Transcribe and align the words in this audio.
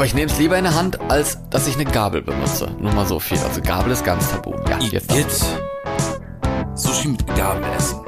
Aber 0.00 0.06
ich 0.06 0.14
nehme 0.14 0.32
es 0.32 0.38
lieber 0.38 0.56
in 0.56 0.64
der 0.64 0.74
Hand, 0.74 0.98
als 1.10 1.36
dass 1.50 1.68
ich 1.68 1.74
eine 1.74 1.84
Gabel 1.84 2.22
benutze. 2.22 2.74
Nur 2.80 2.90
mal 2.94 3.04
so 3.06 3.20
viel. 3.20 3.36
Also 3.40 3.60
Gabel 3.60 3.92
ist 3.92 4.02
ganz 4.02 4.30
tabu. 4.30 4.54
Ja, 4.66 4.78
jetzt 4.78 5.12
Igitt. 5.12 5.26
Sushi 6.74 7.08
mit 7.08 7.26
Gabel 7.36 7.62
essen. 7.76 8.00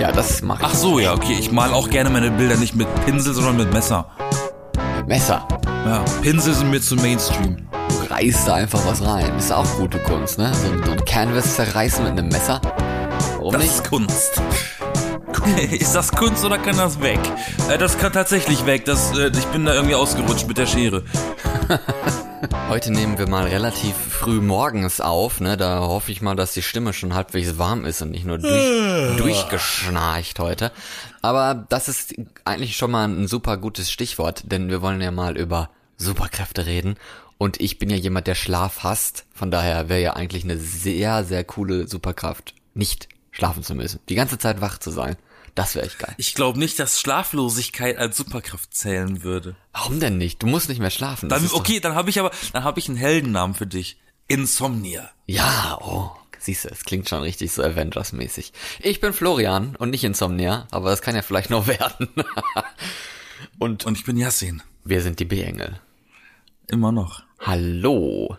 Ja, 0.00 0.10
das 0.10 0.42
mache 0.42 0.62
ich. 0.62 0.68
Ach 0.68 0.74
so, 0.74 0.98
ja, 0.98 1.12
okay. 1.14 1.36
Ich 1.38 1.52
mal 1.52 1.72
auch 1.72 1.88
gerne 1.88 2.10
meine 2.10 2.32
Bilder 2.32 2.56
nicht 2.56 2.74
mit 2.74 2.88
Pinsel, 3.06 3.32
sondern 3.32 3.58
mit 3.58 3.72
Messer. 3.72 4.08
Messer. 5.06 5.46
Ja, 5.86 6.04
Pinsel 6.22 6.52
sind 6.52 6.72
mir 6.72 6.80
zu 6.80 6.96
Mainstream. 6.96 7.58
Du 7.70 8.12
reißt 8.12 8.48
da 8.48 8.54
einfach 8.54 8.84
was 8.84 9.00
rein. 9.06 9.36
Ist 9.38 9.52
auch 9.52 9.66
gute 9.78 10.00
Kunst, 10.00 10.36
ne? 10.38 10.52
So, 10.52 10.72
ein- 10.72 10.82
so 10.84 10.90
ein 10.90 11.04
Canvas 11.04 11.54
zerreißen 11.54 12.02
mit 12.02 12.18
einem 12.18 12.26
Messer. 12.28 12.60
Warum 13.36 13.52
Das 13.52 13.62
nicht? 13.62 13.72
ist 13.72 13.88
Kunst. 13.88 14.42
ist 15.70 15.94
das 15.94 16.10
Kunst 16.10 16.44
oder 16.44 16.58
kann 16.58 16.76
das 16.76 17.00
weg? 17.00 17.20
Äh, 17.68 17.76
das 17.76 17.98
kann 17.98 18.12
tatsächlich 18.12 18.64
weg. 18.66 18.84
Das, 18.84 19.16
äh, 19.16 19.28
ich 19.28 19.44
bin 19.46 19.64
da 19.64 19.74
irgendwie 19.74 19.94
ausgerutscht 19.94 20.46
mit 20.46 20.56
der 20.56 20.66
Schere. 20.66 21.04
Heute 22.68 22.92
nehmen 22.92 23.18
wir 23.18 23.28
mal 23.28 23.44
relativ 23.46 23.94
früh 23.94 24.40
morgens 24.40 25.00
auf, 25.00 25.40
ne? 25.40 25.56
Da 25.56 25.80
hoffe 25.80 26.12
ich 26.12 26.22
mal, 26.22 26.34
dass 26.34 26.54
die 26.54 26.62
Stimme 26.62 26.92
schon 26.92 27.14
halbwegs 27.14 27.58
warm 27.58 27.84
ist 27.84 28.00
und 28.00 28.10
nicht 28.10 28.24
nur 28.24 28.38
durch, 28.38 29.16
durchgeschnarcht 29.16 30.38
heute. 30.38 30.72
Aber 31.22 31.66
das 31.68 31.88
ist 31.88 32.14
eigentlich 32.44 32.76
schon 32.76 32.90
mal 32.90 33.08
ein 33.08 33.28
super 33.28 33.56
gutes 33.56 33.90
Stichwort, 33.90 34.44
denn 34.50 34.68
wir 34.68 34.82
wollen 34.82 35.00
ja 35.00 35.10
mal 35.10 35.36
über 35.36 35.70
Superkräfte 35.96 36.66
reden. 36.66 36.96
Und 37.38 37.60
ich 37.60 37.78
bin 37.78 37.90
ja 37.90 37.96
jemand, 37.96 38.26
der 38.26 38.34
Schlaf 38.34 38.82
hasst. 38.82 39.26
Von 39.34 39.50
daher 39.50 39.88
wäre 39.88 40.00
ja 40.00 40.12
eigentlich 40.14 40.44
eine 40.44 40.58
sehr, 40.58 41.24
sehr 41.24 41.44
coole 41.44 41.86
Superkraft, 41.86 42.54
nicht 42.74 43.08
schlafen 43.30 43.62
zu 43.62 43.74
müssen. 43.74 44.00
Die 44.08 44.14
ganze 44.14 44.38
Zeit 44.38 44.60
wach 44.60 44.78
zu 44.78 44.90
sein. 44.90 45.16
Das 45.54 45.74
wäre 45.76 45.86
echt 45.86 45.98
geil. 46.00 46.14
Ich 46.16 46.34
glaube 46.34 46.58
nicht, 46.58 46.78
dass 46.80 47.00
Schlaflosigkeit 47.00 47.96
als 47.96 48.16
Superkraft 48.16 48.74
zählen 48.74 49.22
würde. 49.22 49.54
Warum 49.72 50.00
denn 50.00 50.18
nicht? 50.18 50.42
Du 50.42 50.46
musst 50.48 50.68
nicht 50.68 50.80
mehr 50.80 50.90
schlafen. 50.90 51.28
Dann, 51.28 51.48
okay, 51.52 51.78
dann 51.80 51.94
habe 51.94 52.10
ich 52.10 52.18
aber, 52.18 52.32
dann 52.52 52.64
habe 52.64 52.80
ich 52.80 52.88
einen 52.88 52.98
Heldennamen 52.98 53.54
für 53.54 53.66
dich. 53.66 53.98
Insomnia. 54.26 55.10
Ja, 55.26 55.78
oh, 55.80 56.10
siehst 56.40 56.64
du, 56.64 56.70
es 56.70 56.84
klingt 56.84 57.08
schon 57.08 57.20
richtig 57.22 57.52
so 57.52 57.62
Avengers-mäßig. 57.62 58.52
Ich 58.80 59.00
bin 59.00 59.12
Florian 59.12 59.76
und 59.76 59.90
nicht 59.90 60.02
Insomnia, 60.02 60.66
aber 60.70 60.90
das 60.90 61.02
kann 61.02 61.14
ja 61.14 61.22
vielleicht 61.22 61.50
noch 61.50 61.66
werden. 61.68 62.08
und 63.58 63.84
Und 63.86 63.98
ich 63.98 64.04
bin 64.04 64.16
Yassin. 64.16 64.62
wir 64.84 65.02
sind 65.02 65.20
die 65.20 65.24
B-Engel. 65.24 65.78
Immer 66.66 66.90
noch. 66.92 67.22
Hallo. 67.40 68.38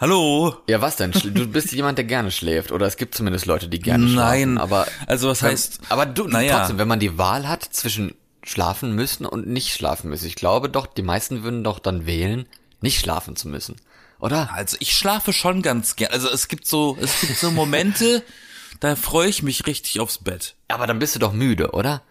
Hallo. 0.00 0.54
Ja, 0.68 0.80
was 0.80 0.94
denn? 0.96 1.10
Du 1.10 1.48
bist 1.48 1.72
jemand, 1.72 1.98
der 1.98 2.04
gerne 2.04 2.30
schläft. 2.30 2.70
Oder 2.70 2.86
es 2.86 2.96
gibt 2.96 3.14
zumindest 3.16 3.46
Leute, 3.46 3.68
die 3.68 3.80
gerne 3.80 4.04
Nein, 4.04 4.12
schlafen. 4.12 4.58
Aber, 4.58 4.86
also 5.06 5.28
was 5.28 5.42
wenn- 5.42 5.50
heißt- 5.56 5.80
Aber 5.88 6.06
du, 6.06 6.28
Naja. 6.28 6.58
trotzdem, 6.58 6.78
wenn 6.78 6.86
man 6.88 7.00
die 7.00 7.18
Wahl 7.18 7.48
hat 7.48 7.64
zwischen 7.64 8.14
schlafen 8.44 8.92
müssen 8.94 9.26
und 9.26 9.48
nicht 9.48 9.74
schlafen 9.74 10.08
müssen. 10.08 10.26
Ich 10.26 10.36
glaube 10.36 10.68
doch, 10.70 10.86
die 10.86 11.02
meisten 11.02 11.42
würden 11.42 11.64
doch 11.64 11.80
dann 11.80 12.06
wählen, 12.06 12.46
nicht 12.80 13.00
schlafen 13.00 13.34
zu 13.34 13.48
müssen. 13.48 13.76
Oder? 14.20 14.50
Also 14.54 14.76
ich 14.80 14.92
schlafe 14.92 15.32
schon 15.32 15.62
ganz 15.62 15.96
gern. 15.96 16.12
Also 16.12 16.28
es 16.30 16.46
gibt 16.48 16.66
so, 16.66 16.96
es 17.00 17.20
gibt 17.20 17.36
so 17.36 17.50
Momente, 17.50 18.22
da 18.80 18.94
freue 18.96 19.28
ich 19.28 19.42
mich 19.42 19.66
richtig 19.66 19.98
aufs 20.00 20.18
Bett. 20.18 20.54
Aber 20.68 20.86
dann 20.86 20.98
bist 21.00 21.16
du 21.16 21.18
doch 21.18 21.32
müde, 21.32 21.72
oder? 21.72 22.02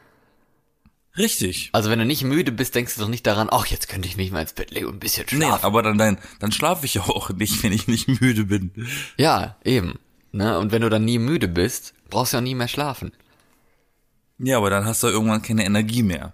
Richtig. 1.18 1.70
Also 1.74 1.90
wenn 1.90 2.00
du 2.00 2.06
nicht 2.06 2.24
müde 2.24 2.52
bist, 2.52 2.76
denkst 2.76 2.96
du 2.96 3.02
doch 3.02 3.08
nicht 3.10 3.26
daran, 3.26 3.48
ach, 3.52 3.66
jetzt 3.68 3.88
könnte 3.90 4.08
ich 4.08 4.18
mich 4.18 4.32
mal 4.32 4.42
ins 4.42 4.54
Bett 4.54 4.72
legen 4.72 4.88
und 4.88 4.96
ein 4.96 5.00
bisschen 5.00 5.26
Nee, 5.32 5.46
schlafen. 5.46 5.66
aber 5.66 5.82
dann, 5.82 5.98
dann, 5.98 6.18
dann 6.40 6.52
schlafe 6.52 6.86
ich 6.86 7.00
auch 7.00 7.30
nicht, 7.32 7.64
wenn 7.64 7.72
ich 7.74 7.88
nicht 7.88 8.08
müde 8.22 8.46
bin. 8.46 8.72
Ja, 9.18 9.58
eben. 9.64 9.98
Ne? 10.32 10.58
Und 10.60 10.72
wenn 10.72 10.82
du 10.84 10.90
dann 10.90 11.06
nie 11.06 11.18
müde 11.20 11.48
bist, 11.48 11.94
brauchst 12.10 12.34
du 12.34 12.38
ja 12.38 12.42
nie 12.42 12.54
mehr 12.56 12.68
schlafen. 12.68 13.12
Ja, 14.40 14.58
aber 14.58 14.70
dann 14.70 14.86
hast 14.86 15.02
du 15.02 15.08
irgendwann 15.08 15.42
keine 15.42 15.66
Energie 15.66 16.04
mehr. 16.04 16.34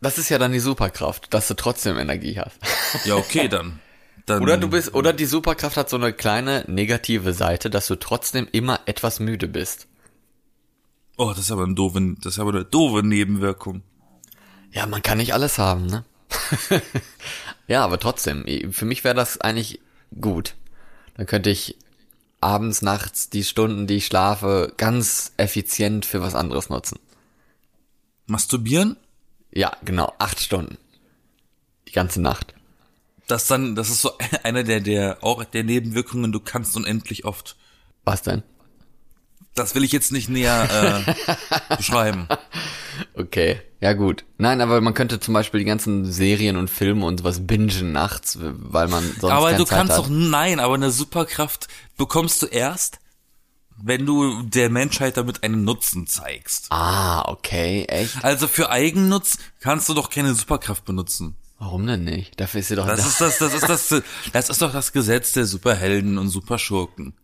Das 0.00 0.16
ist 0.18 0.30
ja 0.30 0.38
dann 0.38 0.52
die 0.52 0.60
Superkraft, 0.60 1.32
dass 1.34 1.48
du 1.48 1.54
trotzdem 1.54 1.98
Energie 1.98 2.38
hast. 2.38 2.58
Ja, 3.04 3.16
okay, 3.16 3.48
dann. 3.48 3.78
dann 4.26 4.42
Oder 4.42 4.56
du 4.56 4.68
bist, 4.68 4.94
oder 4.94 5.12
die 5.12 5.26
Superkraft 5.26 5.76
hat 5.76 5.90
so 5.90 5.96
eine 5.96 6.12
kleine 6.12 6.64
negative 6.68 7.32
Seite, 7.34 7.68
dass 7.70 7.86
du 7.86 7.96
trotzdem 7.96 8.48
immer 8.52 8.80
etwas 8.86 9.20
müde 9.20 9.48
bist. 9.48 9.86
Oh, 11.18 11.28
das 11.28 11.40
ist 11.40 11.50
aber 11.52 11.64
ein 11.66 11.74
doofe, 11.76 12.16
das 12.22 12.34
ist 12.34 12.38
aber 12.38 12.50
eine 12.50 12.64
doofe 12.64 13.06
Nebenwirkung. 13.06 13.82
Ja, 14.72 14.86
man 14.86 15.02
kann 15.02 15.18
nicht 15.18 15.34
alles 15.34 15.58
haben, 15.58 15.86
ne? 15.86 16.04
ja, 17.68 17.84
aber 17.84 18.00
trotzdem, 18.00 18.44
für 18.72 18.86
mich 18.86 19.04
wäre 19.04 19.14
das 19.14 19.40
eigentlich 19.40 19.80
gut. 20.18 20.54
Dann 21.14 21.26
könnte 21.26 21.50
ich 21.50 21.76
abends, 22.40 22.82
nachts 22.82 23.30
die 23.30 23.44
Stunden, 23.44 23.86
die 23.86 23.96
ich 23.96 24.06
schlafe, 24.06 24.72
ganz 24.76 25.32
effizient 25.36 26.06
für 26.06 26.22
was 26.22 26.34
anderes 26.34 26.70
nutzen. 26.70 26.98
Masturbieren? 28.26 28.96
Ja, 29.52 29.76
genau, 29.84 30.14
acht 30.18 30.40
Stunden. 30.40 30.78
Die 31.88 31.92
ganze 31.92 32.22
Nacht. 32.22 32.54
Das 33.26 33.46
dann, 33.46 33.74
das 33.74 33.90
ist 33.90 34.00
so 34.00 34.12
einer 34.42 34.64
der, 34.64 34.80
der, 34.80 35.18
auch 35.22 35.44
der 35.44 35.64
Nebenwirkungen, 35.64 36.32
du 36.32 36.40
kannst 36.40 36.76
unendlich 36.76 37.24
oft. 37.24 37.56
Was 38.04 38.22
denn? 38.22 38.42
Das 39.54 39.74
will 39.74 39.84
ich 39.84 39.92
jetzt 39.92 40.12
nicht 40.12 40.28
näher 40.30 41.04
äh, 41.06 41.76
beschreiben. 41.76 42.26
Okay, 43.14 43.60
ja 43.80 43.92
gut. 43.92 44.24
Nein, 44.38 44.60
aber 44.60 44.80
man 44.80 44.94
könnte 44.94 45.20
zum 45.20 45.34
Beispiel 45.34 45.60
die 45.60 45.66
ganzen 45.66 46.10
Serien 46.10 46.56
und 46.56 46.70
Filme 46.70 47.04
und 47.04 47.18
sowas 47.18 47.46
bingen 47.46 47.92
nachts, 47.92 48.38
weil 48.40 48.88
man 48.88 49.04
sonst 49.20 49.24
aber 49.32 49.46
keine 49.46 49.58
du 49.58 49.64
Zeit 49.64 49.78
kannst 49.78 49.92
hat. 49.92 49.98
doch, 50.04 50.08
nein, 50.08 50.58
aber 50.60 50.74
eine 50.74 50.90
Superkraft 50.90 51.68
bekommst 51.98 52.40
du 52.42 52.46
erst, 52.46 52.98
wenn 53.76 54.06
du 54.06 54.42
der 54.42 54.70
Menschheit 54.70 55.16
damit 55.16 55.42
einen 55.42 55.64
Nutzen 55.64 56.06
zeigst. 56.06 56.66
Ah, 56.70 57.22
okay, 57.28 57.84
echt? 57.88 58.24
Also 58.24 58.48
für 58.48 58.70
Eigennutz 58.70 59.36
kannst 59.60 59.88
du 59.88 59.94
doch 59.94 60.08
keine 60.08 60.34
Superkraft 60.34 60.84
benutzen. 60.84 61.36
Warum 61.58 61.86
denn 61.86 62.04
nicht? 62.04 62.40
Dafür 62.40 62.60
ist 62.60 62.68
sie 62.68 62.76
doch 62.76 62.86
Das 62.86 63.00
da. 63.00 63.06
ist 63.06 63.20
das, 63.20 63.38
das 63.38 63.54
ist 63.54 63.68
das, 63.68 64.02
das 64.32 64.48
ist 64.50 64.62
doch 64.62 64.72
das 64.72 64.92
Gesetz 64.92 65.32
der 65.32 65.44
Superhelden 65.46 66.18
und 66.18 66.28
Superschurken. 66.28 67.14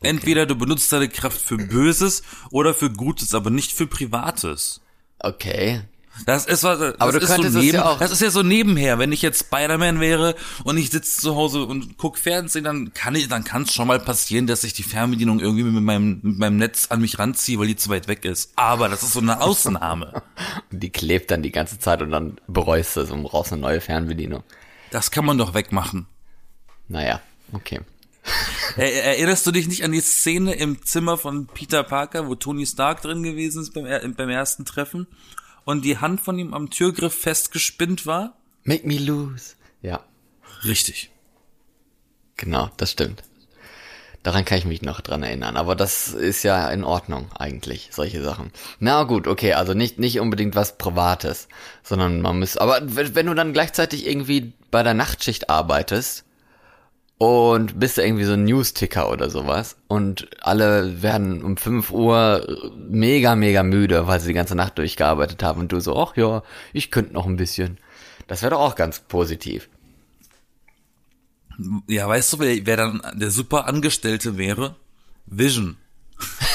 Entweder 0.00 0.46
du 0.46 0.54
benutzt 0.56 0.92
deine 0.92 1.08
Kraft 1.08 1.40
für 1.40 1.56
Böses 1.56 2.22
oder 2.50 2.74
für 2.74 2.90
Gutes, 2.90 3.34
aber 3.34 3.50
nicht 3.50 3.72
für 3.72 3.86
Privates. 3.86 4.80
Okay. 5.18 5.82
Das 6.26 6.46
ist 6.46 6.64
was, 6.64 6.80
das 6.80 7.00
Aber 7.00 7.12
du 7.12 7.18
ist 7.18 7.28
könntest 7.28 7.52
so 7.54 7.60
neben, 7.60 7.74
ja 7.76 7.84
auch- 7.84 7.98
das 8.00 8.10
ist 8.10 8.20
ja 8.22 8.30
so 8.30 8.42
nebenher. 8.42 8.98
Wenn 8.98 9.12
ich 9.12 9.22
jetzt 9.22 9.38
Spider-Man 9.46 10.00
wäre 10.00 10.34
und 10.64 10.76
ich 10.76 10.90
sitze 10.90 11.20
zu 11.20 11.36
Hause 11.36 11.64
und 11.64 11.96
guck 11.96 12.18
Fernsehen, 12.18 12.64
dann 12.64 12.92
kann 12.92 13.14
ich, 13.14 13.28
dann 13.28 13.44
kann 13.44 13.62
es 13.62 13.72
schon 13.72 13.86
mal 13.86 14.00
passieren, 14.00 14.48
dass 14.48 14.64
ich 14.64 14.72
die 14.72 14.82
Fernbedienung 14.82 15.38
irgendwie 15.38 15.62
mit 15.62 15.82
meinem, 15.82 16.18
mit 16.22 16.38
meinem 16.38 16.56
Netz 16.56 16.86
an 16.90 17.00
mich 17.02 17.20
ranziehe, 17.20 17.58
weil 17.60 17.68
die 17.68 17.76
zu 17.76 17.88
weit 17.90 18.08
weg 18.08 18.24
ist. 18.24 18.50
Aber 18.56 18.88
das 18.88 19.04
ist 19.04 19.12
so 19.12 19.20
eine 19.20 19.40
Ausnahme. 19.40 20.22
Die 20.72 20.90
klebt 20.90 21.30
dann 21.30 21.42
die 21.42 21.52
ganze 21.52 21.78
Zeit 21.78 22.02
und 22.02 22.10
dann 22.10 22.38
bereust 22.48 22.96
du 22.96 23.00
es 23.02 23.10
und 23.12 23.22
brauchst 23.22 23.52
eine 23.52 23.62
neue 23.62 23.80
Fernbedienung. 23.80 24.42
Das 24.90 25.10
kann 25.12 25.24
man 25.24 25.38
doch 25.38 25.54
wegmachen. 25.54 26.06
Naja, 26.88 27.20
okay. 27.52 27.80
Er, 28.76 29.04
erinnerst 29.04 29.46
du 29.46 29.50
dich 29.50 29.66
nicht 29.66 29.82
an 29.82 29.92
die 29.92 30.00
Szene 30.00 30.54
im 30.54 30.84
Zimmer 30.84 31.18
von 31.18 31.46
Peter 31.46 31.82
Parker, 31.82 32.28
wo 32.28 32.36
Tony 32.36 32.64
Stark 32.64 33.02
drin 33.02 33.22
gewesen 33.24 33.62
ist 33.62 33.74
beim, 33.74 34.14
beim 34.14 34.28
ersten 34.28 34.64
Treffen 34.64 35.08
und 35.64 35.84
die 35.84 35.98
Hand 35.98 36.20
von 36.20 36.38
ihm 36.38 36.54
am 36.54 36.70
Türgriff 36.70 37.14
festgespinnt 37.14 38.06
war? 38.06 38.36
Make 38.62 38.86
me 38.86 38.98
lose. 38.98 39.54
Ja, 39.82 40.04
Richtig. 40.64 41.10
genau, 42.36 42.70
das 42.76 42.92
stimmt. 42.92 43.22
Daran 44.22 44.44
kann 44.44 44.58
ich 44.58 44.64
mich 44.64 44.82
noch 44.82 45.00
dran 45.00 45.22
erinnern, 45.22 45.56
aber 45.56 45.74
das 45.76 46.08
ist 46.08 46.42
ja 46.42 46.68
in 46.70 46.84
Ordnung 46.84 47.30
eigentlich, 47.36 47.88
solche 47.92 48.22
Sachen. 48.22 48.52
Na 48.78 49.04
gut, 49.04 49.26
okay, 49.26 49.54
also 49.54 49.74
nicht, 49.74 49.98
nicht 49.98 50.20
unbedingt 50.20 50.54
was 50.54 50.76
Privates, 50.76 51.48
sondern 51.82 52.20
man 52.20 52.38
muss, 52.38 52.56
aber 52.56 52.80
wenn 52.84 53.26
du 53.26 53.34
dann 53.34 53.52
gleichzeitig 53.52 54.06
irgendwie 54.06 54.52
bei 54.70 54.82
der 54.82 54.94
Nachtschicht 54.94 55.48
arbeitest 55.48 56.24
und 57.18 57.80
bist 57.80 57.98
du 57.98 58.02
irgendwie 58.02 58.24
so 58.24 58.32
ein 58.32 58.44
News-Ticker 58.44 59.10
oder 59.10 59.28
sowas 59.28 59.76
und 59.88 60.28
alle 60.40 61.02
werden 61.02 61.42
um 61.42 61.56
5 61.56 61.90
Uhr 61.90 62.72
mega, 62.76 63.34
mega 63.34 63.64
müde, 63.64 64.06
weil 64.06 64.20
sie 64.20 64.28
die 64.28 64.34
ganze 64.34 64.54
Nacht 64.54 64.78
durchgearbeitet 64.78 65.42
haben 65.42 65.60
und 65.60 65.72
du 65.72 65.80
so, 65.80 65.96
ach 65.96 66.16
ja, 66.16 66.42
ich 66.72 66.90
könnte 66.90 67.12
noch 67.12 67.26
ein 67.26 67.36
bisschen. 67.36 67.78
Das 68.28 68.42
wäre 68.42 68.50
doch 68.50 68.60
auch 68.60 68.76
ganz 68.76 69.00
positiv. 69.00 69.68
Ja, 71.88 72.08
weißt 72.08 72.34
du, 72.34 72.38
wer, 72.38 72.66
wer 72.66 72.76
dann 72.76 73.02
der 73.14 73.30
super 73.30 73.66
Angestellte 73.66 74.38
wäre? 74.38 74.76
Vision. 75.26 75.76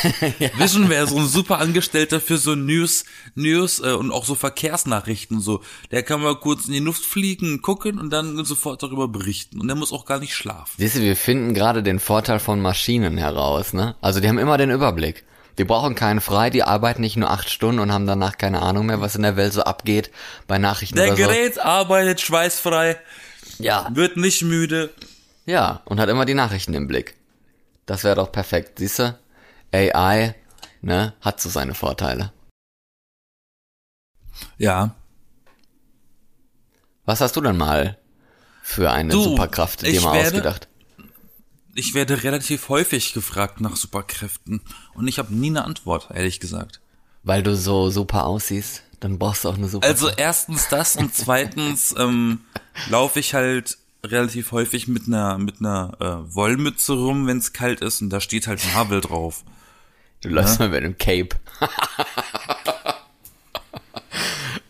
Vision 0.57 0.89
wäre 0.89 1.07
so 1.07 1.17
ein 1.17 1.27
super 1.27 1.59
Angestellter 1.59 2.19
für 2.19 2.37
so 2.37 2.55
News, 2.55 3.05
News 3.35 3.79
äh, 3.79 3.93
und 3.93 4.11
auch 4.11 4.25
so 4.25 4.35
Verkehrsnachrichten 4.35 5.39
so. 5.41 5.61
Der 5.91 6.03
kann 6.03 6.21
mal 6.21 6.35
kurz 6.35 6.65
in 6.67 6.73
die 6.73 6.79
Luft 6.79 7.03
fliegen, 7.05 7.61
gucken 7.61 7.99
und 7.99 8.09
dann 8.11 8.43
sofort 8.45 8.83
darüber 8.83 9.07
berichten. 9.07 9.59
Und 9.61 9.67
der 9.67 9.75
muss 9.75 9.91
auch 9.93 10.05
gar 10.05 10.19
nicht 10.19 10.35
schlafen. 10.35 10.73
Siehst 10.77 10.95
du, 10.95 11.01
wir 11.01 11.15
finden 11.15 11.53
gerade 11.53 11.83
den 11.83 11.99
Vorteil 11.99 12.39
von 12.39 12.59
Maschinen 12.61 13.17
heraus, 13.17 13.73
ne? 13.73 13.95
Also 14.01 14.19
die 14.19 14.27
haben 14.27 14.37
immer 14.39 14.57
den 14.57 14.71
Überblick. 14.71 15.23
Die 15.59 15.65
brauchen 15.65 15.93
keinen 15.93 16.19
frei, 16.19 16.49
die 16.49 16.63
arbeiten 16.63 17.01
nicht 17.01 17.15
nur 17.15 17.29
acht 17.29 17.47
Stunden 17.49 17.79
und 17.79 17.91
haben 17.91 18.07
danach 18.07 18.37
keine 18.39 18.61
Ahnung 18.63 18.87
mehr, 18.87 19.01
was 19.01 19.15
in 19.15 19.21
der 19.21 19.35
Welt 19.37 19.53
so 19.53 19.61
abgeht 19.61 20.09
bei 20.47 20.57
Nachrichten 20.57 20.95
Der 20.95 21.09
oder 21.13 21.15
so. 21.15 21.23
Gerät 21.23 21.59
arbeitet 21.59 22.21
schweißfrei, 22.21 22.97
Ja, 23.59 23.87
wird 23.93 24.17
nicht 24.17 24.41
müde. 24.41 24.89
ja, 25.45 25.81
und 25.85 25.99
hat 25.99 26.09
immer 26.09 26.25
die 26.25 26.33
Nachrichten 26.33 26.73
im 26.73 26.87
Blick. 26.87 27.13
Das 27.85 28.03
wäre 28.03 28.15
doch 28.15 28.31
perfekt, 28.31 28.79
siehst 28.79 28.97
du? 28.97 29.15
AI, 29.73 30.35
ne, 30.81 31.13
hat 31.21 31.41
so 31.41 31.49
seine 31.49 31.73
Vorteile. 31.73 32.31
Ja. 34.57 34.95
Was 37.05 37.21
hast 37.21 37.35
du 37.35 37.41
denn 37.41 37.57
mal 37.57 37.97
für 38.61 38.91
eine 38.91 39.11
Du, 39.11 39.21
Superkraft 39.23 39.81
dir 39.85 40.01
mal 40.01 40.13
werde- 40.13 40.27
ausgedacht? 40.27 40.67
Ich 41.75 41.95
werde 41.95 42.23
relativ 42.23 42.69
häufig 42.69 43.13
gefragt 43.13 43.59
nach 43.59 43.75
Superkräften 43.75 44.61
und 44.93 45.07
ich 45.07 45.17
habe 45.17 45.33
nie 45.33 45.49
eine 45.49 45.65
Antwort, 45.65 46.09
ehrlich 46.13 46.39
gesagt. 46.39 46.81
Weil 47.23 47.41
du 47.41 47.55
so 47.55 47.89
super 47.89 48.25
aussiehst, 48.27 48.83
dann 48.99 49.17
brauchst 49.17 49.43
du 49.43 49.49
auch 49.49 49.55
eine 49.57 49.67
Superkraft. 49.67 50.03
Also 50.03 50.15
erstens 50.15 50.67
das 50.69 50.95
und 50.95 51.15
zweitens 51.15 51.95
ähm, 51.97 52.41
laufe 52.89 53.19
ich 53.19 53.33
halt 53.33 53.79
relativ 54.05 54.51
häufig 54.51 54.87
mit 54.87 55.07
einer 55.07 55.37
mit 55.39 55.61
einer 55.61 55.97
äh, 55.99 56.35
Wollmütze 56.35 56.93
rum, 56.93 57.25
wenn 57.25 57.37
es 57.39 57.53
kalt 57.53 57.81
ist 57.81 58.01
und 58.01 58.11
da 58.11 58.21
steht 58.21 58.45
halt 58.47 58.61
Marvel 58.75 59.01
drauf. 59.01 59.43
Du 60.23 60.29
läufst 60.29 60.59
mal 60.59 60.69
mit 60.69 60.83
einem 60.83 60.97
Cape. 60.97 61.35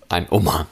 Ein 0.09 0.27
Umhang. 0.27 0.67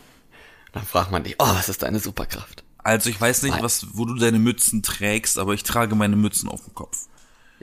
Dann 0.74 0.84
fragt 0.84 1.12
man 1.12 1.24
dich, 1.24 1.36
oh, 1.40 1.46
was 1.48 1.70
ist 1.70 1.84
deine 1.84 2.00
Superkraft? 2.00 2.64
Also 2.78 3.10
ich 3.10 3.20
weiß 3.20 3.44
nicht, 3.44 3.54
Nein. 3.54 3.64
was 3.64 3.88
wo 3.94 4.06
du 4.06 4.16
deine 4.16 4.40
Mützen 4.40 4.84
trägst, 4.84 5.38
aber 5.38 5.54
ich 5.54 5.64
trage 5.64 5.96
meine 5.96 6.16
Mützen 6.16 6.50
auf 6.50 6.64
dem 6.64 6.74
Kopf. 6.74 7.08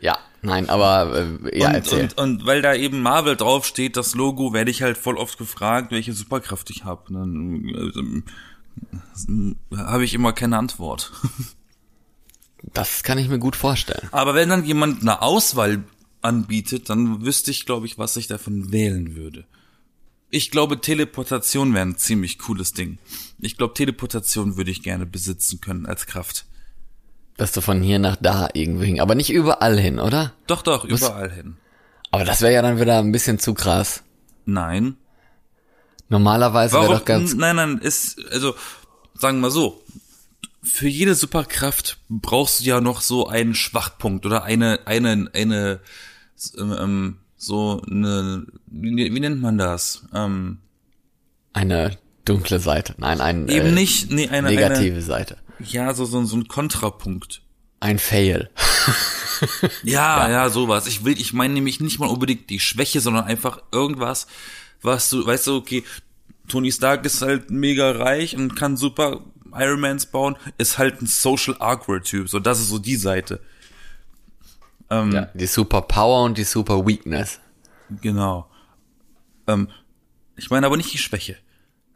Ja, 0.00 0.16
nein, 0.42 0.70
aber 0.70 1.12
äh, 1.16 1.58
ja, 1.58 1.68
und, 1.68 1.74
erzähl. 1.74 2.02
und, 2.02 2.18
und 2.18 2.46
weil 2.46 2.62
da 2.62 2.74
eben 2.74 3.02
Marvel 3.02 3.34
draufsteht, 3.36 3.96
das 3.96 4.14
Logo, 4.14 4.52
werde 4.52 4.70
ich 4.70 4.82
halt 4.82 4.96
voll 4.96 5.16
oft 5.16 5.38
gefragt, 5.38 5.90
welche 5.90 6.12
Superkraft 6.12 6.70
ich 6.70 6.84
habe. 6.84 7.12
Dann 7.12 8.22
äh, 9.72 9.76
habe 9.76 10.04
ich 10.04 10.14
immer 10.14 10.32
keine 10.32 10.56
Antwort. 10.56 11.10
das 12.62 13.02
kann 13.02 13.18
ich 13.18 13.28
mir 13.28 13.40
gut 13.40 13.56
vorstellen. 13.56 14.08
Aber 14.12 14.34
wenn 14.34 14.48
dann 14.48 14.64
jemand 14.64 15.02
eine 15.02 15.20
Auswahl 15.20 15.82
anbietet, 16.22 16.90
dann 16.90 17.24
wüsste 17.24 17.50
ich, 17.50 17.66
glaube 17.66 17.86
ich, 17.86 17.98
was 17.98 18.16
ich 18.16 18.26
davon 18.26 18.72
wählen 18.72 19.16
würde. 19.16 19.44
Ich 20.30 20.50
glaube, 20.50 20.80
Teleportation 20.80 21.72
wäre 21.72 21.86
ein 21.86 21.96
ziemlich 21.96 22.38
cooles 22.38 22.72
Ding. 22.72 22.98
Ich 23.40 23.56
glaube, 23.56 23.74
Teleportation 23.74 24.56
würde 24.56 24.70
ich 24.70 24.82
gerne 24.82 25.06
besitzen 25.06 25.60
können 25.60 25.86
als 25.86 26.06
Kraft. 26.06 26.44
Dass 27.36 27.52
du 27.52 27.60
von 27.60 27.80
hier 27.82 27.98
nach 27.98 28.16
da 28.16 28.48
irgendwo 28.52 28.82
hin, 28.82 29.00
aber 29.00 29.14
nicht 29.14 29.30
überall 29.30 29.78
hin, 29.78 29.98
oder? 29.98 30.34
Doch, 30.46 30.62
doch, 30.62 30.84
überall 30.84 31.30
hin. 31.30 31.56
Aber 32.10 32.24
das 32.24 32.42
wäre 32.42 32.52
ja 32.52 32.62
dann 32.62 32.80
wieder 32.80 32.98
ein 32.98 33.12
bisschen 33.12 33.38
zu 33.38 33.54
krass. 33.54 34.02
Nein. 34.44 34.96
Normalerweise 36.08 36.74
wäre 36.74 36.94
doch 36.94 37.04
ganz, 37.04 37.34
Nein, 37.34 37.56
nein, 37.56 37.78
ist, 37.78 38.18
also, 38.32 38.54
sagen 39.14 39.38
wir 39.38 39.42
mal 39.42 39.50
so. 39.50 39.82
Für 40.62 40.88
jede 40.88 41.14
Superkraft 41.14 41.98
brauchst 42.08 42.60
du 42.60 42.64
ja 42.64 42.80
noch 42.80 43.00
so 43.00 43.28
einen 43.28 43.54
Schwachpunkt 43.54 44.26
oder 44.26 44.42
eine, 44.44 44.86
eine, 44.86 45.30
eine, 45.32 45.80
ähm, 46.58 47.18
so 47.36 47.80
eine, 47.88 48.46
wie, 48.66 49.14
wie 49.14 49.20
nennt 49.20 49.40
man 49.40 49.56
das? 49.58 50.06
Ähm, 50.12 50.58
eine 51.52 51.96
dunkle 52.24 52.58
Seite. 52.58 52.94
Nein, 52.98 53.20
ein 53.20 53.48
eben 53.48 53.68
äh, 53.68 53.72
nicht, 53.72 54.10
nee, 54.10 54.28
eine, 54.28 54.48
negative 54.48 55.00
Seite. 55.00 55.38
eine, 55.58 55.68
ja, 55.68 55.94
so, 55.94 56.04
so, 56.04 56.24
so 56.24 56.36
ein 56.36 56.48
Kontrapunkt. 56.48 57.42
Ein 57.80 57.98
Fail. 57.98 58.50
Ja, 59.82 60.28
ja, 60.28 60.48
sowas. 60.50 60.86
Ich 60.86 61.04
will, 61.04 61.20
ich 61.20 61.32
meine 61.32 61.54
nämlich 61.54 61.80
nicht 61.80 61.98
mal 61.98 62.08
unbedingt 62.08 62.50
die 62.50 62.60
Schwäche, 62.60 63.00
sondern 63.00 63.24
einfach 63.24 63.62
irgendwas, 63.72 64.26
was 64.82 65.10
du, 65.10 65.24
weißt 65.24 65.46
du, 65.46 65.56
okay, 65.56 65.84
Tony 66.48 66.72
Stark 66.72 67.04
ist 67.04 67.22
halt 67.22 67.50
mega 67.50 67.90
reich 67.90 68.36
und 68.36 68.56
kann 68.56 68.76
super 68.76 69.20
Ironmans 69.54 70.06
bauen, 70.06 70.36
ist 70.58 70.78
halt 70.78 71.00
ein 71.02 71.06
Social 71.06 71.56
Awkward 71.58 72.04
Typ. 72.04 72.28
So, 72.28 72.38
das 72.38 72.60
ist 72.60 72.68
so 72.68 72.78
die 72.78 72.96
Seite. 72.96 73.40
Ähm, 74.90 75.12
Ja, 75.12 75.28
die 75.34 75.46
Super 75.46 75.82
Power 75.82 76.24
und 76.24 76.38
die 76.38 76.44
Super 76.44 76.86
Weakness. 76.86 77.40
Genau. 78.00 78.48
Ähm, 79.46 79.68
ich 80.36 80.50
meine 80.50 80.66
aber 80.66 80.76
nicht 80.76 80.92
die 80.92 80.98
Schwäche. 80.98 81.36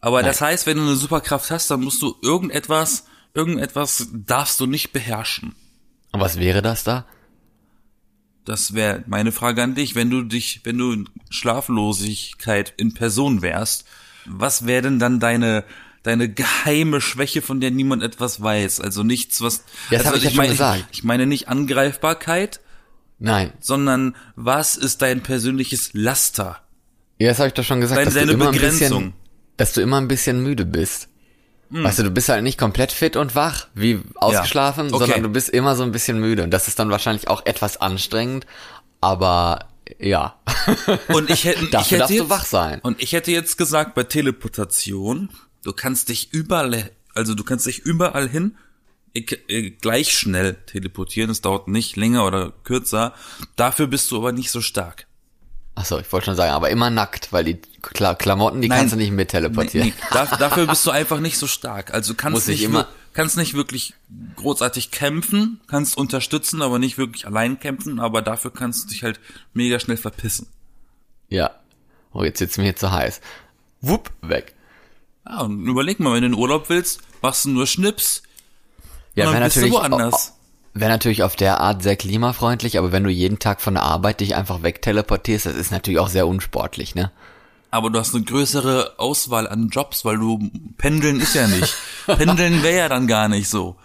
Aber 0.01 0.23
das 0.23 0.41
heißt, 0.41 0.67
wenn 0.67 0.79
du 0.79 0.83
eine 0.83 0.97
Superkraft 0.97 1.51
hast, 1.51 1.71
dann 1.71 1.81
musst 1.81 2.03
du 2.03 2.17
irgendetwas, 2.23 3.07
irgendetwas 3.35 4.09
darfst 4.13 4.59
du 4.59 4.67
nicht 4.67 4.93
beherrschen. 4.93 5.55
Und 6.11 6.21
was 6.21 6.39
wäre 6.39 6.61
das 6.61 6.83
da? 6.83 7.07
Das 8.45 8.75
wäre 8.75 9.05
meine 9.07 9.31
Frage 9.31 9.63
an 9.63 9.77
dich, 9.77 9.95
wenn 9.95 10.11
du 10.11 10.23
dich, 10.23 10.63
wenn 10.65 10.77
du 10.77 10.93
in 10.93 11.09
Schlaflosigkeit 11.31 12.75
in 12.77 12.93
Person 12.95 13.41
wärst, 13.43 13.87
was 14.27 14.67
wäre 14.67 14.83
denn 14.83 14.99
dann 14.99 15.21
deine 15.21 15.65
deine 16.03 16.29
geheime 16.29 17.01
Schwäche, 17.01 17.43
von 17.43 17.61
der 17.61 17.71
niemand 17.71 18.03
etwas 18.03 18.43
weiß? 18.43 18.81
Also 18.81 19.03
nichts, 19.03 19.41
was 19.41 19.65
Ja, 19.91 19.99
das 19.99 20.07
also 20.09 20.19
ich 20.19 20.25
ja 20.25 20.31
schon 20.31 20.37
meine, 20.39 20.51
gesagt. 20.51 20.85
Ich 20.93 21.05
meine 21.05 21.27
nicht 21.27 21.49
Angreifbarkeit, 21.49 22.61
Nein. 23.19 23.53
sondern 23.61 24.17
was 24.37 24.77
ist 24.77 25.03
dein 25.03 25.23
persönliches 25.23 25.91
Laster? 25.93 26.59
Ja, 27.19 27.29
das 27.29 27.39
habe 27.39 27.49
ich 27.49 27.55
doch 27.55 27.65
schon 27.65 27.81
gesagt, 27.81 27.99
Deine, 27.99 28.07
dass, 28.07 28.15
du 28.15 28.21
deine 28.21 28.33
immer 28.33 28.47
ein 28.47 28.53
Begrenzung. 28.53 28.79
bisschen, 28.89 29.13
dass 29.57 29.73
du 29.75 29.81
immer 29.81 29.99
ein 30.01 30.09
bisschen 30.09 30.43
müde 30.43 30.65
bist. 30.67 31.09
Weißt 31.75 32.01
du, 32.01 32.03
du 32.03 32.11
bist 32.11 32.29
halt 32.29 32.43
nicht 32.43 32.59
komplett 32.59 32.93
fit 32.93 33.17
und 33.17 33.35
wach, 33.35 33.69
wie 33.75 34.01
ausgeschlafen, 34.17 34.89
Okay. 34.93 34.99
sondern 34.99 35.23
du 35.23 35.31
bist 35.31 35.49
immer 35.49 35.75
so 35.75 35.83
ein 35.85 35.91
bisschen 35.91 36.21
müde. 36.21 36.43
Und 36.43 36.51
das 36.51 36.69
ist 36.69 36.79
dann 36.79 36.91
wahrscheinlich 36.91 37.29
auch 37.29 37.47
etwas 37.47 37.79
anstrengend, 37.81 38.45
aber 39.01 39.69
ja. 39.99 40.39
Und 41.09 41.31
ich 41.31 41.45
hätte, 41.45 41.61
ich 41.61 41.63
hätte 41.63 41.71
darfst 41.71 41.91
jetzt, 41.93 42.11
du 42.11 42.29
wach 42.29 42.45
sein. 42.45 42.81
Und 42.83 43.03
ich 43.03 43.13
hätte 43.15 43.31
jetzt 43.33 43.57
gesagt, 43.57 43.95
bei 43.95 44.03
Teleportation, 44.03 45.31
du 45.65 45.73
kannst 45.73 46.09
dich 46.09 46.33
überall, 46.33 46.91
also 47.15 47.35
du 47.35 47.45
kannst 47.45 47.67
dich 47.67 47.81
überall 47.81 48.29
hin 48.29 48.57
ich, 49.15 49.79
gleich 49.81 50.17
schnell 50.17 50.55
teleportieren. 50.67 51.31
Es 51.31 51.41
dauert 51.43 51.69
nicht 51.69 51.97
länger 51.97 52.27
oder 52.27 52.53
kürzer. 52.65 53.15
Dafür 53.57 53.87
bist 53.87 54.11
du 54.11 54.17
aber 54.17 54.33
nicht 54.33 54.51
so 54.51 54.61
stark. 54.61 55.07
Achso, 55.75 55.99
ich 55.99 56.11
wollte 56.13 56.27
schon 56.27 56.37
sagen, 56.37 56.53
aber 56.53 56.71
immer 56.71 56.91
nackt, 56.91 57.33
weil 57.33 57.45
die 57.45 57.59
Kla 57.81 58.15
Klamotten, 58.15 58.61
die 58.61 58.69
Nein. 58.69 58.81
kannst 58.81 58.93
du 58.95 58.99
nicht 58.99 59.11
mit 59.11 59.31
teleportieren. 59.31 59.89
Nee, 59.89 59.95
da, 60.11 60.27
dafür 60.37 60.67
bist 60.67 60.85
du 60.85 60.91
einfach 60.93 61.21
nicht 61.21 61.39
so 61.39 61.47
stark. 61.47 61.95
Also 61.95 62.15
kannst 62.15 62.49
nicht, 62.49 62.63
immer- 62.63 62.89
kannst 63.15 63.37
nicht 63.39 63.55
wirklich 63.55 63.95
großartig 64.37 64.91
kämpfen, 64.91 65.61
kannst 65.67 65.97
unterstützen, 65.97 66.61
aber 66.61 66.79
nicht 66.79 66.99
wirklich 66.99 67.27
allein 67.27 67.59
kämpfen, 67.59 68.01
aber 68.01 68.21
dafür 68.21 68.53
kannst 68.53 68.85
du 68.85 68.89
dich 68.89 69.03
halt 69.03 69.19
mega 69.55 69.81
schnell 69.81 69.97
verpissen. 69.97 70.47
Ja. 71.29 71.51
Oh, 72.13 72.23
jetzt 72.23 72.39
sitzt 72.39 72.59
mir 72.59 72.65
hier 72.65 72.77
zu 72.77 72.93
heiß. 72.93 73.23
Wupp, 73.81 74.11
weg. 74.21 74.55
Ja, 75.27 75.41
und 75.43 75.67
überleg 75.67 76.01
mal, 76.01 76.15
wenn 76.15 76.23
du 76.23 76.27
in 76.29 76.35
Urlaub 76.35 76.69
willst, 76.69 77.01
machst 77.23 77.45
du 77.45 77.51
nur 77.51 77.67
Schnips, 77.67 78.23
Ja, 79.15 79.27
Und 79.27 79.33
wäre 79.33 79.41
dann 79.41 79.45
bist 79.45 79.57
du 79.57 79.61
natürlich, 79.61 79.75
woanders. 79.75 80.33
wäre 80.75 80.91
natürlich 80.91 81.23
auf 81.23 81.37
der 81.37 81.61
Art 81.61 81.83
sehr 81.83 81.97
klimafreundlich, 81.97 82.79
aber 82.79 82.93
wenn 82.93 83.05
du 83.05 83.11
jeden 83.11 83.39
Tag 83.39 83.61
von 83.61 83.75
der 83.75 83.83
Arbeit 83.85 84.21
dich 84.21 84.35
einfach 84.35 84.63
wegteleportierst, 84.63 85.47
das 85.47 85.55
ist 85.55 85.71
natürlich 85.71 86.01
auch 86.01 86.09
sehr 86.09 86.27
unsportlich, 86.27 86.95
ne? 86.95 87.11
aber 87.71 87.89
du 87.89 87.99
hast 87.99 88.15
eine 88.15 88.25
größere 88.25 88.95
Auswahl 88.99 89.49
an 89.49 89.69
Jobs, 89.71 90.05
weil 90.05 90.19
du 90.19 90.51
pendeln 90.77 91.21
ist 91.21 91.35
ja 91.35 91.47
nicht. 91.47 91.75
pendeln 92.07 92.63
wäre 92.63 92.77
ja 92.77 92.89
dann 92.91 93.07
gar 93.07 93.29
nicht 93.29 93.49
so. 93.49 93.77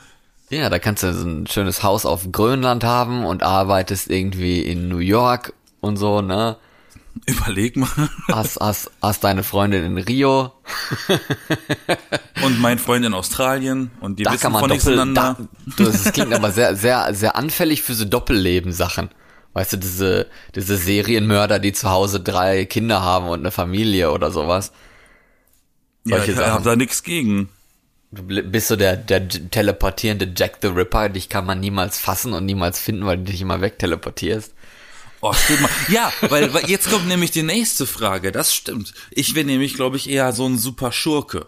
Ja, 0.50 0.69
da 0.69 0.78
kannst 0.78 1.04
du 1.04 1.13
so 1.13 1.26
ein 1.26 1.47
schönes 1.47 1.83
Haus 1.83 2.06
auf 2.06 2.30
Grönland 2.33 2.83
haben 2.83 3.26
und 3.26 3.44
arbeitest 3.44 4.09
irgendwie 4.09 4.62
in 4.62 4.90
New 4.90 4.97
York 4.97 5.54
und 5.80 5.95
so, 5.95 6.21
ne? 6.21 6.57
Überleg 7.26 7.76
mal. 7.78 7.90
Hast, 8.28 8.59
hast, 8.59 8.92
hast 9.02 9.24
deine 9.24 9.44
Freundin 9.44 9.83
in 9.83 9.97
Rio. 9.97 10.54
Und 12.44 12.59
mein 12.59 12.80
Freund 12.80 13.06
in 13.06 13.14
Australien 13.14 13.92
und 14.00 14.19
die 14.19 14.24
Da 14.24 14.33
wissen 14.33 14.42
kann 14.42 14.52
man 14.52 14.62
von 14.62 14.69
doppel, 14.69 15.14
da, 15.14 15.38
das, 15.78 16.12
klingt 16.12 16.33
aber 16.33 16.52
sehr, 16.52 16.76
sehr, 16.76 17.14
sehr 17.14 17.36
anfällig 17.36 17.81
für 17.81 17.94
so 17.94 18.06
Doppelleben-Sachen. 18.06 19.09
Weißt 19.54 19.74
du, 19.74 19.78
diese, 19.78 20.28
diese 20.54 20.78
Serienmörder, 20.78 21.59
die 21.59 21.74
zu 21.74 21.90
Hause 21.90 22.19
drei 22.19 22.66
Kinder 22.66 23.02
haben 23.02 23.28
und 23.28 23.40
eine 23.40 23.52
Familie 23.52 24.12
oder 24.12 24.31
sowas. 24.31 24.71
Ja, 26.06 26.18
solche 26.18 26.31
ich 26.31 26.38
Sachen. 26.38 26.52
habe 26.52 26.64
da 26.64 26.76
nichts 26.76 27.04
gegen. 27.04 27.50
Du 28.12 28.24
bist 28.24 28.68
so 28.68 28.76
der, 28.76 28.95
der 28.95 29.28
teleportierende 29.28 30.31
Jack 30.36 30.59
the 30.62 30.68
Ripper, 30.68 31.09
dich 31.09 31.28
kann 31.28 31.45
man 31.45 31.59
niemals 31.59 31.97
fassen 32.00 32.33
und 32.33 32.45
niemals 32.45 32.80
finden, 32.80 33.06
weil 33.06 33.18
du 33.18 33.24
dich 33.26 33.42
immer 33.42 33.59
wegteleportierst. 33.59 34.54
Oh, 35.21 35.33
stimmt 35.33 35.62
mal. 35.62 35.69
Ja, 35.90 36.12
weil, 36.30 36.54
weil 36.54 36.69
jetzt 36.69 36.90
kommt 36.90 37.07
nämlich 37.07 37.31
die 37.31 37.44
nächste 37.44 37.88
Frage. 37.88 38.31
Das 38.31 38.54
stimmt. 38.54 38.94
Ich 39.12 39.36
wäre 39.36 39.45
nämlich, 39.45 39.74
glaube 39.74 39.97
ich, 39.97 40.09
eher 40.09 40.31
so 40.31 40.45
ein 40.47 40.57
super 40.57 40.92
Schurke. 40.92 41.47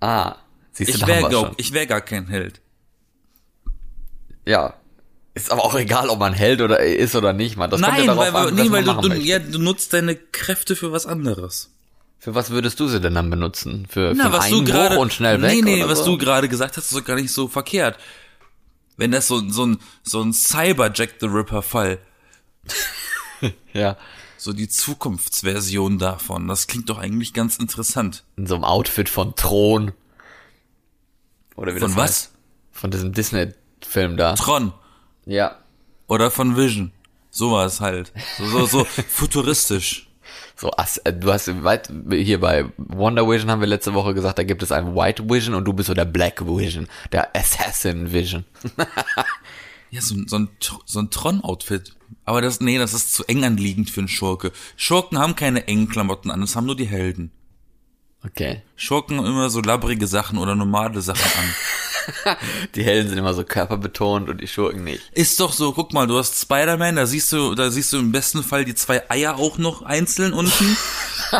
Ah, 0.00 0.36
siehst 0.72 0.94
du, 0.94 0.98
Ich 0.98 1.06
wäre, 1.06 1.30
schon. 1.30 1.52
ich 1.56 1.72
wäre 1.72 1.86
gar 1.86 2.00
kein 2.00 2.28
Held. 2.28 2.60
Ja. 4.46 4.74
Ist 5.34 5.50
aber 5.50 5.64
auch 5.64 5.74
egal, 5.74 6.08
ob 6.08 6.18
man 6.18 6.32
Held 6.32 6.62
oder 6.62 6.80
ist 6.80 7.14
oder 7.14 7.34
nicht, 7.34 7.56
man. 7.56 7.70
Das 7.70 7.82
kommt 7.82 7.92
Nein, 7.92 8.06
ja 8.06 8.14
darauf 8.14 8.32
weil, 8.32 8.48
an, 8.48 8.54
nee, 8.54 8.70
weil 8.70 8.84
du, 8.84 9.08
du, 9.08 9.14
ja, 9.16 9.38
du 9.38 9.58
nutzt 9.58 9.92
deine 9.92 10.16
Kräfte 10.16 10.76
für 10.76 10.92
was 10.92 11.04
anderes. 11.04 11.74
Für 12.18 12.34
was 12.34 12.48
würdest 12.50 12.80
du 12.80 12.88
sie 12.88 13.00
denn 13.00 13.14
dann 13.14 13.28
benutzen? 13.28 13.86
Für, 13.90 14.14
Na, 14.16 14.30
für 14.30 14.32
was 14.32 14.48
du 14.48 14.56
einen 14.56 14.64
gerade 14.64 14.94
Bruch 14.94 15.02
und 15.02 15.12
schnell 15.12 15.42
weg? 15.42 15.52
Nee, 15.52 15.60
nee, 15.60 15.84
was 15.86 15.98
so? 15.98 16.12
du 16.12 16.18
gerade 16.18 16.48
gesagt 16.48 16.78
hast, 16.78 16.86
ist 16.86 16.96
doch 16.96 17.04
gar 17.04 17.16
nicht 17.16 17.30
so 17.30 17.48
verkehrt. 17.48 17.98
Wenn 18.96 19.10
das 19.10 19.28
so, 19.28 19.46
so 19.50 19.66
ein 19.66 19.78
so 20.02 20.22
ein 20.22 20.32
Cyber 20.32 20.90
Jack 20.94 21.16
the 21.20 21.26
Ripper 21.26 21.60
Fall, 21.60 21.98
Ja. 23.72 23.96
so 24.38 24.52
die 24.52 24.68
Zukunftsversion 24.68 25.98
davon, 25.98 26.48
das 26.48 26.66
klingt 26.66 26.88
doch 26.88 26.98
eigentlich 26.98 27.32
ganz 27.34 27.56
interessant. 27.58 28.24
In 28.36 28.46
so 28.46 28.54
einem 28.54 28.64
Outfit 28.64 29.08
von 29.08 29.34
Thron. 29.36 29.92
Oder 31.56 31.74
wie 31.74 31.80
Von 31.80 31.90
das 31.90 31.96
was? 31.96 32.02
heißt. 32.10 32.30
Von 32.72 32.90
diesem 32.90 33.12
Disney-Film 33.12 34.16
da. 34.16 34.34
Tron 34.34 34.72
Ja. 35.24 35.58
oder 36.08 36.30
von 36.30 36.56
Vision. 36.56 36.92
Sowas 37.30 37.80
halt. 37.80 38.12
So 38.38 38.46
so, 38.46 38.66
so 38.66 38.84
futuristisch. 39.08 40.08
So, 40.58 40.70
äh, 41.04 41.12
du 41.12 41.32
hast 41.32 41.50
hier 42.10 42.40
bei 42.40 42.64
Wonder 42.78 43.28
Vision 43.28 43.50
haben 43.50 43.60
wir 43.60 43.66
letzte 43.68 43.92
Woche 43.92 44.14
gesagt, 44.14 44.38
da 44.38 44.42
gibt 44.42 44.62
es 44.62 44.72
ein 44.72 44.94
White 44.96 45.28
Vision 45.28 45.54
und 45.54 45.66
du 45.66 45.74
bist 45.74 45.88
so 45.88 45.94
der 45.94 46.06
Black 46.06 46.46
Vision, 46.46 46.88
der 47.12 47.36
Assassin 47.36 48.10
Vision. 48.12 48.44
Ja, 49.90 50.00
so, 50.02 50.14
ein- 50.14 50.28
so 50.28 50.36
ein, 50.38 50.48
so 50.84 50.98
ein 50.98 51.10
Tron-Outfit. 51.10 51.94
Aber 52.24 52.40
das, 52.40 52.60
nee, 52.60 52.78
das 52.78 52.92
ist 52.94 53.12
zu 53.12 53.24
eng 53.24 53.44
anliegend 53.44 53.90
für 53.90 54.00
einen 54.00 54.08
Schurke. 54.08 54.52
Schurken 54.76 55.18
haben 55.18 55.36
keine 55.36 55.66
engen 55.68 55.88
Klamotten 55.88 56.30
an, 56.30 56.40
das 56.40 56.56
haben 56.56 56.66
nur 56.66 56.76
die 56.76 56.86
Helden. 56.86 57.30
Okay. 58.24 58.62
Schurken 58.74 59.18
haben 59.18 59.26
immer 59.26 59.50
so 59.50 59.60
labbrige 59.60 60.06
Sachen 60.08 60.38
oder 60.38 60.54
normale 60.56 61.00
Sachen 61.00 61.22
an. 61.38 62.36
Die 62.76 62.84
Helden 62.84 63.08
sind 63.08 63.18
immer 63.18 63.34
so 63.34 63.42
körperbetont 63.42 64.28
und 64.28 64.40
die 64.40 64.46
Schurken 64.46 64.84
nicht. 64.84 65.02
Ist 65.12 65.40
doch 65.40 65.52
so, 65.52 65.72
guck 65.72 65.92
mal, 65.92 66.06
du 66.06 66.16
hast 66.16 66.40
Spider-Man, 66.40 66.94
da 66.96 67.04
siehst 67.06 67.32
du, 67.32 67.54
da 67.56 67.68
siehst 67.70 67.92
du 67.92 67.98
im 67.98 68.12
besten 68.12 68.44
Fall 68.44 68.64
die 68.64 68.76
zwei 68.76 69.08
Eier 69.10 69.36
auch 69.38 69.58
noch 69.58 69.82
einzeln 69.82 70.32
unten. 70.32 70.76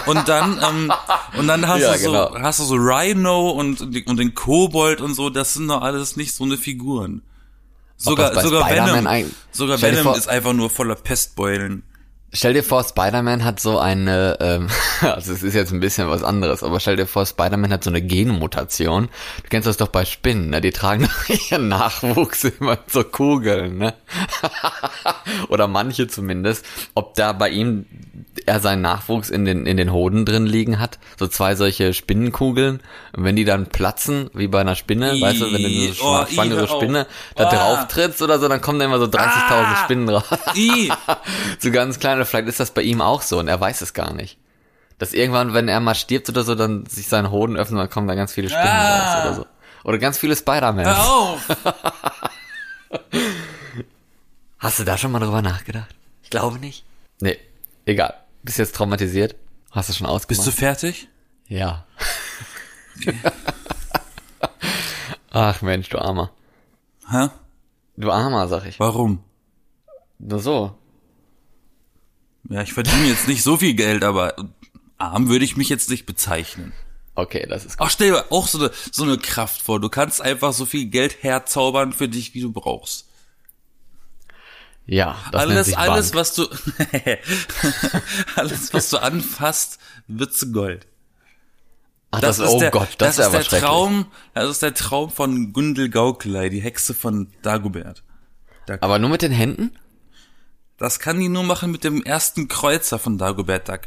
Und 0.06 0.26
dann, 0.28 0.60
ähm, 0.68 0.92
und 1.38 1.46
dann 1.46 1.68
hast 1.68 1.82
Ja, 1.82 1.92
du 1.92 1.98
so, 2.00 2.10
genau. 2.10 2.34
hast 2.40 2.58
du 2.58 2.64
so 2.64 2.74
Rhino 2.76 3.50
und, 3.50 3.80
und 3.80 4.16
den 4.16 4.34
Kobold 4.34 5.00
und 5.00 5.14
so, 5.14 5.30
das 5.30 5.54
sind 5.54 5.68
doch 5.68 5.82
alles 5.82 6.16
nicht 6.16 6.34
so 6.34 6.42
eine 6.42 6.56
Figuren. 6.56 7.22
Sogar, 7.96 8.34
sogar 8.42 8.68
Venom, 8.70 9.32
sogar 9.52 9.80
Venom 9.80 10.14
ist 10.14 10.28
einfach 10.28 10.52
nur 10.52 10.68
voller 10.70 10.94
Pestbeulen. 10.96 11.82
Stell 12.32 12.52
dir 12.52 12.64
vor, 12.64 12.84
Spider-Man 12.84 13.44
hat 13.44 13.60
so 13.60 13.78
eine, 13.78 14.36
ähm, 14.40 14.68
also 15.00 15.32
es 15.32 15.42
ist 15.42 15.54
jetzt 15.54 15.72
ein 15.72 15.80
bisschen 15.80 16.10
was 16.10 16.22
anderes, 16.22 16.62
aber 16.62 16.80
stell 16.80 16.96
dir 16.96 17.06
vor, 17.06 17.24
Spider-Man 17.24 17.72
hat 17.72 17.84
so 17.84 17.88
eine 17.90 18.02
Genmutation. 18.02 19.08
Du 19.42 19.48
kennst 19.48 19.66
das 19.66 19.76
doch 19.78 19.88
bei 19.88 20.04
Spinnen, 20.04 20.50
ne? 20.50 20.60
Die 20.60 20.72
tragen 20.72 21.04
doch 21.28 21.50
ihren 21.50 21.68
Nachwuchs 21.68 22.44
immer 22.44 22.78
so 22.88 23.04
Kugeln, 23.04 23.78
ne? 23.78 23.94
Oder 25.48 25.66
manche 25.68 26.08
zumindest. 26.08 26.64
Ob 26.94 27.14
da 27.14 27.32
bei 27.32 27.48
ihm 27.50 27.86
er 28.44 28.60
seinen 28.60 28.82
Nachwuchs 28.82 29.30
in 29.30 29.44
den, 29.44 29.66
in 29.66 29.76
den 29.76 29.92
Hoden 29.92 30.24
drin 30.26 30.46
liegen 30.46 30.78
hat. 30.78 30.98
So 31.18 31.26
zwei 31.26 31.54
solche 31.54 31.94
Spinnenkugeln. 31.94 32.80
Und 33.16 33.24
wenn 33.24 33.34
die 33.34 33.44
dann 33.44 33.66
platzen, 33.66 34.30
wie 34.34 34.46
bei 34.46 34.60
einer 34.60 34.74
Spinne, 34.76 35.14
Ih, 35.14 35.22
weißt 35.22 35.40
du, 35.40 35.46
wenn 35.52 35.62
du 35.62 35.68
eine 35.68 35.88
oh, 35.90 35.92
schwa- 35.92 36.28
ih, 36.28 36.34
schwangere 36.34 36.60
hör 36.60 36.70
auf. 36.70 36.80
Spinne 36.82 37.06
da 37.34 37.46
Ah. 37.48 37.54
drauf 37.54 37.88
trittst 37.88 38.20
oder 38.22 38.38
so, 38.38 38.46
dann 38.48 38.60
kommen 38.60 38.78
da 38.78 38.84
immer 38.84 38.98
so 38.98 39.06
30.000 39.06 39.12
Ah. 39.50 39.76
Spinnen 39.84 40.08
raus. 40.08 40.24
I, 40.54 40.92
so 41.58 41.70
ganz 41.70 41.98
kleine, 42.16 42.24
vielleicht 42.26 42.48
ist 42.48 42.60
das 42.60 42.70
bei 42.72 42.82
ihm 42.82 43.00
auch 43.00 43.22
so 43.22 43.38
und 43.38 43.48
er 43.48 43.60
weiß 43.60 43.80
es 43.82 43.92
gar 43.94 44.12
nicht. 44.14 44.38
Dass 44.98 45.12
irgendwann, 45.12 45.52
wenn 45.54 45.68
er 45.68 45.80
mal 45.80 45.94
stirbt 45.94 46.28
oder 46.28 46.42
so, 46.42 46.54
dann 46.54 46.86
sich 46.86 47.08
sein 47.08 47.30
Hoden 47.30 47.56
öffnet 47.56 47.72
und 47.72 47.78
dann 47.78 47.90
kommen 47.90 48.08
da 48.08 48.14
ganz 48.14 48.32
viele 48.32 48.48
Spinnen 48.48 48.66
Ah. 48.66 49.14
raus 49.14 49.24
oder 49.26 49.34
so. 49.34 49.46
Oder 49.84 49.98
ganz 49.98 50.18
viele 50.18 50.32
hör 50.32 50.38
Spider-Mans. 50.38 50.98
auf! 50.98 51.46
Hast 54.58 54.78
du 54.78 54.84
da 54.84 54.96
schon 54.96 55.12
mal 55.12 55.18
drüber 55.20 55.42
nachgedacht? 55.42 55.94
Ich 56.22 56.30
glaube 56.30 56.58
nicht. 56.58 56.84
Nee, 57.20 57.38
egal. 57.84 58.14
Bist 58.42 58.58
jetzt 58.58 58.74
traumatisiert? 58.74 59.36
Hast 59.70 59.88
du 59.90 59.92
schon 59.92 60.06
ausgemacht? 60.06 60.28
Bist 60.44 60.46
du 60.46 60.50
fertig? 60.50 61.08
Ja. 61.48 61.84
Ach 65.30 65.60
Mensch, 65.62 65.88
du 65.90 65.98
Armer. 65.98 66.30
Hä? 67.10 67.28
Du 67.96 68.10
Armer, 68.10 68.48
sag 68.48 68.64
ich. 68.66 68.80
Warum? 68.80 69.22
Nur 70.18 70.40
so. 70.40 70.74
Ja, 72.48 72.62
ich 72.62 72.72
verdiene 72.72 73.08
jetzt 73.08 73.28
nicht 73.28 73.42
so 73.42 73.56
viel 73.56 73.74
Geld, 73.74 74.04
aber 74.04 74.34
arm 74.98 75.28
würde 75.28 75.44
ich 75.44 75.56
mich 75.56 75.68
jetzt 75.68 75.90
nicht 75.90 76.06
bezeichnen. 76.06 76.72
Okay, 77.14 77.46
das 77.48 77.64
ist 77.64 77.78
gut. 77.78 77.86
Ach, 77.86 77.90
stell 77.90 78.10
dir 78.10 78.24
auch 78.30 78.46
so 78.46 78.58
eine, 78.58 78.70
so 78.92 79.02
eine 79.02 79.18
Kraft 79.18 79.62
vor. 79.62 79.80
Du 79.80 79.88
kannst 79.88 80.20
einfach 80.20 80.52
so 80.52 80.66
viel 80.66 80.86
Geld 80.86 81.22
herzaubern 81.22 81.92
für 81.92 82.08
dich, 82.08 82.34
wie 82.34 82.42
du 82.42 82.52
brauchst. 82.52 83.06
Ja, 84.86 85.18
das 85.32 85.40
alles, 85.40 85.74
alles, 85.74 86.14
was 86.14 86.34
du, 86.34 86.46
alles, 88.36 88.72
was 88.72 88.90
du 88.90 88.98
anfasst, 88.98 89.80
wird 90.06 90.32
zu 90.32 90.52
Gold. 90.52 90.86
Ach, 92.12 92.20
das, 92.20 92.38
oh 92.40 92.60
Gott, 92.70 92.90
das, 92.98 93.16
das 93.16 93.34
ist 93.34 93.40
ist 93.40 93.52
der. 93.52 93.60
Traum, 93.60 94.06
das 94.32 94.48
ist 94.48 94.62
der 94.62 94.74
Traum 94.74 95.10
von 95.10 95.52
Gundel 95.52 95.88
Gaukelei, 95.88 96.50
die 96.50 96.60
Hexe 96.60 96.94
von 96.94 97.32
Dagobert. 97.42 98.04
Aber 98.80 98.98
nur 98.98 99.10
mit 99.10 99.22
den 99.22 99.32
Händen? 99.32 99.76
Das 100.78 100.98
kann 100.98 101.18
die 101.18 101.28
nur 101.28 101.42
machen 101.42 101.70
mit 101.70 101.84
dem 101.84 102.02
ersten 102.02 102.48
Kreuzer 102.48 102.98
von 102.98 103.18
Dagobert 103.18 103.68
Duck. 103.68 103.80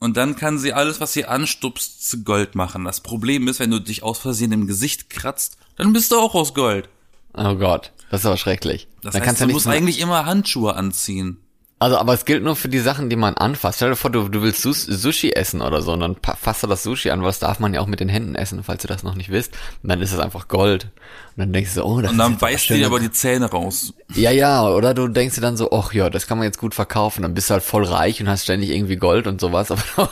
Und 0.00 0.16
dann 0.16 0.34
kann 0.34 0.58
sie 0.58 0.72
alles, 0.72 1.00
was 1.00 1.12
sie 1.12 1.26
anstupst, 1.26 2.08
zu 2.08 2.24
Gold 2.24 2.56
machen. 2.56 2.84
Das 2.84 3.00
Problem 3.00 3.46
ist, 3.46 3.60
wenn 3.60 3.70
du 3.70 3.78
dich 3.78 4.02
aus 4.02 4.18
Versehen 4.18 4.50
im 4.50 4.66
Gesicht 4.66 5.10
kratzt, 5.10 5.56
dann 5.76 5.92
bist 5.92 6.10
du 6.10 6.18
auch 6.18 6.34
aus 6.34 6.54
Gold. 6.54 6.88
Oh 7.34 7.54
Gott, 7.54 7.92
das 8.10 8.22
ist 8.22 8.26
aber 8.26 8.36
schrecklich. 8.36 8.88
Das 9.02 9.12
Dann 9.12 9.20
heißt, 9.20 9.26
kannst 9.26 9.40
du 9.42 9.46
du 9.46 9.52
musst 9.52 9.68
eigentlich 9.68 10.00
immer 10.00 10.26
Handschuhe 10.26 10.74
anziehen. 10.74 11.38
Also, 11.82 11.98
aber 11.98 12.14
es 12.14 12.24
gilt 12.24 12.44
nur 12.44 12.54
für 12.54 12.68
die 12.68 12.78
Sachen, 12.78 13.10
die 13.10 13.16
man 13.16 13.34
anfasst. 13.34 13.78
Stell 13.78 13.90
dir 13.90 13.96
vor, 13.96 14.12
du, 14.12 14.28
du 14.28 14.40
willst 14.40 14.62
Sus 14.62 14.84
Sushi 14.84 15.32
essen 15.32 15.60
oder 15.60 15.82
so 15.82 15.94
und 15.94 15.98
dann 15.98 16.16
fasst 16.40 16.62
du 16.62 16.68
das 16.68 16.84
Sushi 16.84 17.10
an, 17.10 17.22
weil 17.22 17.30
das 17.30 17.40
darf 17.40 17.58
man 17.58 17.74
ja 17.74 17.80
auch 17.80 17.88
mit 17.88 17.98
den 17.98 18.08
Händen 18.08 18.36
essen, 18.36 18.62
falls 18.62 18.82
du 18.82 18.86
das 18.86 19.02
noch 19.02 19.16
nicht 19.16 19.32
wisst. 19.32 19.52
Und 19.82 19.88
dann 19.88 20.00
ist 20.00 20.12
es 20.12 20.20
einfach 20.20 20.46
Gold. 20.46 20.84
Und 20.84 21.38
dann 21.38 21.52
denkst 21.52 21.74
du 21.74 21.80
so, 21.80 21.84
oh, 21.84 22.00
das 22.00 22.12
Und 22.12 22.18
ist 22.18 22.24
dann 22.24 22.38
beißt 22.38 22.68
dir 22.68 22.86
aber 22.86 23.00
die 23.00 23.10
Zähne 23.10 23.46
raus. 23.46 23.94
Ja, 24.14 24.30
ja, 24.30 24.64
oder 24.64 24.94
du 24.94 25.08
denkst 25.08 25.34
dir 25.34 25.40
dann 25.40 25.56
so, 25.56 25.72
ach 25.72 25.92
ja, 25.92 26.08
das 26.08 26.28
kann 26.28 26.38
man 26.38 26.44
jetzt 26.44 26.58
gut 26.58 26.72
verkaufen. 26.72 27.22
Dann 27.22 27.34
bist 27.34 27.50
du 27.50 27.54
halt 27.54 27.64
voll 27.64 27.82
reich 27.82 28.20
und 28.20 28.28
hast 28.28 28.44
ständig 28.44 28.70
irgendwie 28.70 28.94
Gold 28.94 29.26
und 29.26 29.40
sowas, 29.40 29.72
aber 29.72 29.82
du 29.96 30.08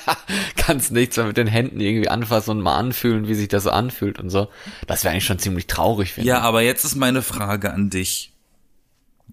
kannst 0.56 0.90
nichts 0.90 1.18
mehr 1.18 1.26
mit 1.26 1.36
den 1.36 1.48
Händen 1.48 1.80
irgendwie 1.80 2.08
anfassen 2.08 2.52
und 2.52 2.60
mal 2.62 2.78
anfühlen, 2.78 3.28
wie 3.28 3.34
sich 3.34 3.48
das 3.48 3.64
so 3.64 3.70
anfühlt 3.70 4.18
und 4.18 4.30
so. 4.30 4.48
Das 4.86 5.04
wäre 5.04 5.12
eigentlich 5.12 5.26
schon 5.26 5.38
ziemlich 5.38 5.66
traurig, 5.66 6.14
finde 6.14 6.30
Ja, 6.30 6.40
aber 6.40 6.62
jetzt 6.62 6.86
ist 6.86 6.94
meine 6.94 7.20
Frage 7.20 7.74
an 7.74 7.90
dich. 7.90 8.29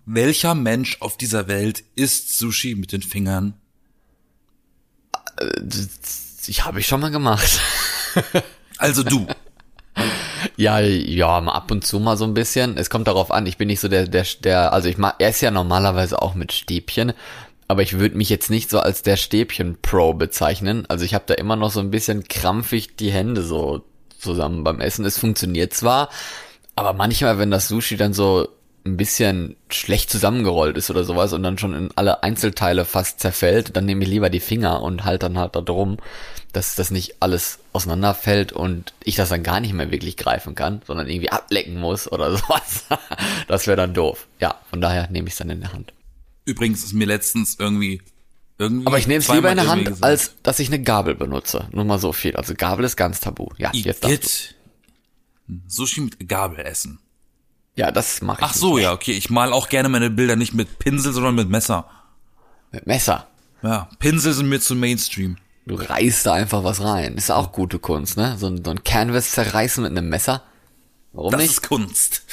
Welcher 0.06 0.56
Mensch 0.56 0.98
auf 1.02 1.18
dieser 1.18 1.48
Welt 1.48 1.84
isst 1.96 2.38
Sushi 2.38 2.76
mit 2.76 2.92
den 2.92 3.02
Fingern? 3.02 3.54
ich. 5.40 6.50
Ich 6.50 6.66
habe 6.66 6.80
ich 6.80 6.88
schon 6.88 7.02
mal 7.02 7.12
gemacht. 7.12 7.60
Also 8.80 9.02
du. 9.02 9.26
Ja, 10.56 10.80
ja, 10.80 11.40
ab 11.40 11.72
und 11.72 11.84
zu 11.84 12.00
mal 12.00 12.16
so 12.16 12.26
ein 12.26 12.36
bisschen. 12.36 12.78
Es 12.78 12.92
kommt 12.92 13.08
darauf 13.08 13.32
an, 13.32 13.48
ich 13.48 13.58
bin 13.58 13.68
nicht 13.68 13.80
so 13.80 13.88
der, 13.88 14.08
der, 14.08 14.24
der, 14.42 14.72
also 14.72 14.88
ich 14.88 15.00
mag, 15.00 15.16
er 15.18 15.30
ist 15.30 15.42
ja 15.42 15.50
normalerweise 15.50 16.22
auch 16.22 16.36
mit 16.36 16.52
Stäbchen, 16.54 17.14
aber 17.68 17.82
ich 17.82 17.98
würde 17.98 18.16
mich 18.16 18.30
jetzt 18.30 18.52
nicht 18.52 18.70
so 18.70 18.80
als 18.80 19.02
der 19.02 19.18
Stäbchen-Pro 19.18 20.14
bezeichnen. 20.14 20.86
Also 20.90 21.06
ich 21.06 21.16
habe 21.16 21.24
da 21.26 21.34
immer 21.34 21.56
noch 21.56 21.72
so 21.72 21.80
ein 21.80 21.90
bisschen 21.90 22.24
krampfig 22.24 22.96
die 22.98 23.10
Hände 23.12 23.42
so 23.42 23.84
zusammen 24.20 24.64
beim 24.64 24.80
Essen. 24.80 25.06
Es 25.06 25.18
funktioniert 25.18 25.74
zwar, 25.74 26.10
aber 26.76 26.94
manchmal, 26.94 27.40
wenn 27.40 27.50
das 27.50 27.68
Sushi 27.68 27.98
dann 27.98 28.14
so 28.14 28.48
ein 28.88 28.98
bisschen 28.98 29.56
schlecht 29.70 30.10
zusammengerollt 30.10 30.78
ist 30.78 30.90
oder 30.90 31.04
sowas 31.04 31.34
und 31.34 31.44
dann 31.44 31.58
schon 31.58 31.74
in 31.74 31.90
alle 31.96 32.24
Einzelteile 32.24 32.86
fast 32.86 33.20
zerfällt, 33.20 33.76
dann 33.76 33.86
nehme 33.86 34.04
ich 34.04 34.10
lieber 34.10 34.30
die 34.30 34.40
Finger 34.40 34.82
und 34.82 35.06
halt 35.06 35.24
dann 35.24 35.38
halt 35.38 35.56
da 35.56 35.62
drum, 35.62 35.98
dass 36.54 36.76
das 36.76 36.90
nicht 36.92 37.18
alles 37.20 37.60
auseinanderfällt 37.74 38.52
und 38.52 38.94
ich 39.04 39.16
das 39.16 39.30
dann 39.30 39.44
gar 39.44 39.60
nicht 39.60 39.74
mehr 39.74 39.92
wirklich 39.92 40.18
greifen 40.18 40.56
kann, 40.56 40.82
sondern 40.88 41.08
irgendwie 41.08 41.32
ablecken 41.32 41.80
muss 41.80 42.12
oder 42.12 42.32
sowas. 42.38 42.86
Das 43.48 43.68
wäre 43.68 43.78
dann 43.78 43.94
doof. 43.94 44.28
Ja, 44.40 44.56
von 44.70 44.82
daher 44.82 45.10
nehme 45.12 45.28
ich 45.28 45.34
es 45.34 45.38
dann 45.38 45.50
in 45.50 45.62
der 45.62 45.74
Hand. 45.74 45.94
Übrigens 46.46 46.84
ist 46.84 46.94
mir 46.94 47.08
letztens 47.08 47.58
irgendwie, 47.60 48.02
irgendwie. 48.58 48.88
Aber 48.88 48.98
ich 48.98 49.08
nehme 49.08 49.20
es 49.20 49.28
lieber 49.28 49.52
in 49.52 49.58
der 49.58 49.68
Hand, 49.68 49.86
gesagt, 49.86 50.04
als 50.04 50.36
dass 50.44 50.60
ich 50.60 50.70
eine 50.70 50.82
Gabel 50.82 51.14
benutze. 51.14 51.68
Nur 51.72 51.84
mal 51.84 52.00
so 52.00 52.14
viel. 52.14 52.36
Also 52.36 52.54
Gabel 52.56 52.86
ist 52.86 52.96
ganz 52.96 53.20
tabu. 53.20 53.50
Ja, 53.58 53.72
jetzt 53.74 54.04
darfst 54.04 54.54
du. 55.46 55.54
Igitt. 55.54 55.68
Sushi 55.68 56.02
mit 56.02 56.28
Gabel 56.28 56.66
essen. 56.66 57.00
Ja, 57.78 57.92
das 57.92 58.22
mache 58.22 58.42
ich 58.42 58.48
Ach 58.48 58.54
so, 58.54 58.78
ja, 58.78 58.92
okay. 58.92 59.12
Ich 59.14 59.30
mal 59.30 59.54
auch 59.54 59.70
gerne 59.70 59.88
meine 59.88 60.10
Bilder 60.10 60.36
nicht 60.36 60.54
mit 60.54 60.80
Pinsel, 60.80 61.14
sondern 61.14 61.36
mit 61.36 61.50
Messer. 61.50 61.90
mit 62.72 62.86
Messer. 62.88 63.28
Ja, 63.64 63.88
Pinsel 64.00 64.34
sind 64.34 64.50
mir 64.50 64.60
zu 64.60 64.76
Mainstream. 64.76 65.38
Du 65.66 65.76
reißt 65.76 66.26
da 66.26 66.34
einfach 66.34 66.64
was 66.64 66.82
rein. 66.82 67.16
Ist 67.16 67.32
auch 67.32 67.52
gute 67.52 67.80
Kunst, 67.80 68.18
ne? 68.18 68.36
So 68.38 68.48
ein, 68.48 68.64
so 68.64 68.72
ein 68.72 68.84
Canvas 68.84 69.32
zerreißen 69.32 69.84
mit 69.84 69.92
einem 69.92 70.10
Messer. 70.10 70.44
Warum 71.14 71.32
Das 71.32 71.42
nicht? 71.42 71.52
ist 71.52 71.68
Kunst. 71.68 72.24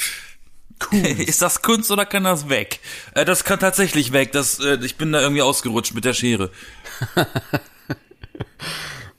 ist 0.91 1.41
das 1.41 1.61
Kunst 1.61 1.89
oder 1.91 2.05
kann 2.05 2.23
das 2.25 2.49
weg? 2.49 2.79
Äh, 3.13 3.23
das 3.25 3.43
kann 3.43 3.59
tatsächlich 3.59 4.11
weg. 4.13 4.31
Das, 4.33 4.59
äh, 4.59 4.77
ich 4.83 4.95
bin 4.97 5.11
da 5.11 5.21
irgendwie 5.21 5.41
ausgerutscht 5.41 5.93
mit 5.93 6.05
der 6.05 6.13
Schere. 6.13 6.51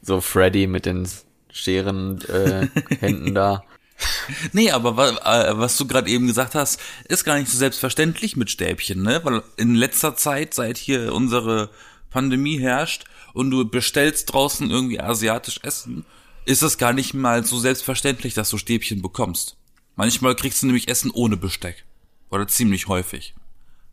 So 0.02 0.20
Freddy 0.20 0.66
mit 0.68 0.86
den 0.86 1.08
Scheren 1.50 2.20
äh, 2.28 2.68
Händen 3.00 3.34
da. 3.34 3.64
Nee, 4.52 4.70
aber 4.70 4.96
wa 4.96 5.08
äh, 5.10 5.58
was 5.58 5.76
du 5.76 5.86
gerade 5.86 6.10
eben 6.10 6.26
gesagt 6.26 6.54
hast, 6.54 6.80
ist 7.08 7.24
gar 7.24 7.38
nicht 7.38 7.50
so 7.50 7.56
selbstverständlich 7.56 8.36
mit 8.36 8.50
Stäbchen, 8.50 9.02
ne? 9.02 9.20
Weil 9.24 9.42
in 9.56 9.74
letzter 9.74 10.16
Zeit, 10.16 10.52
seit 10.54 10.76
hier 10.78 11.14
unsere 11.14 11.70
Pandemie 12.10 12.58
herrscht 12.60 13.04
und 13.32 13.50
du 13.50 13.64
bestellst 13.68 14.32
draußen 14.32 14.70
irgendwie 14.70 15.00
asiatisch 15.00 15.60
Essen, 15.62 16.04
ist 16.44 16.62
es 16.62 16.78
gar 16.78 16.92
nicht 16.92 17.14
mal 17.14 17.44
so 17.44 17.58
selbstverständlich, 17.58 18.34
dass 18.34 18.50
du 18.50 18.58
Stäbchen 18.58 19.02
bekommst. 19.02 19.56
Manchmal 19.96 20.34
kriegst 20.36 20.62
du 20.62 20.66
nämlich 20.66 20.88
Essen 20.88 21.10
ohne 21.10 21.36
Besteck. 21.36 21.84
Oder 22.30 22.46
ziemlich 22.48 22.88
häufig. 22.88 23.34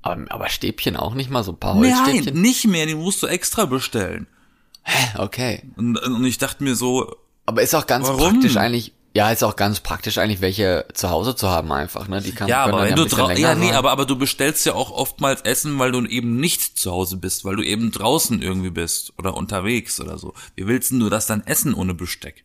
Aber, 0.01 0.25
aber 0.29 0.50
Stäbchen 0.50 0.98
auch 0.98 1.13
nicht 1.13 1.29
mal, 1.29 1.43
so 1.43 1.53
ein 1.53 1.60
paar 1.60 1.75
Nein, 1.75 1.95
Holzstäbchen? 1.95 2.41
nicht 2.41 2.67
mehr, 2.67 2.86
die 2.86 2.95
musst 2.95 3.24
du 3.24 3.27
extra 3.27 3.65
bestellen. 3.65 4.27
Hä? 4.83 5.17
Okay. 5.17 5.63
Und, 5.77 5.98
und 5.98 6.25
ich 6.25 6.38
dachte 6.38 6.63
mir 6.63 6.75
so, 6.75 7.15
Aber 7.45 7.62
ist 7.62 7.74
auch 7.74 7.88
ganz 7.88 8.07
Warum? 8.07 8.33
praktisch 8.33 8.57
eigentlich, 8.57 8.91
Ja, 9.15 9.29
ist 9.32 9.43
auch 9.43 9.55
ganz 9.55 9.79
praktisch 9.79 10.17
eigentlich, 10.17 10.41
welche 10.41 10.88
zu 10.93 11.10
Hause 11.12 11.36
zu 11.36 11.48
haben 11.48 11.72
einfach, 11.72 12.08
ne? 12.08 12.20
Die 12.20 12.32
kann 12.32 12.48
Ja, 12.48 12.63
aber 12.63 12.82
wenn 12.82 12.89
ein 12.91 12.96
du 12.96 13.03
bisschen 13.03 13.20
drau- 13.20 13.27
länger 13.27 13.39
ja, 13.39 13.53
nee, 13.55 13.72
aber 13.72 13.91
aber 13.91 14.05
du 14.08 14.15
bestellst 14.17 14.65
ja 14.65 14.74
auch 14.74 14.89
oftmals 14.89 15.41
Essen, 15.41 15.77
weil 15.77 15.91
du 15.91 16.03
eben 16.05 16.38
nicht 16.38 16.79
zu 16.79 16.91
Hause 16.91 17.17
bist, 17.17 17.46
weil 17.46 17.55
du 17.55 17.62
eben 17.63 17.91
draußen 17.91 18.41
irgendwie 18.41 18.72
bist 18.72 19.13
oder 19.20 19.36
unterwegs 19.38 20.00
oder 20.01 20.17
so. 20.17 20.34
Wie 20.55 20.65
willst 20.65 20.89
denn 20.91 21.00
du 21.00 21.10
das 21.10 21.27
dann 21.27 21.46
essen 21.46 21.75
ohne 21.75 21.93
Besteck? 21.93 22.43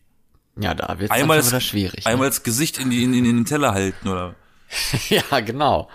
Ja, 0.59 0.75
da 0.75 0.99
wird's 0.99 1.11
Einmal 1.11 1.43
wieder 1.43 1.59
schwierig. 1.59 2.05
einmal 2.05 2.27
das 2.29 2.43
Gesicht 2.43 2.77
in, 2.77 2.91
die, 2.91 3.03
in, 3.03 3.13
in 3.15 3.23
den 3.23 3.45
Teller 3.45 3.73
halten 3.73 4.07
oder 4.07 4.29
Ne? 4.29 4.35
Ja, 5.31 5.39
genau. 5.39 5.89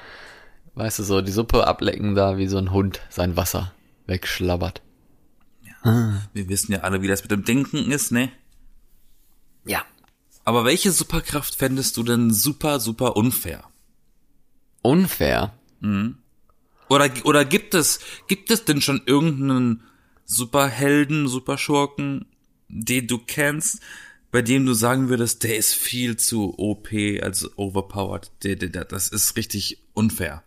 Weißt 0.74 0.98
du, 0.98 1.04
so 1.04 1.20
die 1.20 1.30
Suppe 1.30 1.68
ablecken 1.68 2.16
da, 2.16 2.36
wie 2.36 2.48
so 2.48 2.58
ein 2.58 2.72
Hund 2.72 3.00
sein 3.10 3.36
Wasser 3.36 3.72
wegschlabbert. 4.08 4.82
wir 5.84 6.48
wissen 6.48 6.72
ja 6.72 6.80
alle, 6.80 7.00
wie 7.02 7.06
das 7.08 7.22
mit 7.22 7.30
dem 7.30 7.44
Denken 7.44 7.92
ist, 7.92 8.10
ne? 8.10 8.30
Ja. 9.66 9.82
Aber 10.44 10.64
welche 10.64 10.92
Superkraft 10.92 11.54
fändest 11.54 11.96
du 11.96 12.02
denn 12.02 12.30
super, 12.30 12.80
super 12.80 13.16
unfair? 13.16 13.64
Unfair. 14.82 15.54
Oder, 16.88 17.10
oder 17.24 17.44
gibt 17.44 17.74
es, 17.74 18.00
gibt 18.28 18.50
es 18.50 18.64
denn 18.64 18.82
schon 18.82 19.02
irgendeinen 19.06 19.82
Superhelden, 20.26 21.28
Superschurken, 21.28 22.26
den 22.68 23.06
du 23.06 23.18
kennst, 23.18 23.80
bei 24.30 24.42
dem 24.42 24.66
du 24.66 24.74
sagen 24.74 25.08
würdest, 25.08 25.44
der 25.44 25.56
ist 25.56 25.74
viel 25.74 26.16
zu 26.16 26.58
OP, 26.58 26.88
also 27.22 27.50
overpowered, 27.56 28.32
der, 28.42 28.56
der, 28.56 28.68
der, 28.68 28.84
das 28.84 29.06
ist 29.08 29.36
richtig 29.36 29.78
unfair. 29.92 30.42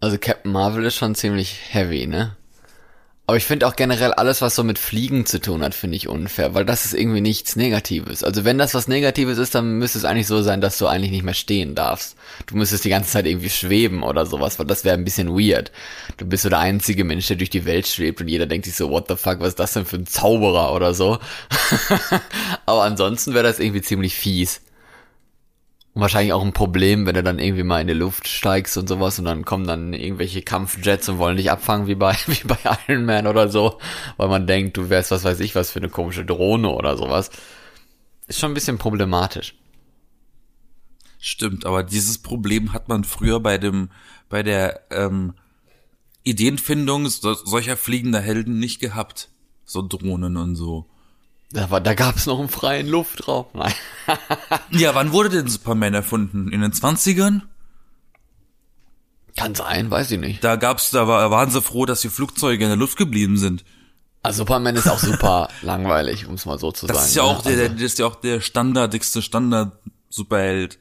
Also 0.00 0.16
Captain 0.16 0.50
Marvel 0.50 0.86
ist 0.86 0.96
schon 0.96 1.14
ziemlich 1.14 1.58
heavy, 1.70 2.06
ne? 2.06 2.37
Aber 3.28 3.36
ich 3.36 3.44
finde 3.44 3.66
auch 3.66 3.76
generell 3.76 4.14
alles, 4.14 4.40
was 4.40 4.54
so 4.54 4.64
mit 4.64 4.78
Fliegen 4.78 5.26
zu 5.26 5.38
tun 5.38 5.62
hat, 5.62 5.74
finde 5.74 5.98
ich 5.98 6.08
unfair, 6.08 6.54
weil 6.54 6.64
das 6.64 6.86
ist 6.86 6.94
irgendwie 6.94 7.20
nichts 7.20 7.56
Negatives. 7.56 8.24
Also 8.24 8.46
wenn 8.46 8.56
das 8.56 8.72
was 8.72 8.88
Negatives 8.88 9.36
ist, 9.36 9.54
dann 9.54 9.76
müsste 9.76 9.98
es 9.98 10.06
eigentlich 10.06 10.26
so 10.26 10.40
sein, 10.40 10.62
dass 10.62 10.78
du 10.78 10.86
eigentlich 10.86 11.10
nicht 11.10 11.24
mehr 11.24 11.34
stehen 11.34 11.74
darfst. 11.74 12.16
Du 12.46 12.56
müsstest 12.56 12.86
die 12.86 12.88
ganze 12.88 13.10
Zeit 13.10 13.26
irgendwie 13.26 13.50
schweben 13.50 14.02
oder 14.02 14.24
sowas, 14.24 14.58
weil 14.58 14.64
das 14.64 14.86
wäre 14.86 14.96
ein 14.96 15.04
bisschen 15.04 15.28
weird. 15.28 15.72
Du 16.16 16.24
bist 16.24 16.44
so 16.44 16.48
der 16.48 16.60
einzige 16.60 17.04
Mensch, 17.04 17.26
der 17.26 17.36
durch 17.36 17.50
die 17.50 17.66
Welt 17.66 17.86
schwebt 17.86 18.22
und 18.22 18.28
jeder 18.28 18.46
denkt 18.46 18.64
sich 18.64 18.76
so, 18.76 18.88
what 18.88 19.08
the 19.08 19.16
fuck, 19.16 19.40
was 19.40 19.48
ist 19.48 19.58
das 19.58 19.74
denn 19.74 19.84
für 19.84 19.96
ein 19.96 20.06
Zauberer 20.06 20.72
oder 20.72 20.94
so. 20.94 21.18
Aber 22.64 22.84
ansonsten 22.84 23.34
wäre 23.34 23.44
das 23.44 23.58
irgendwie 23.58 23.82
ziemlich 23.82 24.14
fies. 24.14 24.62
Und 25.98 26.02
wahrscheinlich 26.02 26.32
auch 26.32 26.44
ein 26.44 26.52
Problem, 26.52 27.06
wenn 27.06 27.16
du 27.16 27.24
dann 27.24 27.40
irgendwie 27.40 27.64
mal 27.64 27.80
in 27.80 27.88
die 27.88 27.92
Luft 27.92 28.28
steigst 28.28 28.76
und 28.76 28.88
sowas 28.88 29.18
und 29.18 29.24
dann 29.24 29.44
kommen 29.44 29.66
dann 29.66 29.92
irgendwelche 29.92 30.42
Kampfjets 30.42 31.08
und 31.08 31.18
wollen 31.18 31.36
dich 31.36 31.50
abfangen 31.50 31.88
wie 31.88 31.96
bei, 31.96 32.16
wie 32.28 32.46
bei 32.46 32.56
Iron 32.86 33.04
Man 33.04 33.26
oder 33.26 33.48
so, 33.48 33.80
weil 34.16 34.28
man 34.28 34.46
denkt, 34.46 34.76
du 34.76 34.90
wärst 34.90 35.10
was 35.10 35.24
weiß 35.24 35.40
ich 35.40 35.56
was 35.56 35.72
für 35.72 35.80
eine 35.80 35.88
komische 35.88 36.24
Drohne 36.24 36.70
oder 36.70 36.96
sowas. 36.96 37.32
Ist 38.28 38.38
schon 38.38 38.52
ein 38.52 38.54
bisschen 38.54 38.78
problematisch. 38.78 39.56
Stimmt, 41.18 41.66
aber 41.66 41.82
dieses 41.82 42.18
Problem 42.18 42.72
hat 42.72 42.88
man 42.88 43.02
früher 43.02 43.40
bei 43.40 43.58
dem, 43.58 43.90
bei 44.28 44.44
der 44.44 44.82
ähm, 44.92 45.34
Ideenfindung 46.22 47.08
so, 47.08 47.34
solcher 47.34 47.76
fliegender 47.76 48.20
Helden 48.20 48.60
nicht 48.60 48.78
gehabt. 48.78 49.30
So 49.64 49.82
Drohnen 49.82 50.36
und 50.36 50.54
so. 50.54 50.88
Da, 51.50 51.70
war, 51.70 51.80
da 51.80 51.94
gab's 51.94 52.26
noch 52.26 52.38
einen 52.38 52.48
freien 52.48 52.86
Luftraum. 52.88 53.46
Nein. 53.54 53.72
Ja, 54.70 54.94
wann 54.94 55.12
wurde 55.12 55.30
denn 55.30 55.48
Superman 55.48 55.94
erfunden? 55.94 56.50
In 56.52 56.60
den 56.60 56.72
20ern? 56.72 57.42
Kann 59.36 59.54
sein, 59.54 59.90
weiß 59.90 60.10
ich 60.10 60.18
nicht. 60.20 60.42
Da 60.42 60.56
gab's, 60.56 60.90
da 60.90 61.06
war, 61.06 61.30
waren 61.30 61.50
sie 61.50 61.62
froh, 61.62 61.86
dass 61.86 62.00
die 62.00 62.08
Flugzeuge 62.08 62.64
in 62.64 62.70
der 62.70 62.76
Luft 62.76 62.96
geblieben 62.96 63.36
sind. 63.36 63.64
Also 64.22 64.38
Superman 64.38 64.76
ist 64.76 64.88
auch 64.88 64.98
super 64.98 65.48
langweilig, 65.62 66.26
um 66.26 66.34
es 66.34 66.44
mal 66.44 66.58
so 66.58 66.72
zu 66.72 66.86
Das 66.86 66.96
sagen. 66.96 67.08
ist 67.08 67.14
ja 67.16 67.22
ne? 67.22 67.28
auch 67.28 67.42
der, 67.42 67.52
also, 67.52 67.62
der, 67.62 67.68
das 67.70 67.82
ist 67.82 67.98
ja 67.98 68.06
auch 68.06 68.16
der 68.16 68.40
standardigste 68.40 69.22
Standard-Superheld. 69.22 70.78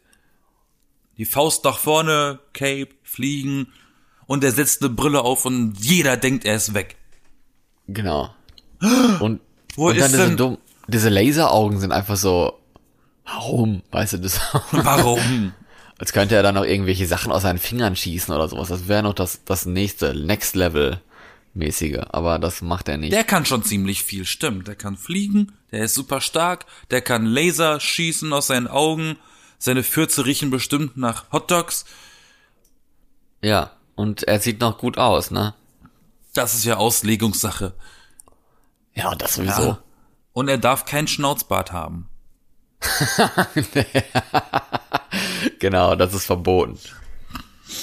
Die 1.18 1.26
Faust 1.26 1.64
nach 1.64 1.78
vorne, 1.78 2.40
Cape, 2.54 2.90
fliegen 3.04 3.68
und 4.26 4.44
er 4.44 4.52
setzt 4.52 4.82
eine 4.82 4.90
Brille 4.90 5.22
auf 5.22 5.46
und 5.46 5.76
jeder 5.80 6.18
denkt, 6.18 6.46
er 6.46 6.56
ist 6.56 6.74
weg. 6.74 6.98
Genau. 7.88 8.34
Und, 9.20 9.40
Wo 9.78 9.88
und 9.88 9.96
dann 9.98 10.06
ist 10.08 10.12
diese, 10.12 10.28
denn- 10.28 10.36
dumm, 10.38 10.58
diese 10.88 11.08
Laseraugen 11.10 11.80
sind 11.80 11.94
einfach 11.94 12.18
so, 12.18 12.60
warum? 13.26 13.82
Weißt 13.92 14.14
du, 14.14 14.18
das, 14.18 14.42
Warum? 14.72 15.54
als 16.00 16.12
könnte 16.14 16.36
er 16.36 16.44
dann 16.44 16.56
noch 16.56 16.66
irgendwelche 16.66 17.08
Sachen 17.08 17.32
aus 17.32 17.44
seinen 17.44 17.58
Fingern 17.60 17.96
schießen 17.96 18.34
oder 18.36 18.48
sowas. 18.50 18.68
Das 18.68 18.88
wäre 18.90 19.04
noch 19.04 19.14
das, 19.14 19.44
das 19.46 19.66
nächste, 19.66 20.14
Next 20.14 20.56
Level 20.56 21.02
mäßige. 21.54 22.02
Aber 22.12 22.38
das 22.38 22.62
macht 22.62 22.88
er 22.90 22.98
nicht. 22.98 23.14
Der 23.14 23.24
kann 23.24 23.46
schon 23.46 23.64
ziemlich 23.64 24.04
viel, 24.04 24.26
stimmt. 24.26 24.68
Der 24.68 24.76
kann 24.76 24.96
fliegen, 24.98 25.54
der 25.72 25.86
ist 25.86 25.96
super 25.96 26.22
stark, 26.22 26.66
der 26.92 27.02
kann 27.02 27.26
Laser 27.26 27.80
schießen 27.80 28.32
aus 28.32 28.48
seinen 28.48 28.68
Augen, 28.68 29.16
seine 29.58 29.82
Fürze 29.82 30.26
riechen 30.26 30.52
bestimmt 30.52 30.98
nach 30.98 31.32
Hotdogs. 31.32 31.86
ja. 33.42 33.72
Und 33.96 34.22
er 34.28 34.40
sieht 34.40 34.62
noch 34.62 34.78
gut 34.78 35.00
aus, 35.00 35.32
ne? 35.32 35.56
Das 36.36 36.54
ist 36.54 36.66
ja 36.66 36.76
Auslegungssache. 36.78 37.74
Ja, 38.98 39.16
das 39.16 39.36
sowieso. 39.36 39.78
Und 40.34 40.48
er 40.50 40.58
darf 40.58 40.86
kein 40.86 41.08
Schnauzbart 41.08 41.72
haben. 41.72 42.08
Genau, 45.60 45.96
das 45.96 46.14
ist 46.14 46.26
verboten. 46.26 46.78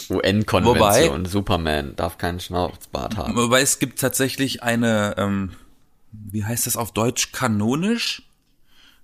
Wobei- 0.08 0.16
UN-Konvention. 0.30 1.26
Superman 1.26 1.96
darf 1.96 2.18
keinen 2.18 2.40
Schnauzbart 2.40 3.16
haben. 3.16 3.34
Wobei 3.36 3.60
es 3.60 3.78
gibt 3.78 3.98
tatsächlich 4.00 4.62
eine, 4.62 5.14
ähm, 5.18 5.50
wie 6.12 6.44
heißt 6.44 6.66
das 6.66 6.76
auf 6.76 6.92
Deutsch, 6.92 7.32
kanonisch? 7.32 8.22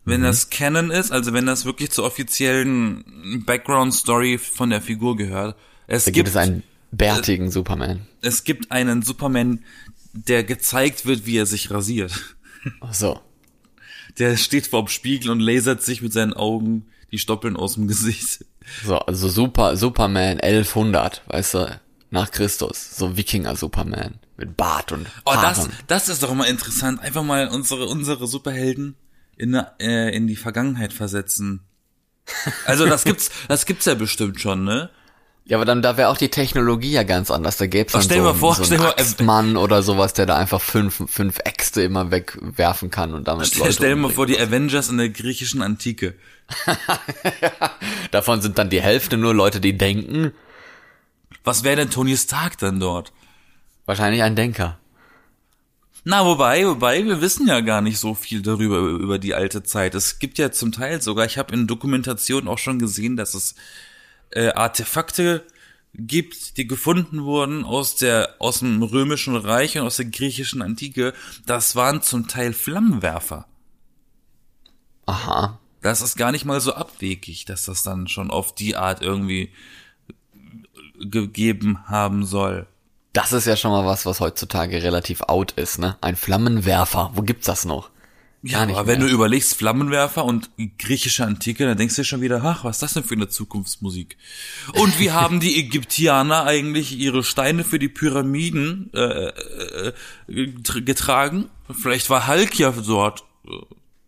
Wenn 0.04 0.22
das 0.22 0.48
Canon 0.48 0.90
ist, 0.90 1.12
also 1.12 1.34
wenn 1.34 1.44
das 1.46 1.66
wirklich 1.66 1.90
zur 1.90 2.04
offiziellen 2.06 3.42
Background-Story 3.44 4.38
von 4.38 4.70
der 4.70 4.80
Figur 4.80 5.16
gehört. 5.16 5.56
Es 5.86 6.04
Da 6.06 6.10
gibt 6.10 6.28
es 6.28 6.36
einen 6.36 6.62
bärtigen 6.90 7.50
Superman. 7.50 8.06
es 8.22 8.44
gibt 8.44 8.72
einen 8.72 9.02
Superman, 9.02 9.62
der 10.12 10.44
gezeigt 10.44 11.06
wird, 11.06 11.26
wie 11.26 11.36
er 11.36 11.46
sich 11.46 11.70
rasiert. 11.70 12.12
Ach 12.80 12.94
so. 12.94 13.20
Der 14.18 14.36
steht 14.36 14.66
vorm 14.66 14.88
Spiegel 14.88 15.30
und 15.30 15.40
lasert 15.40 15.82
sich 15.82 16.02
mit 16.02 16.12
seinen 16.12 16.32
Augen 16.32 16.86
die 17.12 17.18
Stoppeln 17.18 17.56
aus 17.56 17.74
dem 17.74 17.88
Gesicht. 17.88 18.44
So, 18.84 18.98
also 18.98 19.28
Super, 19.28 19.76
Superman 19.76 20.40
1100, 20.40 21.22
weißt 21.26 21.54
du, 21.54 21.80
nach 22.10 22.30
Christus. 22.30 22.96
So 22.96 23.16
Wikinger-Superman. 23.16 24.18
Mit 24.36 24.56
Bart 24.56 24.92
und 24.92 25.06
Oh, 25.24 25.34
das, 25.34 25.68
das 25.86 26.08
ist 26.08 26.22
doch 26.22 26.34
mal 26.34 26.44
interessant. 26.44 27.00
Einfach 27.00 27.22
mal 27.22 27.48
unsere, 27.48 27.86
unsere 27.86 28.26
Superhelden 28.26 28.96
in, 29.36 29.54
äh, 29.54 30.10
in 30.10 30.26
die 30.26 30.36
Vergangenheit 30.36 30.92
versetzen. 30.92 31.60
Also 32.64 32.86
das 32.86 33.04
gibt's, 33.04 33.30
das 33.48 33.66
gibt's 33.66 33.86
ja 33.86 33.94
bestimmt 33.94 34.40
schon, 34.40 34.64
ne? 34.64 34.90
Ja, 35.50 35.56
aber 35.56 35.64
dann 35.64 35.82
da 35.82 35.96
wäre 35.96 36.08
auch 36.10 36.16
die 36.16 36.28
Technologie 36.28 36.92
ja 36.92 37.02
ganz 37.02 37.28
anders. 37.28 37.56
Da 37.56 37.66
gäbe 37.66 37.88
es 37.88 37.92
dann 37.92 38.02
stell 38.02 38.18
so, 38.18 38.22
mal 38.22 38.30
einen- 38.30 38.38
vor, 38.38 38.54
so 38.54 38.62
einen 38.72 38.82
mal- 38.84 38.90
äh, 38.90 39.00
Axtmann 39.00 39.56
oder 39.56 39.82
sowas, 39.82 40.12
der 40.14 40.24
da 40.24 40.36
einfach 40.36 40.60
fünf, 40.60 41.02
fünf 41.10 41.40
Äxte 41.44 41.82
immer 41.82 42.12
wegwerfen 42.12 42.90
kann 42.90 43.12
und 43.14 43.26
damit 43.26 43.48
Stell, 43.48 43.62
Leute 43.62 43.72
stell 43.72 43.88
dir 43.90 43.96
mal 43.96 44.12
vor, 44.12 44.26
die 44.26 44.38
Avengers 44.38 44.88
in 44.90 44.98
der 44.98 45.08
griechischen 45.08 45.60
Antike. 45.60 46.14
Davon 48.10 48.40
sind 48.42 48.58
dann 48.58 48.70
die 48.70 48.80
Hälfte 48.80 49.16
nur 49.16 49.34
Leute, 49.34 49.60
die 49.60 49.76
denken. 49.76 50.32
Was 51.44 51.64
wäre 51.64 51.76
denn 51.76 51.90
Tony 51.90 52.16
Stark 52.16 52.58
dann 52.58 52.80
dort? 52.80 53.12
Wahrscheinlich 53.86 54.22
ein 54.22 54.36
Denker. 54.36 54.78
Na, 56.04 56.24
wobei, 56.24 56.64
wobei, 56.66 57.04
wir 57.04 57.20
wissen 57.20 57.46
ja 57.46 57.60
gar 57.60 57.80
nicht 57.82 57.98
so 57.98 58.14
viel 58.14 58.40
darüber, 58.40 58.78
über 58.78 59.18
die 59.18 59.34
alte 59.34 59.62
Zeit. 59.62 59.94
Es 59.94 60.18
gibt 60.18 60.38
ja 60.38 60.50
zum 60.50 60.72
Teil 60.72 61.02
sogar, 61.02 61.26
ich 61.26 61.38
habe 61.38 61.52
in 61.54 61.66
Dokumentationen 61.66 62.48
auch 62.48 62.58
schon 62.58 62.78
gesehen, 62.78 63.16
dass 63.16 63.34
es 63.34 63.54
äh, 64.30 64.48
Artefakte 64.48 65.44
gibt, 65.94 66.56
die 66.56 66.66
gefunden 66.66 67.24
wurden 67.24 67.64
aus 67.64 67.96
der, 67.96 68.36
aus 68.38 68.60
dem 68.60 68.82
römischen 68.82 69.36
Reich 69.36 69.76
und 69.78 69.86
aus 69.86 69.96
der 69.96 70.06
griechischen 70.06 70.62
Antike. 70.62 71.14
Das 71.46 71.74
waren 71.76 72.02
zum 72.02 72.28
Teil 72.28 72.52
Flammenwerfer. 72.52 73.46
Aha. 75.06 75.58
Das 75.82 76.02
ist 76.02 76.16
gar 76.16 76.30
nicht 76.30 76.44
mal 76.44 76.60
so 76.60 76.74
abwegig, 76.74 77.46
dass 77.46 77.64
das 77.64 77.82
dann 77.82 78.06
schon 78.06 78.30
auf 78.30 78.54
die 78.54 78.76
Art 78.76 79.02
irgendwie 79.02 79.50
gegeben 80.98 81.86
haben 81.86 82.24
soll. 82.24 82.66
Das 83.12 83.32
ist 83.32 83.46
ja 83.46 83.56
schon 83.56 83.72
mal 83.72 83.86
was, 83.86 84.06
was 84.06 84.20
heutzutage 84.20 84.82
relativ 84.82 85.22
out 85.22 85.52
ist, 85.52 85.78
ne? 85.78 85.96
Ein 86.00 86.14
Flammenwerfer. 86.14 87.10
Wo 87.14 87.22
gibt's 87.22 87.46
das 87.46 87.64
noch? 87.64 87.90
Ja, 88.42 88.64
nicht 88.64 88.76
aber 88.76 88.86
wenn 88.86 89.00
mehr. 89.00 89.08
du 89.08 89.14
überlegst, 89.14 89.54
Flammenwerfer 89.54 90.24
und 90.24 90.48
griechische 90.78 91.26
Antike, 91.26 91.66
dann 91.66 91.76
denkst 91.76 91.94
du 91.96 92.00
dir 92.00 92.06
schon 92.06 92.22
wieder, 92.22 92.42
ach, 92.42 92.64
was 92.64 92.76
ist 92.76 92.82
das 92.82 92.94
denn 92.94 93.04
für 93.04 93.14
eine 93.14 93.28
Zukunftsmusik? 93.28 94.16
Und 94.74 94.98
wie 94.98 95.10
haben 95.10 95.40
die 95.40 95.58
Ägyptianer 95.58 96.44
eigentlich 96.44 96.96
ihre 96.98 97.22
Steine 97.22 97.64
für 97.64 97.78
die 97.78 97.88
Pyramiden 97.88 98.90
äh, 98.94 99.28
äh, 99.28 99.92
getr- 100.28 100.80
getragen? 100.80 101.50
Vielleicht 101.70 102.08
war 102.08 102.26
Hulk 102.28 102.58
ja 102.58 102.72
dort. 102.72 103.24
Äh, 103.46 103.50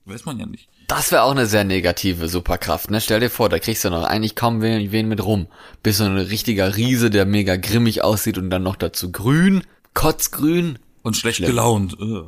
Weiß 0.05 0.25
man 0.25 0.39
ja 0.41 0.47
nicht. 0.47 0.69
Das 0.89 1.13
wäre 1.13 1.23
auch 1.23 1.31
eine 1.31 1.47
sehr 1.47 1.65
negative 1.65 2.29
Superkraft, 2.29 2.91
ne? 2.91 3.01
Stell 3.01 3.21
dir 3.21 3.31
vor, 3.31 3.49
da 3.49 3.59
kriegst 3.59 3.85
du 3.85 3.91
noch 3.91 4.03
eigentlich 4.03 4.35
kaum 4.35 4.61
wen, 4.63 4.91
wen 4.93 5.09
mit 5.09 5.23
rum. 5.25 5.47
Bist 5.83 5.99
so 5.99 6.05
ein 6.05 6.17
richtiger 6.17 6.77
Riese, 6.77 7.09
der 7.09 7.25
mega 7.25 7.57
grimmig 7.57 8.03
aussieht 8.03 8.37
und 8.37 8.51
dann 8.51 8.63
noch 8.65 8.77
dazu 8.77 9.13
grün, 9.13 9.63
kotzgrün. 9.95 10.79
Und 11.03 11.17
schlecht 11.17 11.37
Schlimm. 11.37 11.51
gelaunt. 11.51 11.97
Äh. 12.01 12.23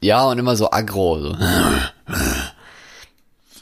Ja, 0.00 0.24
und 0.24 0.38
immer 0.38 0.56
so 0.56 0.70
aggro. 0.70 1.20
So. 1.20 1.36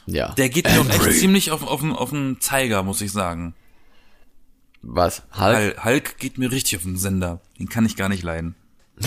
Ja. 0.05 0.29
Der 0.33 0.49
geht 0.49 0.65
mir 0.65 0.81
auch 0.81 0.89
echt 0.89 1.19
ziemlich 1.19 1.51
auf, 1.51 1.61
auf, 1.67 1.81
den- 1.81 1.91
auf 1.93 2.09
den 2.09 2.41
Zeiger, 2.41 2.81
muss 2.81 2.99
ich 3.01 3.11
sagen. 3.11 3.53
Was? 4.81 5.21
Hulk? 5.39 5.55
Hulk, 5.57 5.83
Hulk 5.85 6.17
geht 6.17 6.39
mir 6.39 6.51
richtig 6.51 6.77
auf 6.77 6.83
den 6.83 6.97
Sender. 6.97 7.41
Den 7.59 7.69
kann 7.69 7.85
ich 7.85 7.95
gar 7.95 8.09
nicht 8.09 8.23
leiden. 8.23 8.55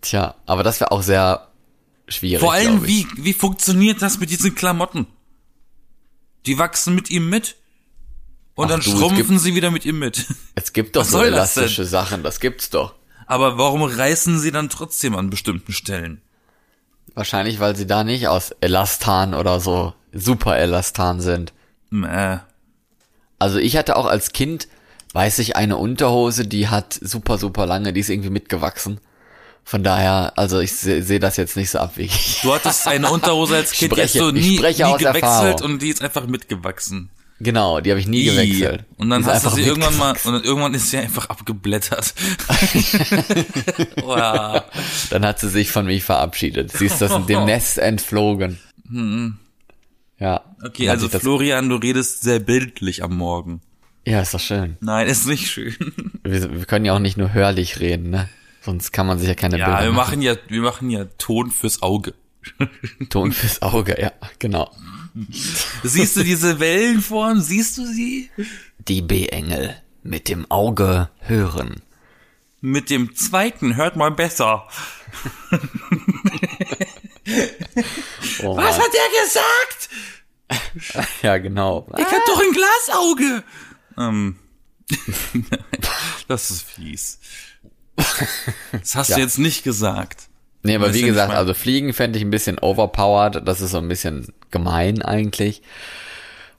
Tja, 0.00 0.34
aber 0.46 0.62
das 0.62 0.80
wäre 0.80 0.92
auch 0.92 1.02
sehr 1.02 1.48
schwierig. 2.08 2.40
Vor 2.40 2.52
allem, 2.52 2.86
wie, 2.86 3.06
wie 3.16 3.32
funktioniert 3.32 4.02
das 4.02 4.18
mit 4.20 4.30
diesen 4.30 4.54
Klamotten? 4.54 5.06
Die 6.46 6.58
wachsen 6.58 6.94
mit 6.94 7.10
ihm 7.10 7.28
mit. 7.28 7.56
Und 8.54 8.66
Ach 8.66 8.70
dann 8.70 8.80
du, 8.80 8.90
schrumpfen 8.90 9.28
gibt- 9.28 9.40
sie 9.40 9.54
wieder 9.54 9.70
mit 9.70 9.84
ihm 9.84 9.98
mit. 9.98 10.26
Es 10.54 10.72
gibt 10.72 10.94
doch 10.96 11.02
Was 11.02 11.10
so 11.10 11.22
elastische 11.22 11.84
Sachen, 11.84 12.22
das 12.22 12.38
gibt's 12.40 12.70
doch. 12.70 12.94
Aber 13.28 13.58
warum 13.58 13.82
reißen 13.82 14.38
sie 14.40 14.50
dann 14.50 14.70
trotzdem 14.70 15.14
an 15.14 15.28
bestimmten 15.30 15.72
Stellen? 15.72 16.22
Wahrscheinlich, 17.14 17.60
weil 17.60 17.76
sie 17.76 17.86
da 17.86 18.02
nicht 18.04 18.26
aus 18.28 18.52
Elastan 18.60 19.34
oder 19.34 19.60
so 19.60 19.92
super 20.12 20.56
Elastan 20.58 21.20
sind. 21.20 21.52
Mäh. 21.90 22.38
Also 23.38 23.58
ich 23.58 23.76
hatte 23.76 23.96
auch 23.96 24.06
als 24.06 24.32
Kind, 24.32 24.66
weiß 25.12 25.38
ich, 25.40 25.56
eine 25.56 25.76
Unterhose, 25.76 26.46
die 26.46 26.68
hat 26.68 26.98
super, 27.00 27.38
super 27.38 27.66
lange, 27.66 27.92
die 27.92 28.00
ist 28.00 28.08
irgendwie 28.08 28.30
mitgewachsen. 28.30 28.98
Von 29.62 29.82
daher, 29.84 30.32
also 30.36 30.60
ich 30.60 30.72
sehe 30.74 31.02
seh 31.02 31.18
das 31.18 31.36
jetzt 31.36 31.54
nicht 31.56 31.68
so 31.70 31.78
abwegig. 31.78 32.40
Du 32.42 32.54
hattest 32.54 32.88
eine 32.88 33.10
Unterhose 33.10 33.56
als 33.56 33.72
Kind, 33.72 33.94
die 33.94 34.00
hast 34.02 34.10
spreche- 34.14 34.18
du 34.24 34.32
nie, 34.32 34.56
spreche 34.56 34.84
nie 34.86 34.92
gewechselt 34.96 35.22
Erfahrung. 35.22 35.62
und 35.72 35.82
die 35.82 35.90
ist 35.90 36.00
einfach 36.02 36.26
mitgewachsen. 36.26 37.10
Genau, 37.40 37.80
die 37.80 37.90
habe 37.90 38.00
ich 38.00 38.08
nie 38.08 38.24
gewechselt. 38.24 38.84
Und 38.96 39.10
dann 39.10 39.24
hast 39.24 39.46
du 39.46 39.50
sie 39.50 39.62
irgendwann 39.62 39.96
mal, 39.96 40.16
und 40.24 40.32
dann 40.32 40.42
irgendwann 40.42 40.74
ist 40.74 40.90
sie 40.90 40.98
einfach 40.98 41.28
abgeblättert. 41.30 42.12
wow. 44.02 44.62
Dann 45.10 45.24
hat 45.24 45.38
sie 45.38 45.48
sich 45.48 45.70
von 45.70 45.86
mir 45.86 46.00
verabschiedet. 46.00 46.72
Sie 46.72 46.86
ist 46.86 47.00
das 47.00 47.26
dem 47.26 47.44
Nest 47.44 47.78
entflogen. 47.78 48.58
Ja. 50.18 50.44
Okay, 50.64 50.88
also 50.88 51.08
Florian, 51.08 51.68
du 51.68 51.76
redest 51.76 52.22
sehr 52.22 52.40
bildlich 52.40 53.04
am 53.04 53.16
Morgen. 53.16 53.60
Ja, 54.04 54.20
ist 54.22 54.34
doch 54.34 54.40
schön. 54.40 54.76
Nein, 54.80 55.06
ist 55.06 55.26
nicht 55.26 55.48
schön. 55.48 55.74
Wir, 56.24 56.50
wir 56.58 56.64
können 56.66 56.84
ja 56.84 56.94
auch 56.94 56.98
nicht 56.98 57.16
nur 57.16 57.32
hörlich 57.32 57.80
reden, 57.80 58.10
ne? 58.10 58.28
Sonst 58.62 58.92
kann 58.92 59.06
man 59.06 59.18
sich 59.18 59.28
ja 59.28 59.34
keine 59.34 59.58
Ja, 59.58 59.66
Bilder 59.66 59.84
wir 59.84 59.92
machen. 59.92 60.10
machen 60.10 60.22
ja, 60.22 60.34
wir 60.48 60.60
machen 60.60 60.90
ja 60.90 61.04
Ton 61.16 61.50
fürs 61.50 61.80
Auge. 61.80 62.14
Ton 63.08 63.32
fürs 63.32 63.62
Auge, 63.62 63.96
ja, 64.00 64.12
genau. 64.38 64.70
Siehst 65.82 66.16
du 66.16 66.22
diese 66.24 66.60
Wellenform? 66.60 67.40
Siehst 67.40 67.78
du 67.78 67.86
sie? 67.86 68.30
Die 68.78 69.02
B-Engel 69.02 69.76
mit 70.02 70.28
dem 70.28 70.50
Auge 70.50 71.10
hören. 71.20 71.82
Mit 72.60 72.90
dem 72.90 73.14
zweiten 73.14 73.76
hört 73.76 73.96
man 73.96 74.16
besser. 74.16 74.66
Oh 78.42 78.56
Was 78.56 78.78
hat 78.78 78.88
der 78.92 79.22
gesagt? 79.24 79.88
Ja, 81.22 81.36
genau. 81.36 81.86
Ich 81.98 82.04
hab 82.06 82.24
doch 82.24 82.40
ein 82.40 82.52
Glasauge. 82.52 83.44
Ähm. 83.98 84.38
das 86.26 86.50
ist 86.50 86.62
fies. 86.62 87.18
Das 87.96 88.94
hast 88.94 89.08
Ja. 89.10 89.16
du 89.16 89.22
jetzt 89.22 89.38
nicht 89.38 89.62
gesagt. 89.64 90.27
Nee, 90.62 90.74
aber 90.76 90.92
wie 90.92 91.02
gesagt, 91.02 91.34
also 91.34 91.54
Fliegen 91.54 91.92
fände 91.92 92.18
ich 92.18 92.24
ein 92.24 92.30
bisschen 92.30 92.58
overpowered. 92.58 93.46
Das 93.46 93.60
ist 93.60 93.70
so 93.70 93.78
ein 93.78 93.88
bisschen 93.88 94.26
gemein 94.50 95.02
eigentlich. 95.02 95.62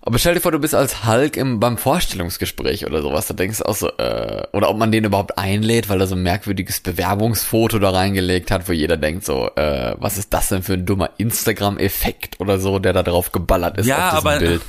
Aber 0.02 0.18
stell 0.18 0.34
dir 0.34 0.40
vor, 0.40 0.54
du 0.54 0.60
bist 0.60 0.74
als 0.74 1.06
Hulk 1.06 1.36
im, 1.36 1.60
beim 1.60 1.78
Vorstellungsgespräch 1.78 2.86
oder 2.86 3.02
sowas. 3.02 3.28
Da 3.28 3.34
denkst 3.34 3.58
du 3.60 3.66
auch 3.66 3.76
so, 3.76 3.90
äh, 3.98 4.48
oder 4.54 4.70
ob 4.70 4.78
man 4.78 4.92
den 4.94 5.04
überhaupt 5.04 5.38
einlädt, 5.38 5.90
weil 5.90 6.00
er 6.00 6.08
so 6.08 6.16
ein 6.16 6.24
merkwürdiges 6.24 6.80
Bewerbungsfoto 6.80 7.78
da 7.80 7.90
reingelegt 7.90 8.50
hat, 8.50 8.70
wo 8.70 8.72
jeder 8.72 8.96
denkt 8.96 9.26
so, 9.26 9.50
äh, 9.58 9.96
was 10.00 10.18
ist 10.18 10.34
das 10.34 10.48
denn 10.48 10.64
für 10.64 10.74
ein 10.74 10.86
dummer 10.86 11.10
Instagram-Effekt 11.18 12.40
oder 12.40 12.60
so, 12.60 12.80
der 12.80 12.94
da 12.94 13.04
drauf 13.04 13.34
geballert 13.34 13.78
ist 13.78 13.88
Ja, 13.88 14.12
auf 14.12 14.16
diesem 14.16 14.28
aber 14.28 14.40
Bild. 14.40 14.62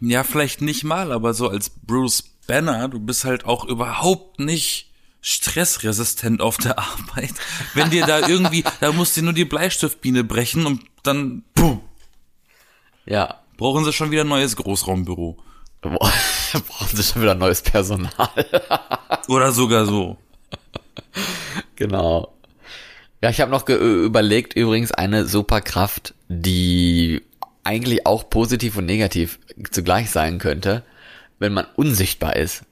ja, 0.00 0.24
vielleicht 0.24 0.60
nicht 0.62 0.82
mal, 0.82 1.12
aber 1.12 1.32
so 1.32 1.48
als 1.48 1.70
Bruce 1.70 2.24
Banner, 2.48 2.88
du 2.88 2.98
bist 2.98 3.24
halt 3.24 3.44
auch 3.44 3.64
überhaupt 3.64 4.40
nicht 4.40 4.90
stressresistent 5.22 6.42
auf 6.42 6.58
der 6.58 6.78
Arbeit. 6.78 7.32
Wenn 7.74 7.88
dir 7.90 8.04
da 8.04 8.28
irgendwie, 8.28 8.64
da 8.80 8.92
musst 8.92 9.16
du 9.16 9.22
nur 9.22 9.32
die 9.32 9.44
Bleistiftbiene 9.46 10.24
brechen 10.24 10.66
und 10.66 10.82
dann 11.02 11.44
puh, 11.54 11.78
Ja. 13.06 13.40
brauchen 13.56 13.84
sie 13.84 13.92
schon 13.92 14.10
wieder 14.10 14.22
ein 14.22 14.28
neues 14.28 14.56
Großraumbüro. 14.56 15.38
Boah, 15.80 16.12
brauchen 16.68 16.96
sie 16.96 17.02
schon 17.02 17.22
wieder 17.22 17.34
neues 17.34 17.62
Personal. 17.62 18.12
Oder 19.28 19.50
sogar 19.52 19.86
so. 19.86 20.16
Genau. 21.76 22.34
Ja, 23.22 23.30
ich 23.30 23.40
habe 23.40 23.50
noch 23.50 23.64
ge 23.64 23.76
überlegt, 24.04 24.54
übrigens 24.54 24.92
eine 24.92 25.26
Superkraft, 25.26 26.14
die 26.28 27.22
eigentlich 27.64 28.06
auch 28.06 28.28
positiv 28.30 28.76
und 28.76 28.86
negativ 28.86 29.38
zugleich 29.70 30.10
sein 30.10 30.38
könnte, 30.38 30.84
wenn 31.38 31.52
man 31.52 31.66
unsichtbar 31.76 32.34
ist. 32.36 32.64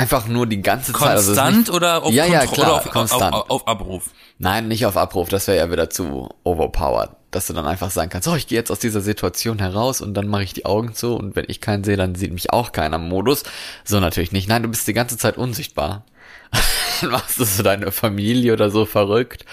Einfach 0.00 0.26
nur 0.26 0.46
die 0.46 0.62
ganze 0.62 0.92
Zeit. 0.92 1.02
also 1.02 1.34
Konstant 1.34 1.56
nicht, 1.58 1.70
oder 1.70 2.02
auf, 2.02 2.12
Ja, 2.12 2.24
ja, 2.24 2.46
klar, 2.46 2.66
oder 2.66 2.74
auf, 2.76 2.90
konstant. 2.90 3.34
Auf, 3.34 3.50
auf 3.50 3.68
Abruf? 3.68 4.10
Nein, 4.38 4.68
nicht 4.68 4.86
auf 4.86 4.96
Abruf, 4.96 5.28
das 5.28 5.46
wäre 5.46 5.58
ja 5.58 5.70
wieder 5.70 5.90
zu 5.90 6.28
overpowered. 6.44 7.10
Dass 7.30 7.46
du 7.46 7.52
dann 7.52 7.66
einfach 7.66 7.90
sagen 7.90 8.10
kannst, 8.10 8.26
oh, 8.26 8.34
ich 8.34 8.48
gehe 8.48 8.58
jetzt 8.58 8.72
aus 8.72 8.80
dieser 8.80 9.00
Situation 9.00 9.58
heraus 9.58 10.00
und 10.00 10.14
dann 10.14 10.26
mache 10.26 10.42
ich 10.42 10.52
die 10.52 10.66
Augen 10.66 10.94
zu 10.94 11.14
und 11.14 11.36
wenn 11.36 11.44
ich 11.48 11.60
keinen 11.60 11.84
sehe, 11.84 11.96
dann 11.96 12.14
sieht 12.14 12.32
mich 12.32 12.52
auch 12.52 12.72
keiner 12.72 12.96
im 12.96 13.08
Modus. 13.08 13.44
So 13.84 14.00
natürlich 14.00 14.32
nicht. 14.32 14.48
Nein, 14.48 14.62
du 14.62 14.68
bist 14.68 14.88
die 14.88 14.94
ganze 14.94 15.16
Zeit 15.16 15.36
unsichtbar. 15.36 16.04
dann 17.00 17.10
machst 17.10 17.38
du 17.38 17.44
so 17.44 17.62
deine 17.62 17.92
Familie 17.92 18.52
oder 18.52 18.70
so 18.70 18.84
verrückt. 18.84 19.44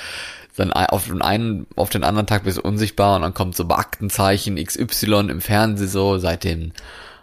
Dann 0.55 0.73
auf 0.73 1.05
den 1.05 1.21
einen, 1.21 1.67
auf 1.75 1.91
den 1.91 2.03
anderen 2.03 2.25
Tag 2.25 2.45
bist 2.45 2.57
du 2.57 2.61
unsichtbar 2.61 3.15
und 3.15 3.21
dann 3.21 3.35
kommt 3.35 3.55
so 3.55 3.67
Aktenzeichen 3.69 4.55
XY 4.55 5.27
im 5.29 5.39
Fernsehen 5.39 5.87
so, 5.87 6.17
seit 6.17 6.43
dem 6.43 6.71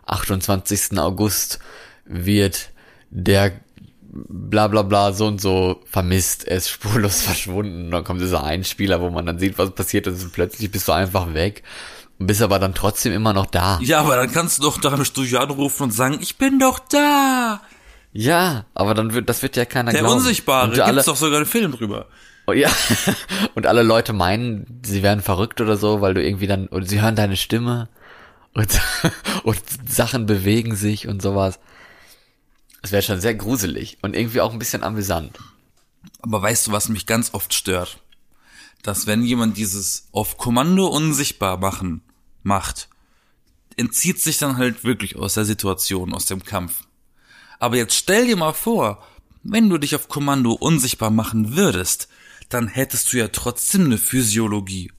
28. 0.06 0.98
August 0.98 1.58
wird 2.04 2.70
der 3.10 3.52
bla 4.14 4.68
bla 4.68 4.82
bla 4.82 5.12
so 5.12 5.26
und 5.26 5.40
so 5.40 5.82
vermisst, 5.90 6.46
er 6.46 6.58
ist 6.58 6.68
spurlos 6.70 7.22
verschwunden. 7.22 7.86
Und 7.86 7.90
dann 7.90 8.04
kommt 8.04 8.20
dieser 8.20 8.44
Einspieler, 8.44 9.00
wo 9.00 9.10
man 9.10 9.26
dann 9.26 9.38
sieht, 9.38 9.58
was 9.58 9.70
passiert 9.72 10.06
ist 10.06 10.22
und 10.22 10.32
plötzlich 10.32 10.70
bist 10.70 10.88
du 10.88 10.92
einfach 10.92 11.34
weg 11.34 11.62
und 12.18 12.26
bist 12.26 12.42
aber 12.42 12.58
dann 12.58 12.74
trotzdem 12.74 13.12
immer 13.12 13.32
noch 13.32 13.46
da. 13.46 13.78
Ja, 13.82 14.00
aber 14.00 14.16
dann 14.16 14.30
kannst 14.32 14.58
du 14.58 14.62
doch 14.62 14.80
da 14.80 14.94
im 14.94 15.04
Studio 15.04 15.40
anrufen 15.40 15.84
und 15.84 15.90
sagen, 15.90 16.18
ich 16.20 16.36
bin 16.36 16.58
doch 16.58 16.78
da. 16.78 17.60
Ja, 18.12 18.66
aber 18.74 18.94
dann 18.94 19.12
wird, 19.12 19.28
das 19.28 19.42
wird 19.42 19.56
ja 19.56 19.64
keiner 19.64 19.90
Der 19.90 20.00
glauben. 20.00 20.18
Unsichtbare, 20.18 20.68
und 20.68 20.74
gibt's 20.74 21.06
doch 21.06 21.16
sogar 21.16 21.38
einen 21.38 21.46
Film 21.46 21.72
drüber. 21.72 22.06
oh, 22.46 22.52
ja, 22.52 22.70
und 23.56 23.66
alle 23.66 23.82
Leute 23.82 24.12
meinen, 24.12 24.80
sie 24.84 25.02
wären 25.02 25.20
verrückt 25.20 25.60
oder 25.60 25.76
so, 25.76 26.00
weil 26.00 26.14
du 26.14 26.22
irgendwie 26.22 26.46
dann, 26.46 26.68
oder 26.68 26.86
sie 26.86 27.00
hören 27.02 27.16
deine 27.16 27.36
Stimme 27.36 27.88
und, 28.52 28.80
und 29.42 29.60
Sachen 29.88 30.26
bewegen 30.26 30.76
sich 30.76 31.08
und 31.08 31.22
sowas. 31.22 31.58
Es 32.84 32.92
wäre 32.92 33.02
schon 33.02 33.18
sehr 33.22 33.34
gruselig 33.34 33.96
und 34.02 34.14
irgendwie 34.14 34.42
auch 34.42 34.52
ein 34.52 34.58
bisschen 34.58 34.82
amüsant. 34.82 35.38
Aber 36.20 36.42
weißt 36.42 36.66
du, 36.66 36.72
was 36.72 36.90
mich 36.90 37.06
ganz 37.06 37.32
oft 37.32 37.54
stört? 37.54 37.98
Dass 38.82 39.06
wenn 39.06 39.22
jemand 39.22 39.56
dieses 39.56 40.08
auf 40.12 40.36
Kommando 40.36 40.88
unsichtbar 40.88 41.56
machen 41.56 42.02
macht, 42.42 42.90
entzieht 43.78 44.20
sich 44.20 44.36
dann 44.36 44.58
halt 44.58 44.84
wirklich 44.84 45.16
aus 45.16 45.32
der 45.32 45.46
Situation, 45.46 46.12
aus 46.12 46.26
dem 46.26 46.44
Kampf. 46.44 46.82
Aber 47.58 47.78
jetzt 47.78 47.94
stell 47.94 48.26
dir 48.26 48.36
mal 48.36 48.52
vor, 48.52 49.02
wenn 49.42 49.70
du 49.70 49.78
dich 49.78 49.94
auf 49.94 50.08
Kommando 50.08 50.52
unsichtbar 50.52 51.10
machen 51.10 51.56
würdest, 51.56 52.08
dann 52.50 52.68
hättest 52.68 53.10
du 53.10 53.16
ja 53.16 53.28
trotzdem 53.28 53.86
eine 53.86 53.96
Physiologie. 53.96 54.92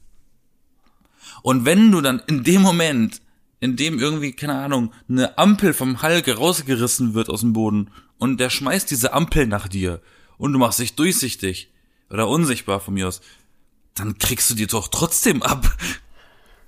Und 1.43 1.65
wenn 1.65 1.91
du 1.91 2.01
dann 2.01 2.19
in 2.25 2.43
dem 2.43 2.63
Moment, 2.63 3.21
in 3.65 3.75
dem 3.75 3.99
irgendwie, 3.99 4.31
keine 4.31 4.55
Ahnung, 4.55 4.93
eine 5.09 5.37
Ampel 5.37 5.73
vom 5.73 6.01
Hulk 6.01 6.27
rausgerissen 6.37 7.13
wird 7.13 7.29
aus 7.29 7.41
dem 7.41 7.53
Boden 7.53 7.91
und 8.17 8.39
der 8.39 8.49
schmeißt 8.49 8.89
diese 8.89 9.11
Ampel 9.13 9.47
nach 9.47 9.67
dir 9.67 10.01
und 10.37 10.53
du 10.53 10.59
machst 10.59 10.79
dich 10.79 10.95
durchsichtig 10.95 11.69
oder 12.09 12.27
unsichtbar 12.29 12.79
von 12.79 12.93
mir 12.93 13.07
aus, 13.07 13.21
dann 13.95 14.17
kriegst 14.17 14.49
du 14.49 14.55
die 14.55 14.67
doch 14.67 14.87
trotzdem 14.89 15.41
ab. 15.43 15.75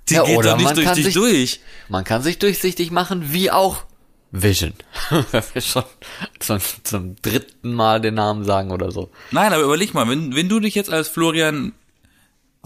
Die 0.08 0.14
Ja, 0.14 0.24
geht 0.24 0.36
oder 0.38 0.50
doch 0.52 0.58
nicht 0.58 0.76
durch 0.76 0.92
dich 0.92 1.04
sich- 1.06 1.14
durch. 1.14 1.60
Man 1.88 2.04
kann 2.04 2.22
sich 2.22 2.38
durchsichtig 2.38 2.90
machen, 2.90 3.32
wie 3.32 3.50
auch 3.50 3.84
Vision. 4.30 4.74
Ist 5.54 5.68
schon 5.68 5.84
zum, 6.38 6.58
zum 6.82 7.16
dritten 7.22 7.72
Mal 7.74 8.00
den 8.00 8.14
Namen 8.14 8.44
sagen 8.44 8.70
oder 8.70 8.90
so. 8.90 9.10
Nein, 9.30 9.52
aber 9.52 9.62
überleg 9.62 9.94
mal, 9.94 10.08
wenn, 10.08 10.34
wenn 10.34 10.48
du 10.50 10.60
dich 10.60 10.74
jetzt 10.74 10.90
als 10.90 11.08
Florian 11.08 11.72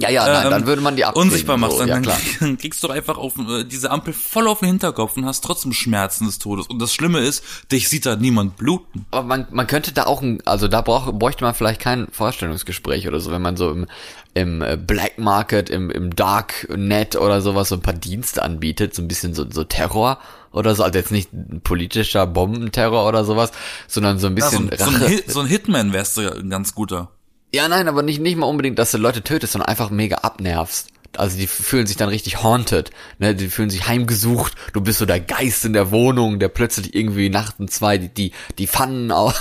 Ja, 0.01 0.09
ja, 0.09 0.27
nein, 0.27 0.45
ähm, 0.47 0.51
dann 0.51 0.67
würde 0.67 0.81
man 0.83 0.97
die 0.97 1.05
abkriegen, 1.05 1.29
unsichtbar 1.29 1.59
machst, 1.59 1.75
so, 1.75 1.81
dann, 1.81 1.89
ja, 1.89 1.95
dann 1.97 2.03
klar. 2.03 2.19
krieg- 2.39 2.59
kriegst 2.59 2.83
du 2.83 2.89
doch 2.89 2.95
einfach 2.95 3.19
auf 3.19 3.35
äh, 3.39 3.63
diese 3.65 3.91
Ampel 3.91 4.15
voll 4.15 4.49
auf 4.49 4.61
den 4.61 4.69
Hinterkopf 4.69 5.17
und 5.19 5.27
hast 5.27 5.45
trotzdem 5.45 5.73
Schmerzen 5.75 6.25
des 6.27 6.39
Todes. 6.39 6.67
Und 6.67 6.81
das 6.81 6.95
Schlimme 6.95 7.21
ist, 7.21 7.45
dich 7.71 7.89
sieht 7.91 8.07
da 8.07 8.17
niemand 8.17 8.57
bluten. 8.57 9.05
Aber 9.11 9.27
man, 9.27 9.47
man 9.51 9.67
könnte 9.67 9.93
da 9.93 10.05
auch, 10.07 10.23
ein, 10.23 10.41
also 10.47 10.67
da 10.67 10.81
brauch, 10.81 11.13
bräuchte 11.13 11.45
man 11.45 11.55
vielleicht 11.55 11.81
kein 11.81 12.09
Vorstellungsgespräch 12.11 13.07
oder 13.07 13.21
so, 13.21 13.31
wenn 13.31 13.43
man 13.43 13.57
so 13.57 13.71
im, 13.71 13.87
im 14.35 14.63
äh, 14.63 14.77
Black 14.79 15.19
Market, 15.19 15.69
im, 15.69 15.91
im 15.91 16.17
Dark 16.17 16.67
Net 16.75 17.15
oder 17.17 17.43
sowas 17.43 17.69
so 17.69 17.75
ein 17.77 17.83
paar 17.83 17.93
Dienste 17.95 18.43
anbietet, 18.43 18.95
so 18.95 19.03
ein 19.03 19.09
bisschen 19.09 19.35
so, 19.35 19.45
so 19.51 19.63
Terror 19.63 20.19
oder 20.53 20.75
so, 20.75 20.85
also 20.85 20.99
jetzt 20.99 21.13
nicht 21.13 21.31
politischer 21.65 22.27
Bombenterror 22.27 23.07
oder 23.07 23.25
sowas, 23.27 23.53
sondern 23.89 24.19
so 24.19 24.27
ein 24.29 24.37
Ja, 24.39 24.49
so, 24.49 24.59
bisschen 24.59 24.71
ein- 24.71 24.79
so, 24.79 25.05
ein. 25.05 25.09
Hit, 25.11 25.31
so 25.31 25.41
ein 25.41 25.47
Hitman 25.47 25.93
wärst 25.93 26.17
du 26.17 26.23
ja 26.23 26.33
ein 26.33 26.49
ganz 26.51 26.75
guter. 26.75 27.11
Ja, 27.55 27.69
nein, 27.69 27.87
aber 27.87 28.03
nicht, 28.03 28.21
nicht 28.21 28.37
mal 28.39 28.47
unbedingt, 28.47 28.79
dass 28.79 28.93
du 28.93 28.99
Leute 28.99 29.23
tötest, 29.23 29.53
sondern 29.53 29.69
einfach 29.69 29.91
mega 29.91 30.17
abnervst. 30.19 30.89
also 31.19 31.37
die 31.37 31.47
fühlen 31.47 31.87
sich 31.87 31.99
dann 31.99 32.09
richtig 32.09 32.43
haunted, 32.43 32.91
ne, 33.19 33.35
die 33.35 33.49
fühlen 33.49 33.69
sich 33.69 33.87
heimgesucht, 33.87 34.55
du 34.73 34.81
bist 34.81 34.99
so 34.99 35.05
der 35.05 35.21
Geist 35.21 35.67
in 35.67 35.75
der 35.75 35.91
Wohnung, 35.91 36.39
der 36.39 36.49
plötzlich 36.49 36.95
irgendwie 36.95 37.29
nachts 37.29 37.61
um 37.61 37.69
zwei 37.69 37.99
die, 37.99 38.09
die, 38.09 38.33
die 38.57 38.67
Pfannen 38.67 39.13
aus, 39.13 39.37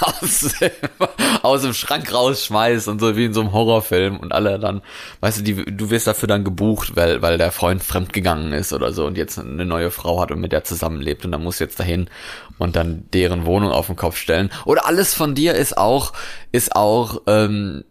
aus 1.41 1.61
dem 1.61 1.73
Schrank 1.73 2.13
rausschmeißt 2.13 2.89
und 2.89 2.99
so 2.99 3.15
wie 3.15 3.23
in 3.23 3.33
so 3.33 3.39
einem 3.39 3.53
Horrorfilm 3.53 4.19
und 4.19 4.33
alle 4.33 4.59
dann, 4.59 4.81
weißt 5.21 5.39
du, 5.39 5.43
die, 5.43 5.65
du 5.65 5.89
wirst 5.89 6.07
dafür 6.07 6.27
dann 6.27 6.43
gebucht, 6.43 6.97
weil, 6.97 7.21
weil 7.21 7.37
der 7.37 7.53
Freund 7.53 7.81
fremdgegangen 7.81 8.51
ist 8.51 8.73
oder 8.73 8.91
so 8.91 9.05
und 9.05 9.17
jetzt 9.17 9.39
eine 9.39 9.65
neue 9.65 9.89
Frau 9.89 10.19
hat 10.19 10.31
und 10.31 10.41
mit 10.41 10.51
der 10.51 10.65
zusammenlebt 10.65 11.23
und 11.23 11.31
dann 11.31 11.43
muss 11.43 11.59
jetzt 11.59 11.79
dahin 11.79 12.09
und 12.57 12.75
dann 12.75 13.05
deren 13.13 13.45
Wohnung 13.45 13.71
auf 13.71 13.87
den 13.87 13.95
Kopf 13.95 14.17
stellen. 14.17 14.51
Oder 14.65 14.85
alles 14.85 15.13
von 15.13 15.33
dir 15.33 15.55
ist 15.55 15.77
auch, 15.77 16.11
ist 16.51 16.75
auch, 16.75 17.21
ähm, 17.27 17.85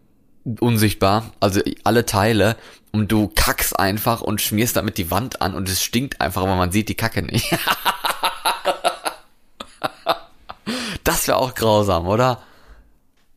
unsichtbar, 0.58 1.32
also 1.40 1.60
alle 1.84 2.06
Teile 2.06 2.56
und 2.92 3.12
du 3.12 3.28
kackst 3.28 3.78
einfach 3.78 4.20
und 4.20 4.40
schmierst 4.40 4.76
damit 4.76 4.98
die 4.98 5.10
Wand 5.10 5.42
an 5.42 5.54
und 5.54 5.68
es 5.68 5.82
stinkt 5.82 6.20
einfach, 6.20 6.42
aber 6.42 6.56
man 6.56 6.72
sieht 6.72 6.88
die 6.88 6.94
Kacke 6.94 7.22
nicht. 7.22 7.50
das 11.04 11.28
wäre 11.28 11.38
auch 11.38 11.54
grausam, 11.54 12.06
oder? 12.06 12.42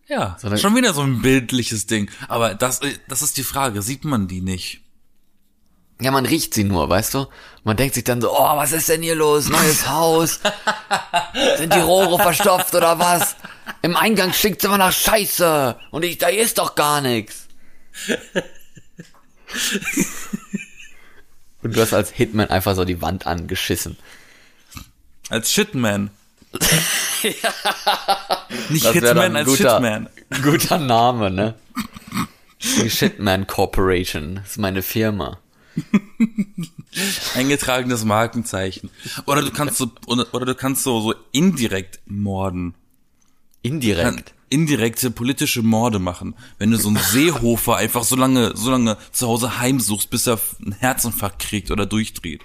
Ja, 0.07 0.37
so, 0.39 0.55
schon 0.57 0.75
wieder 0.75 0.93
so 0.93 1.01
ein 1.01 1.21
bildliches 1.21 1.87
Ding. 1.87 2.09
Aber 2.27 2.55
das, 2.55 2.81
das 3.07 3.21
ist 3.21 3.37
die 3.37 3.43
Frage, 3.43 3.81
sieht 3.81 4.05
man 4.05 4.27
die 4.27 4.41
nicht? 4.41 4.81
Ja, 6.01 6.11
man 6.11 6.25
riecht 6.25 6.53
sie 6.53 6.63
nur, 6.63 6.89
weißt 6.89 7.13
du? 7.13 7.27
Man 7.63 7.77
denkt 7.77 7.95
sich 7.95 8.03
dann 8.03 8.19
so, 8.19 8.31
oh, 8.31 8.57
was 8.57 8.73
ist 8.73 8.89
denn 8.89 9.01
hier 9.01 9.15
los? 9.15 9.47
Neues 9.47 9.87
Haus? 9.87 10.39
Sind 11.57 11.73
die 11.73 11.79
Rohre 11.79 12.21
verstopft 12.21 12.75
oder 12.75 12.99
was? 12.99 13.35
Im 13.83 13.97
Eingang 13.97 14.31
stinkt's 14.31 14.63
immer 14.63 14.77
nach 14.77 14.93
Scheiße. 14.93 15.77
Und 15.91 16.03
ich, 16.05 16.17
da 16.17 16.29
ist 16.29 16.57
doch 16.57 16.75
gar 16.75 17.01
nichts. 17.01 17.47
Und 21.61 21.75
du 21.75 21.81
hast 21.81 21.93
als 21.93 22.09
Hitman 22.09 22.49
einfach 22.49 22.75
so 22.75 22.85
die 22.85 23.01
Wand 23.01 23.27
angeschissen. 23.27 23.97
Als 25.29 25.51
Shitman. 25.51 26.11
ja. 27.23 27.53
Nicht 28.69 28.87
Hitman 28.87 29.35
als 29.35 29.47
guter, 29.47 29.71
Shitman. 29.71 30.09
Guter 30.41 30.77
Name, 30.77 31.29
ne? 31.29 31.55
Die 32.61 32.89
Shitman 32.89 33.47
Corporation. 33.47 34.35
Das 34.35 34.51
ist 34.51 34.57
meine 34.59 34.81
Firma. 34.81 35.39
Eingetragenes 37.35 38.05
Markenzeichen. 38.05 38.91
Oder 39.25 39.41
du 39.41 39.51
kannst 39.51 39.77
so, 39.77 39.91
oder, 40.05 40.33
oder 40.33 40.45
du 40.45 40.55
kannst 40.55 40.83
so, 40.83 41.01
so 41.01 41.15
indirekt 41.33 41.99
morden. 42.05 42.75
Indirekt? 43.63 44.33
indirekte 44.53 45.09
politische 45.09 45.63
Morde 45.63 45.97
machen. 45.97 46.35
Wenn 46.59 46.69
du 46.69 46.77
so 46.77 46.89
einen 46.89 46.97
Seehofer 46.97 47.75
einfach 47.75 48.03
so 48.03 48.15
lange, 48.15 48.55
so 48.55 48.69
lange 48.69 48.97
zu 49.11 49.27
Hause 49.27 49.59
heimsuchst, 49.59 50.11
bis 50.11 50.27
er 50.27 50.39
einen 50.63 50.73
Herzinfarkt 50.73 51.39
kriegt 51.39 51.71
oder 51.71 51.87
durchdreht. 51.87 52.41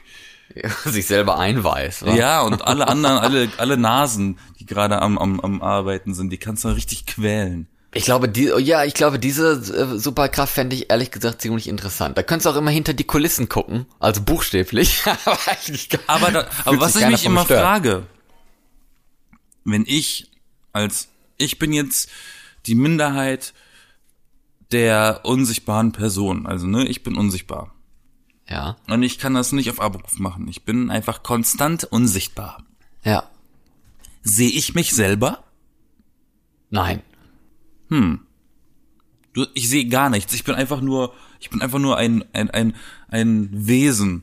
Ja, 0.54 0.70
sich 0.90 1.07
selber 1.07 1.38
einweist. 1.38 2.07
Wa? 2.07 2.14
Ja, 2.14 2.40
und 2.40 2.62
alle 2.62 2.88
anderen, 2.88 3.18
alle, 3.18 3.50
alle 3.59 3.76
Nasen, 3.76 4.38
die 4.59 4.64
gerade 4.64 5.02
am, 5.02 5.18
am, 5.18 5.38
am 5.40 5.61
Arbeiten 5.61 6.14
sind, 6.14 6.31
die 6.31 6.38
kannst 6.38 6.64
du 6.64 6.68
richtig 6.68 7.04
quälen. 7.04 7.68
Ich 7.92 8.04
glaube, 8.04 8.28
die, 8.28 8.50
ja, 8.59 8.85
ich 8.85 8.94
glaube, 8.94 9.18
diese 9.18 9.52
äh, 9.52 9.98
Superkraft 9.98 10.54
fände 10.54 10.76
ich 10.76 10.90
ehrlich 10.90 11.11
gesagt 11.11 11.42
ziemlich 11.42 11.68
interessant. 11.68 12.16
Da 12.16 12.22
könntest 12.22 12.46
du 12.46 12.50
auch 12.50 12.57
immer 12.57 12.70
hinter 12.70 12.94
die 12.94 13.04
Kulissen 13.04 13.48
gucken, 13.48 13.87
also 13.98 14.22
buchstäblich. 14.22 15.02
aber 16.07 16.48
aber 16.64 16.81
was 16.81 16.96
ich 16.96 17.07
mich 17.07 17.24
immer 17.24 17.44
stört. 17.44 17.62
frage, 17.62 18.07
wenn 19.64 19.85
ich 19.87 20.28
als, 20.79 21.09
ich 21.37 21.59
bin 21.59 21.73
jetzt 21.73 22.11
die 22.67 22.75
Minderheit 22.75 23.55
der 24.73 25.21
unsichtbaren 25.25 25.93
Person, 25.93 26.47
also 26.47 26.67
ne, 26.67 26.87
ich 26.87 27.03
bin 27.03 27.17
unsichtbar. 27.17 27.75
Ja. 28.49 28.77
Und 28.87 29.03
ich 29.03 29.19
kann 29.19 29.35
das 29.35 29.53
nicht 29.53 29.71
auf 29.71 29.81
Abruf 29.81 30.19
machen. 30.19 30.49
Ich 30.49 30.64
bin 30.64 30.91
einfach 30.91 31.23
konstant 31.23 31.85
unsichtbar. 31.85 32.64
Ja. 33.05 33.31
Sehe 34.23 34.51
ich 34.51 34.75
mich 34.75 34.93
selber? 34.93 35.45
Nein 36.71 37.03
hm, 37.88 38.21
du, 39.33 39.47
ich 39.55 39.69
sehe 39.69 39.87
gar 39.87 40.11
nichts. 40.11 40.35
Ich 40.35 40.45
bin 40.45 40.55
einfach 40.55 40.81
nur, 40.81 41.14
ich 41.41 41.51
bin 41.51 41.62
einfach 41.62 41.79
nur 41.79 41.97
ein, 41.97 42.25
ein, 42.33 42.51
ein, 42.51 42.77
ein 43.09 43.49
Wesen. 43.53 44.23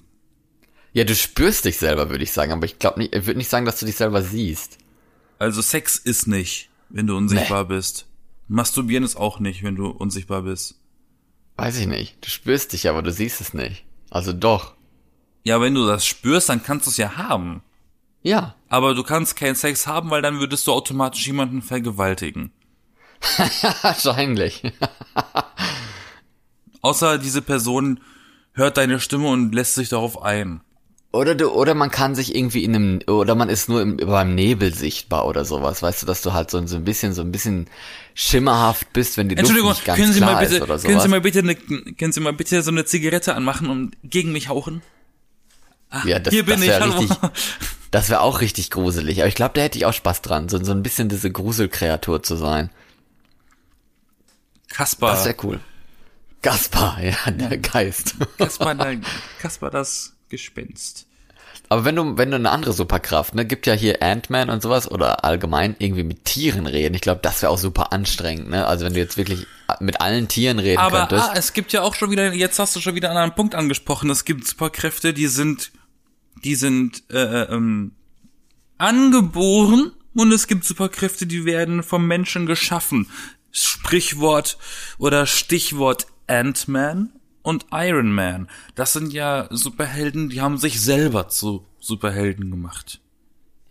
Ja, 0.93 1.03
du 1.03 1.15
spürst 1.15 1.65
dich 1.65 1.77
selber, 1.77 2.09
würde 2.09 2.23
ich 2.23 2.31
sagen, 2.31 2.53
aber 2.53 2.65
ich 2.65 2.79
glaube 2.79 2.99
nicht, 2.99 3.13
ich 3.13 3.25
würde 3.25 3.37
nicht 3.37 3.49
sagen, 3.49 3.65
dass 3.65 3.79
du 3.79 3.85
dich 3.85 3.95
selber 3.95 4.21
siehst. 4.21 4.77
Also 5.39 5.61
Sex 5.61 5.97
ist 5.97 6.27
nicht, 6.27 6.69
wenn 6.89 7.07
du 7.07 7.17
unsichtbar 7.17 7.63
nee. 7.63 7.75
bist. 7.75 8.07
Masturbieren 8.47 9.03
ist 9.03 9.15
auch 9.15 9.39
nicht, 9.39 9.63
wenn 9.63 9.75
du 9.75 9.87
unsichtbar 9.87 10.43
bist. 10.43 10.79
Weiß 11.57 11.77
ich 11.77 11.87
nicht. 11.87 12.23
Du 12.23 12.29
spürst 12.29 12.73
dich, 12.73 12.89
aber 12.89 13.01
du 13.01 13.11
siehst 13.11 13.41
es 13.41 13.53
nicht. 13.53 13.85
Also 14.09 14.33
doch. 14.33 14.75
Ja, 15.43 15.61
wenn 15.61 15.73
du 15.73 15.85
das 15.85 16.05
spürst, 16.05 16.49
dann 16.49 16.63
kannst 16.63 16.85
du 16.85 16.91
es 16.91 16.97
ja 16.97 17.17
haben. 17.17 17.61
Ja. 18.23 18.55
Aber 18.69 18.95
du 18.95 19.03
kannst 19.03 19.35
keinen 19.35 19.55
Sex 19.55 19.87
haben, 19.87 20.09
weil 20.09 20.21
dann 20.21 20.39
würdest 20.39 20.65
du 20.67 20.73
automatisch 20.73 21.27
jemanden 21.27 21.61
vergewaltigen. 21.61 22.51
Wahrscheinlich. 23.81 24.63
Außer 26.81 27.17
diese 27.17 27.41
Person 27.41 27.99
hört 28.53 28.77
deine 28.77 28.99
Stimme 28.99 29.27
und 29.27 29.53
lässt 29.53 29.75
sich 29.75 29.89
darauf 29.89 30.21
ein. 30.21 30.61
Oder 31.15 31.33
du, 31.33 31.49
oder 31.51 31.75
man 31.75 31.91
kann 31.91 32.13
sich 32.13 32.35
irgendwie 32.35 32.65
in 32.65 32.75
einem, 32.75 32.99
oder 33.07 33.35
man 33.35 33.47
ist 33.47 33.69
nur 33.69 33.81
im, 33.81 33.95
beim 33.95 34.35
Nebel 34.35 34.73
sichtbar 34.73 35.25
oder 35.25 35.45
sowas, 35.45 35.81
weißt 35.81 36.01
du, 36.01 36.05
dass 36.05 36.21
du 36.21 36.33
halt 36.33 36.51
so, 36.51 36.67
so 36.67 36.75
ein 36.75 36.83
bisschen, 36.83 37.13
so 37.13 37.21
ein 37.21 37.31
bisschen 37.31 37.67
schimmerhaft 38.15 38.91
bist, 38.91 39.15
wenn 39.15 39.29
die 39.29 39.35
Luft 39.35 39.53
nicht 39.53 39.85
ganz 39.85 39.97
können 39.97 40.11
Sie 40.11 40.19
klar 40.19 40.33
mal 40.33 40.39
bitte, 40.41 40.55
ist 40.55 40.61
oder 40.61 40.77
sowas. 40.77 40.91
Können 40.91 40.99
Sie 40.99 41.07
mal 41.07 41.21
bitte, 41.21 41.39
eine, 41.39 41.55
können 41.55 42.11
Sie 42.11 42.19
mal 42.19 42.33
bitte 42.33 42.61
so 42.63 42.71
eine 42.71 42.83
Zigarette 42.83 43.33
anmachen 43.33 43.69
und 43.69 43.95
gegen 44.03 44.33
mich 44.33 44.49
hauchen? 44.49 44.81
Ach, 45.89 46.03
ja, 46.03 46.19
das, 46.19 46.33
hier 46.33 46.43
bin 46.43 46.59
das 46.59 46.67
ich, 46.67 46.99
richtig, 46.99 47.17
das 47.91 48.09
wäre 48.09 48.19
auch 48.19 48.41
richtig 48.41 48.69
gruselig, 48.69 49.19
aber 49.19 49.29
ich 49.29 49.35
glaube, 49.35 49.53
da 49.53 49.61
hätte 49.61 49.77
ich 49.77 49.85
auch 49.85 49.93
Spaß 49.93 50.21
dran, 50.21 50.49
so, 50.49 50.61
so 50.61 50.73
ein 50.73 50.83
bisschen 50.83 51.07
diese 51.07 51.31
Gruselkreatur 51.31 52.23
zu 52.23 52.35
sein. 52.35 52.71
Kaspar. 54.67 55.11
Das 55.11 55.19
ist 55.19 55.23
sehr 55.23 55.45
cool. 55.45 55.61
Kaspar, 56.41 57.01
ja, 57.01 57.31
der 57.31 57.57
Geist. 57.57 58.15
Kaspar, 58.37 58.75
der, 58.75 58.97
Kaspar 59.39 59.71
das 59.71 60.14
Gespenst. 60.29 61.07
Aber 61.69 61.85
wenn 61.85 61.95
du, 61.95 62.17
wenn 62.17 62.29
du 62.29 62.35
eine 62.35 62.51
andere 62.51 62.73
Superkraft, 62.73 63.33
ne, 63.33 63.45
gibt 63.45 63.65
ja 63.65 63.73
hier 63.73 64.03
Ant-Man 64.03 64.49
und 64.49 64.61
sowas 64.61 64.89
oder 64.89 65.23
allgemein 65.23 65.75
irgendwie 65.79 66.03
mit 66.03 66.25
Tieren 66.25 66.67
reden. 66.67 66.93
Ich 66.93 67.01
glaube, 67.01 67.21
das 67.23 67.41
wäre 67.41 67.51
auch 67.51 67.57
super 67.57 67.91
anstrengend, 67.91 68.49
ne? 68.49 68.67
Also 68.67 68.85
wenn 68.85 68.93
du 68.93 68.99
jetzt 68.99 69.17
wirklich 69.17 69.47
mit 69.79 69.99
allen 69.99 70.27
Tieren 70.27 70.59
reden 70.59 70.79
Aber, 70.79 71.07
könntest. 71.07 71.29
Ah, 71.29 71.33
es 71.35 71.53
gibt 71.53 71.73
ja 71.73 71.81
auch 71.81 71.95
schon 71.95 72.11
wieder, 72.11 72.33
jetzt 72.33 72.59
hast 72.59 72.75
du 72.75 72.81
schon 72.81 72.95
wieder 72.95 73.09
an 73.09 73.17
einen 73.17 73.35
Punkt 73.35 73.55
angesprochen. 73.55 74.09
Es 74.09 74.25
gibt 74.25 74.47
Superkräfte, 74.47 75.13
die 75.13 75.27
sind, 75.27 75.71
die 76.43 76.55
sind 76.55 77.03
äh, 77.11 77.17
äh 77.17 77.53
ähm, 77.55 77.93
angeboren 78.77 79.91
und 80.13 80.31
es 80.31 80.47
gibt 80.47 80.65
Superkräfte, 80.65 81.25
die 81.25 81.45
werden 81.45 81.81
vom 81.81 82.05
Menschen 82.05 82.45
geschaffen. 82.45 83.09
Sprichwort 83.51 84.57
oder 84.97 85.25
Stichwort 85.25 86.07
Ant-Man 86.27 87.14
und 87.45 87.67
Iron 87.71 88.11
Man. 88.11 88.47
Das 88.75 88.93
sind 88.93 89.13
ja 89.13 89.47
Superhelden, 89.51 90.29
die 90.29 90.41
haben 90.41 90.57
sich 90.57 90.81
selber 90.81 91.29
zu 91.29 91.65
Superhelden 91.79 92.51
gemacht. 92.51 92.99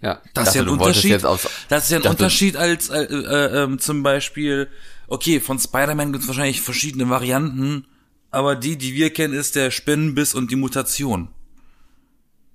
Ja, 0.01 0.21
das 0.35 0.49
ist 0.49 0.55
ja 0.55 0.63
ein 0.63 0.69
Unterschied. 0.69 1.23
das 1.69 1.85
ist 1.85 1.91
ja 1.91 1.99
ein 1.99 2.07
Unterschied 2.07 2.57
als 2.57 2.91
äh, 2.91 3.05
äh, 3.05 3.65
äh, 3.65 3.79
zum 3.79 4.03
Beispiel, 4.03 4.69
okay, 5.07 5.41
von 5.41 5.59
Spider-Man 5.59 6.13
gibt 6.13 6.23
es 6.23 6.29
wahrscheinlich 6.29 6.61
verschiedene 6.61 7.09
Varianten, 7.09 7.87
aber 8.31 8.55
die, 8.55 8.77
die 8.77 8.95
wir 8.95 9.11
kennen, 9.11 9.35
ist 9.35 9.57
der 9.57 9.71
Spinnenbiss 9.71 10.35
und 10.35 10.51
die 10.51 10.57
Mutation. 10.57 11.29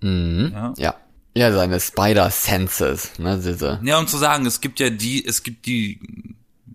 Mhm. 0.01 0.51
Ja. 0.53 0.73
ja. 0.77 0.95
Ja, 1.36 1.53
seine 1.53 1.79
Spider-Senses, 1.79 3.19
ne, 3.19 3.39
diese. 3.43 3.79
Ja, 3.84 3.99
um 3.99 4.08
zu 4.08 4.17
sagen, 4.17 4.45
es 4.45 4.62
gibt 4.62 4.79
ja 4.79 4.89
die, 4.89 5.23
es 5.23 5.43
gibt 5.43 5.67
die 5.67 5.99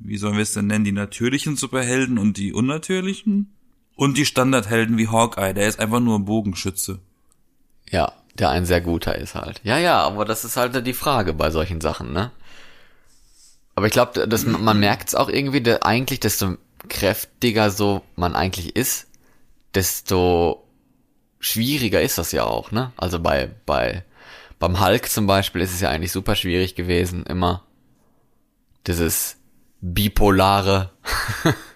wie 0.04 0.18
sollen 0.18 0.35
wir 0.35 0.42
es 0.42 0.52
denn 0.52 0.66
nennen, 0.66 0.85
die 0.85 0.92
natürlichen 0.92 1.57
Superhelden 1.57 2.18
und 2.18 2.37
die 2.37 2.52
unnatürlichen? 2.52 3.54
Und 3.96 4.18
die 4.18 4.26
Standardhelden 4.26 4.98
wie 4.98 5.09
Hawkeye, 5.09 5.54
der 5.54 5.68
ist 5.68 5.78
einfach 5.78 6.00
nur 6.00 6.18
ein 6.18 6.24
Bogenschütze. 6.24 6.98
Ja, 7.90 8.12
der 8.35 8.50
ein 8.50 8.66
sehr 8.66 8.80
guter 8.80 9.16
ist 9.16 9.35
halt. 9.35 9.61
Ja, 9.62 9.78
ja, 9.78 10.02
aber 10.02 10.24
das 10.24 10.44
ist 10.44 10.57
halt 10.57 10.87
die 10.87 10.92
Frage 10.92 11.33
bei 11.33 11.50
solchen 11.50 11.80
Sachen, 11.80 12.12
ne? 12.12 12.33
Aber 13.76 13.87
ich 13.87 13.92
glaube, 13.92 14.28
dass 14.28 14.44
man 14.46 14.78
merkt 14.78 15.09
es 15.09 15.14
auch 15.14 15.28
irgendwie, 15.28 15.61
dass 15.61 15.83
eigentlich 15.83 16.20
desto 16.20 16.57
kräftiger 16.88 17.70
so 17.70 18.02
man 18.16 18.37
eigentlich 18.37 18.76
ist, 18.76 19.07
desto 19.74 20.64
schwieriger 21.40 22.00
ist 22.00 22.18
das 22.18 22.33
ja 22.33 22.44
auch, 22.44 22.70
ne? 22.70 22.92
Also 22.96 23.20
bei 23.20 23.50
bei 23.66 24.04
beim 24.59 24.80
Hulk 24.80 25.11
zum 25.11 25.26
Beispiel 25.26 25.61
ist 25.61 25.74
es 25.74 25.80
ja 25.80 25.90
eigentlich 25.90 26.12
super 26.12 26.37
schwierig 26.37 26.74
gewesen, 26.74 27.24
immer 27.26 27.62
dieses 28.87 29.37
bipolare 29.80 30.90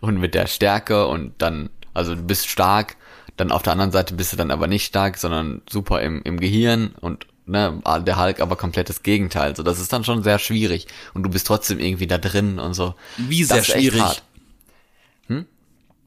und 0.00 0.18
mit 0.18 0.34
der 0.34 0.46
Stärke 0.46 1.06
und 1.06 1.34
dann, 1.38 1.70
also 1.94 2.14
du 2.14 2.22
bist 2.22 2.48
stark, 2.48 2.96
dann 3.36 3.50
auf 3.50 3.62
der 3.62 3.72
anderen 3.72 3.92
Seite 3.92 4.14
bist 4.14 4.32
du 4.32 4.36
dann 4.36 4.50
aber 4.50 4.66
nicht 4.66 4.84
stark, 4.84 5.18
sondern 5.18 5.62
super 5.68 6.02
im, 6.02 6.22
im 6.22 6.38
Gehirn 6.38 6.94
und 7.00 7.26
ne, 7.46 7.80
der 8.06 8.20
Hulk 8.20 8.40
aber 8.40 8.56
komplettes 8.56 9.02
Gegenteil. 9.02 9.56
So, 9.56 9.62
das 9.62 9.80
ist 9.80 9.92
dann 9.92 10.04
schon 10.04 10.22
sehr 10.22 10.38
schwierig 10.38 10.86
und 11.14 11.22
du 11.22 11.30
bist 11.30 11.46
trotzdem 11.46 11.78
irgendwie 11.78 12.06
da 12.06 12.18
drin 12.18 12.58
und 12.58 12.74
so. 12.74 12.94
Wie 13.16 13.44
sehr 13.44 13.64
schwierig? 13.64 14.22
Hm? 15.26 15.46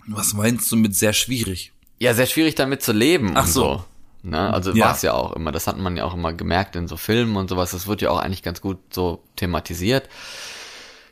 Was 0.08 0.34
meinst 0.34 0.72
du 0.72 0.76
mit 0.76 0.96
sehr 0.96 1.14
schwierig? 1.14 1.72
Ja, 2.00 2.14
sehr 2.14 2.26
schwierig 2.26 2.56
damit 2.56 2.84
zu 2.84 2.92
leben. 2.92 3.32
Ach 3.36 3.48
so. 3.48 3.62
so. 3.62 3.86
Ne? 4.24 4.54
Also 4.54 4.74
Ja. 4.74 4.86
war 4.86 4.96
es 4.96 5.02
ja 5.02 5.14
auch 5.14 5.34
immer. 5.34 5.52
Das 5.52 5.68
hat 5.68 5.78
man 5.78 5.98
ja 5.98 6.04
auch 6.04 6.14
immer 6.14 6.34
gemerkt 6.34 6.76
in 6.76 6.88
so 6.88 6.98
Filmen 6.98 7.36
und 7.38 7.50
sowas. 7.50 7.72
Das 7.72 7.88
wird 7.88 8.02
ja 8.02 8.10
auch 8.10 8.20
eigentlich 8.20 8.44
ganz 8.44 8.60
gut 8.60 8.80
so 8.92 9.24
thematisiert. 9.36 10.10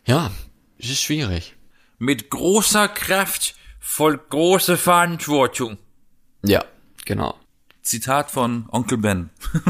Ja, 0.05 0.31
es 0.79 0.89
ist 0.89 1.01
schwierig. 1.01 1.55
Mit 2.03 2.29
großer 2.29 2.89
Kraft 2.89 3.55
folgt 3.79 4.29
große 4.29 4.75
Verantwortung. 4.75 5.77
Ja, 6.43 6.65
genau. 7.05 7.39
Zitat 7.81 8.29
von 8.29 8.65
Onkel 8.71 8.97
Ben. 8.97 9.29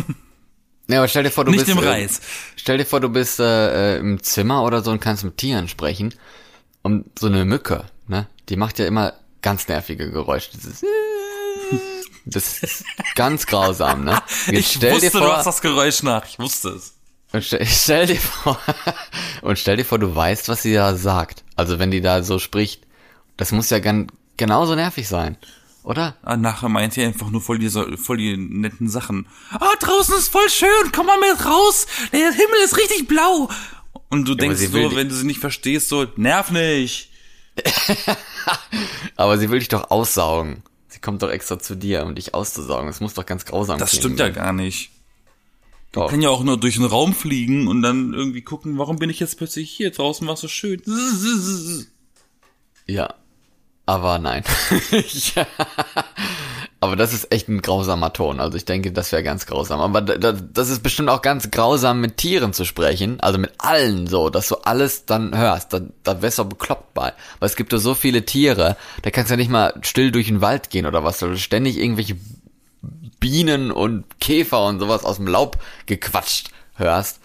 Ja, 0.89 0.97
aber 0.97 1.07
stell 1.07 1.23
dir 1.23 1.31
vor, 1.31 1.45
du 1.45 1.51
Nicht 1.51 1.65
bist 1.65 1.77
im 1.77 1.81
Reis. 1.81 2.19
Stell 2.57 2.77
dir 2.77 2.85
vor, 2.85 2.99
du 2.99 3.07
bist 3.07 3.39
äh, 3.39 3.95
äh, 3.95 3.99
im 3.99 4.21
Zimmer 4.21 4.63
oder 4.63 4.81
so 4.83 4.91
und 4.91 4.99
kannst 4.99 5.23
mit 5.23 5.37
Tieren 5.37 5.69
sprechen. 5.69 6.13
Und 6.81 7.17
so 7.17 7.27
eine 7.27 7.45
Mücke, 7.45 7.85
ne? 8.07 8.27
Die 8.49 8.57
macht 8.57 8.79
ja 8.79 8.85
immer 8.85 9.13
ganz 9.41 9.69
nervige 9.69 10.11
Geräusche. 10.11 10.51
Das 10.53 10.65
ist, 10.65 10.83
das 12.25 12.57
ist 12.63 12.83
ganz 13.15 13.45
grausam, 13.45 14.03
ne? 14.03 14.21
Jetzt 14.47 14.59
Ich 14.59 14.71
stell 14.73 14.95
wusste, 14.95 15.09
dir 15.09 15.19
du 15.19 15.25
vor, 15.25 15.37
hast 15.37 15.45
das 15.45 15.61
Geräusch 15.61 16.03
nach. 16.03 16.25
Ich 16.25 16.37
wusste 16.37 16.71
es. 16.71 16.92
Und 17.33 17.43
stell, 17.43 17.65
stell 17.65 18.05
dir 18.05 18.19
vor, 18.19 18.59
und 19.41 19.59
stell 19.59 19.77
dir 19.77 19.85
vor, 19.85 19.99
du 19.99 20.15
weißt, 20.15 20.47
was 20.47 20.61
sie 20.61 20.73
da 20.73 20.95
sagt. 20.95 21.43
Also 21.55 21.79
wenn 21.79 21.91
die 21.91 22.01
da 22.01 22.23
so 22.23 22.39
spricht, 22.39 22.85
das 23.37 23.51
muss 23.51 23.69
ja 23.69 23.79
gan, 23.79 24.07
genauso 24.37 24.75
nervig 24.75 25.07
sein, 25.07 25.37
oder? 25.83 26.15
Ah, 26.23 26.37
nachher 26.37 26.69
meinte 26.69 27.01
er 27.01 27.07
einfach 27.07 27.29
nur 27.29 27.41
voll 27.41 27.59
die, 27.59 27.69
voll 27.69 28.17
die 28.17 28.37
netten 28.37 28.87
Sachen. 28.89 29.27
Ah, 29.51 29.73
draußen 29.79 30.15
ist 30.17 30.29
voll 30.29 30.49
schön, 30.49 30.91
komm 30.95 31.07
mal 31.07 31.19
mit 31.19 31.45
raus. 31.45 31.87
Der 32.13 32.31
Himmel 32.31 32.59
ist 32.63 32.77
richtig 32.77 33.07
blau. 33.07 33.49
Und 34.09 34.27
du 34.27 34.35
denkst 34.35 34.59
sie 34.59 34.71
will 34.73 34.91
so, 34.91 34.95
wenn 34.95 35.09
du 35.09 35.15
sie 35.15 35.25
nicht 35.25 35.39
verstehst, 35.39 35.89
so, 35.89 36.05
nerv 36.15 36.51
nicht. 36.51 37.09
Aber 39.15 39.37
sie 39.37 39.49
will 39.49 39.59
dich 39.59 39.67
doch 39.67 39.91
aussaugen. 39.91 40.63
Sie 40.87 40.99
kommt 40.99 41.21
doch 41.23 41.29
extra 41.29 41.59
zu 41.59 41.75
dir, 41.75 42.05
um 42.05 42.15
dich 42.15 42.33
auszusaugen. 42.33 42.87
Das 42.87 42.99
muss 42.99 43.15
doch 43.15 43.25
ganz 43.25 43.45
grausam 43.45 43.79
Das 43.79 43.89
klingen. 43.89 44.01
stimmt 44.03 44.19
ja 44.19 44.29
gar 44.29 44.53
nicht. 44.53 44.91
Doch. 45.93 46.09
Kann 46.09 46.21
ja 46.21 46.29
auch 46.29 46.43
nur 46.43 46.57
durch 46.57 46.75
den 46.75 46.85
Raum 46.85 47.13
fliegen 47.13 47.67
und 47.67 47.83
dann 47.83 48.13
irgendwie 48.13 48.41
gucken, 48.41 48.77
warum 48.79 48.97
bin 48.97 49.11
ich 49.11 49.19
jetzt 49.19 49.37
plötzlich 49.37 49.71
hier? 49.71 49.91
Draußen 49.91 50.27
war 50.27 50.35
so 50.35 50.49
schön. 50.49 50.81
Ja. 52.85 53.13
Aber 53.85 54.19
nein. 54.19 54.43
ja. 55.35 55.45
Aber 56.79 56.97
das 56.97 57.13
ist 57.13 57.31
echt 57.31 57.47
ein 57.47 57.61
grausamer 57.61 58.11
Ton. 58.11 58.41
Also 58.41 58.57
ich 58.57 58.65
denke, 58.65 58.91
das 58.91 59.13
wäre 59.13 59.23
ganz 59.23 59.45
grausam. 59.45 59.79
Aber 59.79 60.01
da, 60.01 60.17
da, 60.17 60.33
das 60.33 60.69
ist 60.69 60.83
bestimmt 60.83 61.09
auch 61.09 61.21
ganz 61.21 61.49
grausam, 61.49 62.01
mit 62.01 62.17
Tieren 62.17 62.51
zu 62.51 62.65
sprechen. 62.65 63.21
Also 63.21 63.39
mit 63.39 63.53
allen 63.57 64.07
so, 64.07 64.29
dass 64.29 64.49
du 64.49 64.55
alles 64.55 65.05
dann 65.05 65.37
hörst. 65.37 65.71
Da, 65.71 65.81
da 66.03 66.21
wärst 66.21 66.39
du 66.39 66.43
auch 66.43 66.47
bekloppt 66.47 66.93
bei. 66.93 67.13
Weil 67.39 67.47
es 67.49 67.55
gibt 67.55 67.71
ja 67.71 67.79
so 67.79 67.93
viele 67.93 68.25
Tiere, 68.25 68.75
da 69.01 69.11
kannst 69.11 69.29
du 69.29 69.33
ja 69.33 69.37
nicht 69.37 69.51
mal 69.51 69.73
still 69.81 70.11
durch 70.11 70.27
den 70.27 70.41
Wald 70.41 70.69
gehen 70.69 70.85
oder 70.85 71.05
was. 71.05 71.19
du 71.19 71.37
ständig 71.37 71.77
irgendwelche 71.77 72.17
Bienen 73.23 73.71
und 73.71 74.03
Käfer 74.19 74.65
und 74.65 74.79
sowas 74.81 75.05
aus 75.05 75.15
dem 75.15 75.27
Laub 75.27 75.57
gequatscht 75.85 76.49
hörst. 76.75 77.21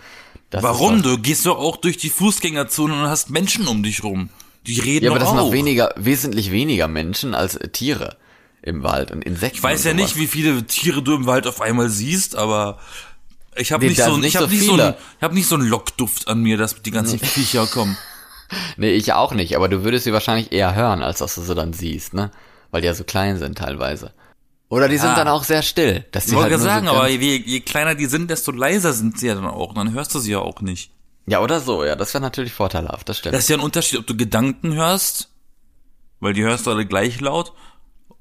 Das 0.50 0.62
Warum? 0.62 1.02
Du 1.02 1.18
gehst 1.18 1.44
doch 1.44 1.58
auch 1.58 1.76
durch 1.76 1.96
die 1.96 2.08
Fußgängerzone 2.08 2.94
und 2.94 3.08
hast 3.08 3.30
Menschen 3.30 3.66
um 3.66 3.82
dich 3.82 4.04
rum. 4.04 4.30
Die 4.64 4.78
reden 4.78 5.06
Ja, 5.06 5.10
aber 5.10 5.18
das 5.18 5.30
sind 5.30 5.38
auch. 5.38 5.46
noch 5.46 5.52
weniger, 5.52 5.92
wesentlich 5.96 6.52
weniger 6.52 6.86
Menschen 6.86 7.34
als 7.34 7.58
Tiere 7.72 8.16
im 8.62 8.84
Wald 8.84 9.10
und 9.10 9.24
Insekten. 9.24 9.56
Ich 9.56 9.62
weiß 9.62 9.82
ja 9.84 9.90
sowas. 9.90 10.02
nicht, 10.04 10.16
wie 10.16 10.28
viele 10.28 10.64
Tiere 10.68 11.02
du 11.02 11.16
im 11.16 11.26
Wald 11.26 11.48
auf 11.48 11.60
einmal 11.60 11.88
siehst, 11.88 12.36
aber 12.36 12.78
ich 13.56 13.72
habe 13.72 13.82
Nee, 13.84 13.90
nicht 13.90 14.02
so 14.04 14.16
nicht 14.16 14.28
ich 14.28 14.36
habe 14.36 14.46
so 14.46 14.50
nicht 14.52 14.64
so 14.66 14.72
ein, 14.74 14.78
viele. 14.78 14.96
ich 15.18 15.22
habe 15.24 15.34
nicht 15.34 15.48
so 15.48 15.56
einen 15.56 15.68
Lockduft 15.68 16.28
an 16.28 16.40
mir, 16.42 16.56
dass 16.56 16.80
die 16.80 16.92
ganzen 16.92 17.18
Viecher 17.34 17.66
kommen. 17.66 17.96
Nee, 18.76 18.92
ich 18.92 19.12
auch 19.14 19.32
nicht, 19.32 19.56
aber 19.56 19.68
du 19.68 19.82
würdest 19.82 20.04
sie 20.04 20.12
wahrscheinlich 20.12 20.52
eher 20.52 20.74
hören, 20.76 21.02
als 21.02 21.18
dass 21.18 21.34
du 21.34 21.42
sie 21.42 21.54
dann 21.56 21.72
siehst, 21.72 22.14
ne? 22.14 22.30
Weil 22.70 22.82
die 22.82 22.86
ja 22.86 22.94
so 22.94 23.02
klein 23.04 23.36
sind 23.38 23.58
teilweise. 23.58 24.12
Oder 24.70 24.88
die 24.88 24.98
sind 24.98 25.10
Ja. 25.10 25.14
dann 25.16 25.28
auch 25.28 25.44
sehr 25.44 25.62
still. 25.62 26.04
Dass 26.12 26.24
Ich 26.24 26.30
die 26.30 26.36
wollte 26.36 26.50
halt 26.54 26.62
sagen, 26.62 26.86
so 26.86 26.92
aber 26.92 27.08
je, 27.08 27.36
je 27.36 27.60
kleiner 27.60 27.94
die 27.94 28.06
sind, 28.06 28.28
desto 28.30 28.52
leiser 28.52 28.92
sind 28.92 29.18
sie 29.18 29.28
ja 29.28 29.34
dann 29.34 29.46
auch. 29.46 29.72
Dann 29.74 29.92
hörst 29.92 30.14
du 30.14 30.18
sie 30.18 30.32
ja 30.32 30.40
auch 30.40 30.60
nicht. 30.60 30.90
Ja, 31.26 31.40
oder 31.40 31.60
so, 31.60 31.84
ja, 31.84 31.94
das 31.96 32.12
wäre 32.14 32.22
natürlich 32.22 32.52
vorteilhaft, 32.52 33.08
das 33.08 33.18
stimmt. 33.18 33.34
Das 33.34 33.42
ist 33.44 33.48
ja 33.50 33.56
ein 33.56 33.62
Unterschied, 33.62 33.98
ob 33.98 34.06
du 34.06 34.16
Gedanken 34.16 34.74
hörst, 34.74 35.30
weil 36.20 36.32
die 36.32 36.42
hörst 36.42 36.66
du 36.66 36.70
alle 36.70 36.86
gleich 36.86 37.20
laut, 37.20 37.52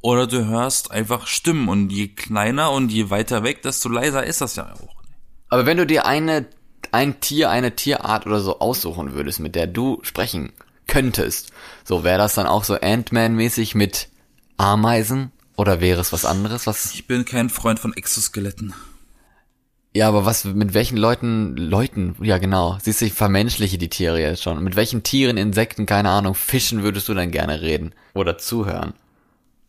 oder 0.01 0.27
du 0.27 0.45
hörst 0.45 0.91
einfach 0.91 1.25
Stimmen. 1.27 1.67
Und 1.69 1.89
je 1.89 2.09
kleiner 2.09 2.71
und 2.71 2.91
je 2.91 3.09
weiter 3.09 3.43
weg, 3.43 3.61
desto 3.61 3.89
leiser 3.89 4.25
ist 4.25 4.41
das 4.41 4.55
ja 4.57 4.73
auch. 4.73 4.95
aber 5.49 5.65
wenn 5.65 5.77
du 5.77 5.85
dir 5.85 6.05
eine, 6.05 6.47
ein 6.91 7.19
Tier, 7.21 7.49
eine 7.49 7.75
Tierart 7.75 8.25
oder 8.25 8.39
so 8.41 8.59
aussuchen 8.59 9.13
würdest, 9.13 9.39
mit 9.39 9.55
der 9.55 9.67
du 9.67 9.99
sprechen 10.03 10.51
könntest, 10.87 11.51
so 11.85 12.03
wäre 12.03 12.17
das 12.17 12.35
dann 12.35 12.45
auch 12.47 12.63
so 12.65 12.75
Ant-Man-mäßig 12.75 13.73
mit 13.75 14.09
Ameisen? 14.57 15.31
Oder 15.57 15.81
wäre 15.81 15.99
es 15.99 16.13
was 16.13 16.23
anderes, 16.23 16.67
was 16.67 16.93
Ich 16.93 17.07
bin 17.07 17.25
kein 17.25 17.49
Freund 17.49 17.79
von 17.79 17.93
Exoskeletten. 17.93 18.73
Ja, 19.95 20.07
aber 20.07 20.25
was, 20.25 20.45
mit 20.45 20.73
welchen 20.75 20.97
Leuten, 20.97 21.57
Leuten, 21.57 22.15
ja 22.21 22.37
genau, 22.37 22.77
siehst 22.81 23.01
du, 23.01 23.05
ich 23.05 23.13
vermenschliche 23.13 23.79
die 23.79 23.89
Tiere 23.89 24.21
jetzt 24.21 24.43
schon. 24.43 24.63
Mit 24.63 24.75
welchen 24.75 25.01
Tieren, 25.01 25.37
Insekten, 25.37 25.87
keine 25.87 26.09
Ahnung, 26.11 26.35
Fischen 26.35 26.83
würdest 26.83 27.09
du 27.09 27.15
dann 27.15 27.31
gerne 27.31 27.61
reden? 27.61 27.93
Oder 28.13 28.37
zuhören? 28.37 28.93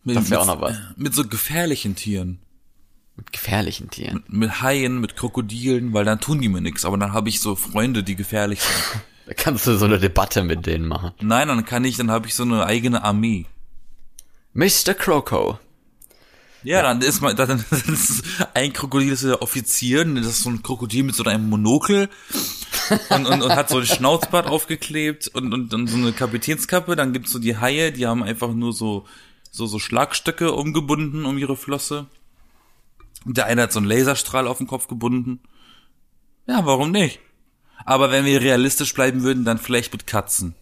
Mit, 0.05 0.17
Das 0.17 0.29
wär 0.31 0.41
auch 0.43 0.47
mit- 0.47 0.55
noch 0.57 0.61
was. 0.61 0.77
Mit 0.97 1.15
so 1.15 1.27
gefährlichen 1.27 1.97
Tieren. 1.97 2.41
Mit 3.17 3.33
gefährlichen 3.33 3.89
Tieren. 3.91 4.23
Mit 4.29 4.61
Haien, 4.61 5.01
mit 5.01 5.17
Krokodilen, 5.17 5.93
weil 5.95 6.05
dann 6.05 6.21
tun 6.21 6.41
die 6.41 6.49
mir 6.49 6.61
nichts. 6.61 6.85
Aber 6.85 6.99
dann 6.99 7.13
habe 7.15 7.29
ich 7.31 7.41
so 7.41 7.57
Freunde, 7.57 8.03
die 8.03 8.15
gefährlich 8.17 8.61
sind. 8.61 9.03
Da 9.27 9.35
kannst 9.35 9.67
du 9.67 9.77
so 9.77 9.85
eine 9.85 9.99
Debatte 9.99 10.43
mit 10.43 10.65
denen 10.65 10.89
machen. 10.89 11.13
Nein, 11.21 11.49
dann 11.49 11.67
kann 11.67 11.85
ich, 11.85 11.99
dann 11.99 12.11
habe 12.11 12.27
ich 12.27 12.35
so 12.35 12.45
eine 12.45 12.65
eigene 12.65 13.05
Armee. 13.05 13.45
Mr. 14.55 14.95
Croco. 14.95 15.59
Ja, 16.65 16.83
dann 16.83 17.01
ist 17.03 17.21
mal, 17.21 17.35
dann 17.35 17.65
ist 17.87 18.25
ein 18.55 18.73
Krokodil 18.73 19.13
ist 19.13 19.25
der 19.25 19.43
Offizier, 19.43 20.05
das 20.05 20.27
ist 20.27 20.43
so 20.43 20.51
ein 20.51 20.63
Krokodil 20.63 21.05
mit 21.05 21.15
so 21.15 21.25
einem 21.25 21.49
Monokel 21.49 22.09
und, 23.11 23.27
und, 23.27 23.43
und 23.43 23.55
hat 23.55 23.69
so 23.69 23.79
ein 23.79 23.87
Schnauzbart 23.87 24.47
aufgeklebt 24.47 25.29
und, 25.29 25.53
und, 25.53 25.73
und 25.73 25.87
so 25.87 25.97
eine 25.97 26.13
Kapitänskappe. 26.13 26.97
Dann 26.97 27.13
gibt's 27.13 27.33
so 27.33 27.39
die 27.39 27.59
Haie, 27.59 27.93
die 27.93 28.07
haben 28.07 28.23
einfach 28.23 28.53
nur 28.53 28.73
so, 28.73 29.07
so, 29.51 29.67
so 29.67 29.79
Schlagstöcke 29.79 30.53
umgebunden 30.53 31.25
um 31.25 31.39
ihre 31.39 31.57
Flosse. 31.57 32.07
Und 33.25 33.37
der 33.37 33.47
eine 33.47 33.63
hat 33.63 33.73
so 33.73 33.79
einen 33.79 33.89
Laserstrahl 33.89 34.47
auf 34.47 34.59
den 34.59 34.67
Kopf 34.67 34.89
gebunden. 34.89 35.41
Ja, 36.47 36.65
warum 36.65 36.91
nicht? 36.91 37.21
Aber 37.85 38.11
wenn 38.11 38.25
wir 38.25 38.41
realistisch 38.41 38.95
bleiben 38.95 39.23
würden, 39.23 39.45
dann 39.45 39.59
vielleicht 39.59 39.93
mit 39.93 40.07
Katzen. 40.07 40.55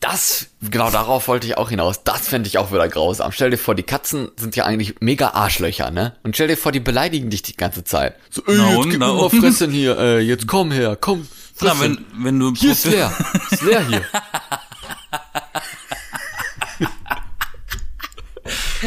Das, 0.00 0.48
genau 0.60 0.90
darauf 0.90 1.28
wollte 1.28 1.46
ich 1.46 1.56
auch 1.56 1.70
hinaus. 1.70 2.04
Das 2.04 2.28
fände 2.28 2.46
ich 2.48 2.58
auch 2.58 2.72
wieder 2.72 2.88
grausam. 2.88 3.32
Stell 3.32 3.50
dir 3.50 3.58
vor, 3.58 3.74
die 3.74 3.82
Katzen 3.82 4.30
sind 4.36 4.54
ja 4.56 4.64
eigentlich 4.64 4.96
mega 5.00 5.30
Arschlöcher, 5.30 5.90
ne? 5.90 6.14
Und 6.22 6.34
stell 6.34 6.48
dir 6.48 6.56
vor, 6.56 6.72
die 6.72 6.80
beleidigen 6.80 7.30
dich 7.30 7.42
die 7.42 7.56
ganze 7.56 7.84
Zeit. 7.84 8.16
So, 8.30 8.42
ey, 8.46 8.56
Na 8.58 8.68
jetzt 8.68 8.78
und, 8.78 8.90
gib 8.90 9.00
mir 9.00 9.12
mal? 9.12 9.30
Fressen 9.30 9.70
hier, 9.70 9.98
äh, 9.98 10.20
jetzt 10.20 10.46
komm 10.46 10.72
her, 10.72 10.96
komm. 11.00 11.26
Na, 11.60 11.78
wenn, 11.80 12.04
wenn 12.16 12.38
du 12.38 12.52
hier 12.54 12.72
ist 12.72 12.84
leer. 12.84 13.12
ist 13.50 13.62
leer 13.62 13.86
hier. 13.86 14.04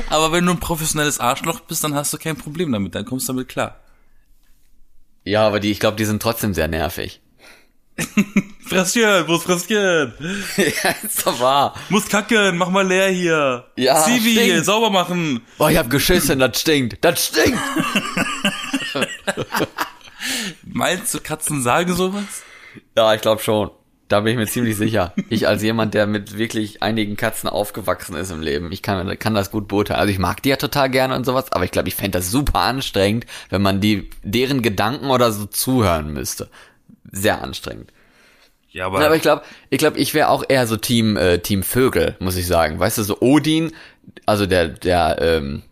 Aber 0.09 0.31
wenn 0.31 0.45
du 0.45 0.51
ein 0.51 0.59
professionelles 0.59 1.19
Arschloch 1.19 1.61
bist, 1.61 1.83
dann 1.83 1.95
hast 1.95 2.13
du 2.13 2.17
kein 2.17 2.37
Problem 2.37 2.71
damit, 2.71 2.93
dann 2.95 3.05
kommst 3.05 3.27
du 3.27 3.33
damit 3.33 3.47
klar. 3.47 3.79
Ja, 5.23 5.45
aber 5.45 5.59
die, 5.59 5.71
ich 5.71 5.79
glaube, 5.79 5.97
die 5.97 6.05
sind 6.05 6.21
trotzdem 6.21 6.53
sehr 6.53 6.67
nervig. 6.67 7.19
Frösschen, 8.67 9.27
wo 9.27 9.35
ist 9.35 9.43
Frösschen? 9.43 10.13
ja, 10.57 10.95
ist 11.03 11.25
doch 11.25 11.39
wahr. 11.39 11.73
Muss 11.89 12.07
kacken, 12.07 12.57
mach 12.57 12.69
mal 12.69 12.85
leer 12.85 13.09
hier. 13.09 13.65
Ja, 13.75 14.03
Zivi, 14.03 14.33
stinkt. 14.33 14.65
sauber 14.65 14.89
machen. 14.89 15.41
Oh, 15.57 15.67
ich 15.67 15.77
hab 15.77 15.89
geschissen, 15.89 16.39
das 16.39 16.59
stinkt. 16.59 17.03
Das 17.03 17.25
stinkt. 17.25 17.59
Meinst 20.63 21.13
du, 21.13 21.19
Katzen 21.19 21.61
sagen 21.61 21.93
sowas? 21.95 22.43
Ja, 22.95 23.13
ich 23.13 23.21
glaube 23.21 23.41
schon. 23.41 23.71
Da 24.09 24.21
bin 24.21 24.33
ich 24.33 24.37
mir 24.37 24.47
ziemlich 24.47 24.77
sicher. 24.77 25.13
Ich 25.27 25.49
als 25.49 25.61
jemand, 25.63 25.93
der 25.93 26.07
mit 26.07 26.37
wirklich 26.37 26.81
einigen 26.81 27.17
Katzen 27.17 27.49
aufgewachsen 27.49 28.15
ist 28.15 28.31
im 28.31 28.41
Leben, 28.41 28.71
ich 28.71 28.81
kann, 28.81 29.19
kann 29.19 29.33
das 29.33 29.51
gut 29.51 29.67
beurteilen. 29.67 29.99
Also 29.99 30.11
ich 30.13 30.19
mag 30.19 30.41
die 30.43 30.49
ja 30.49 30.55
total 30.55 30.89
gerne 30.89 31.13
und 31.13 31.25
sowas, 31.25 31.51
aber 31.51 31.65
ich 31.65 31.71
glaube, 31.71 31.89
ich 31.89 31.95
fände 31.95 32.17
das 32.17 32.31
super 32.31 32.59
anstrengend, 32.59 33.25
wenn 33.49 33.61
man 33.61 33.81
die, 33.81 34.09
deren 34.23 34.61
Gedanken 34.61 35.09
oder 35.09 35.33
so 35.33 35.45
zuhören 35.45 36.13
müsste. 36.13 36.49
Sehr 37.11 37.41
anstrengend. 37.41 37.91
Ja, 38.69 38.87
Ja, 38.99 39.07
aber 39.07 39.15
ich 39.15 39.21
glaube, 39.21 39.43
ich 39.69 39.79
glaube, 39.79 39.97
ich 39.97 40.13
wäre 40.13 40.29
auch 40.29 40.43
eher 40.47 40.67
so 40.67 40.77
Team 40.77 41.17
äh, 41.17 41.39
Team 41.39 41.63
Vögel, 41.63 42.15
muss 42.19 42.35
ich 42.35 42.47
sagen. 42.47 42.79
Weißt 42.79 42.97
du, 42.97 43.03
so 43.03 43.19
Odin, 43.21 43.71
also 44.25 44.45
der 44.45 44.67
der 44.67 45.17
ähm, 45.21 45.63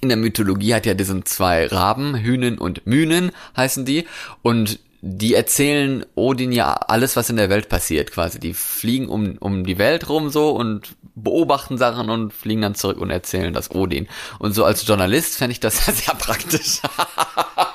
in 0.00 0.08
der 0.08 0.16
Mythologie 0.16 0.74
hat 0.74 0.86
ja 0.86 0.94
diesen 0.94 1.26
zwei 1.26 1.66
Raben, 1.66 2.16
Hühnen 2.16 2.58
und 2.58 2.86
Mühnen 2.86 3.32
heißen 3.56 3.84
die 3.84 4.06
und 4.42 4.78
die 5.02 5.34
erzählen 5.34 6.04
Odin 6.14 6.52
ja 6.52 6.74
alles, 6.74 7.16
was 7.16 7.30
in 7.30 7.36
der 7.36 7.48
Welt 7.48 7.68
passiert, 7.70 8.10
quasi. 8.10 8.38
Die 8.38 8.52
fliegen 8.52 9.08
um, 9.08 9.38
um 9.38 9.64
die 9.64 9.78
Welt 9.78 10.08
rum 10.10 10.28
so 10.28 10.50
und 10.50 10.94
beobachten 11.14 11.78
Sachen 11.78 12.10
und 12.10 12.32
fliegen 12.32 12.62
dann 12.62 12.74
zurück 12.74 12.98
und 12.98 13.10
erzählen 13.10 13.54
das 13.54 13.70
Odin. 13.70 14.08
Und 14.38 14.52
so 14.52 14.64
als 14.64 14.86
Journalist 14.86 15.36
fände 15.36 15.52
ich 15.52 15.60
das 15.60 15.86
ja 15.86 15.92
sehr 15.94 16.14
praktisch. 16.14 16.80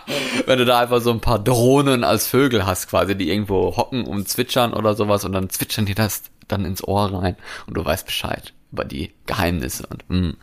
Wenn 0.45 0.59
du 0.59 0.65
da 0.65 0.79
einfach 0.79 1.01
so 1.01 1.11
ein 1.11 1.19
paar 1.19 1.39
Drohnen 1.39 2.03
als 2.03 2.27
Vögel 2.27 2.65
hast, 2.65 2.89
quasi, 2.89 3.15
die 3.15 3.29
irgendwo 3.29 3.75
hocken 3.75 4.05
und 4.05 4.27
zwitschern 4.27 4.73
oder 4.73 4.95
sowas 4.95 5.25
und 5.25 5.33
dann 5.33 5.49
zwitschern 5.49 5.85
die 5.85 5.95
das 5.95 6.23
dann 6.47 6.65
ins 6.65 6.83
Ohr 6.83 7.11
rein 7.13 7.35
und 7.67 7.75
du 7.75 7.83
weißt 7.83 8.05
Bescheid 8.05 8.53
über 8.71 8.85
die 8.85 9.11
Geheimnisse 9.25 9.87
und. 9.87 10.37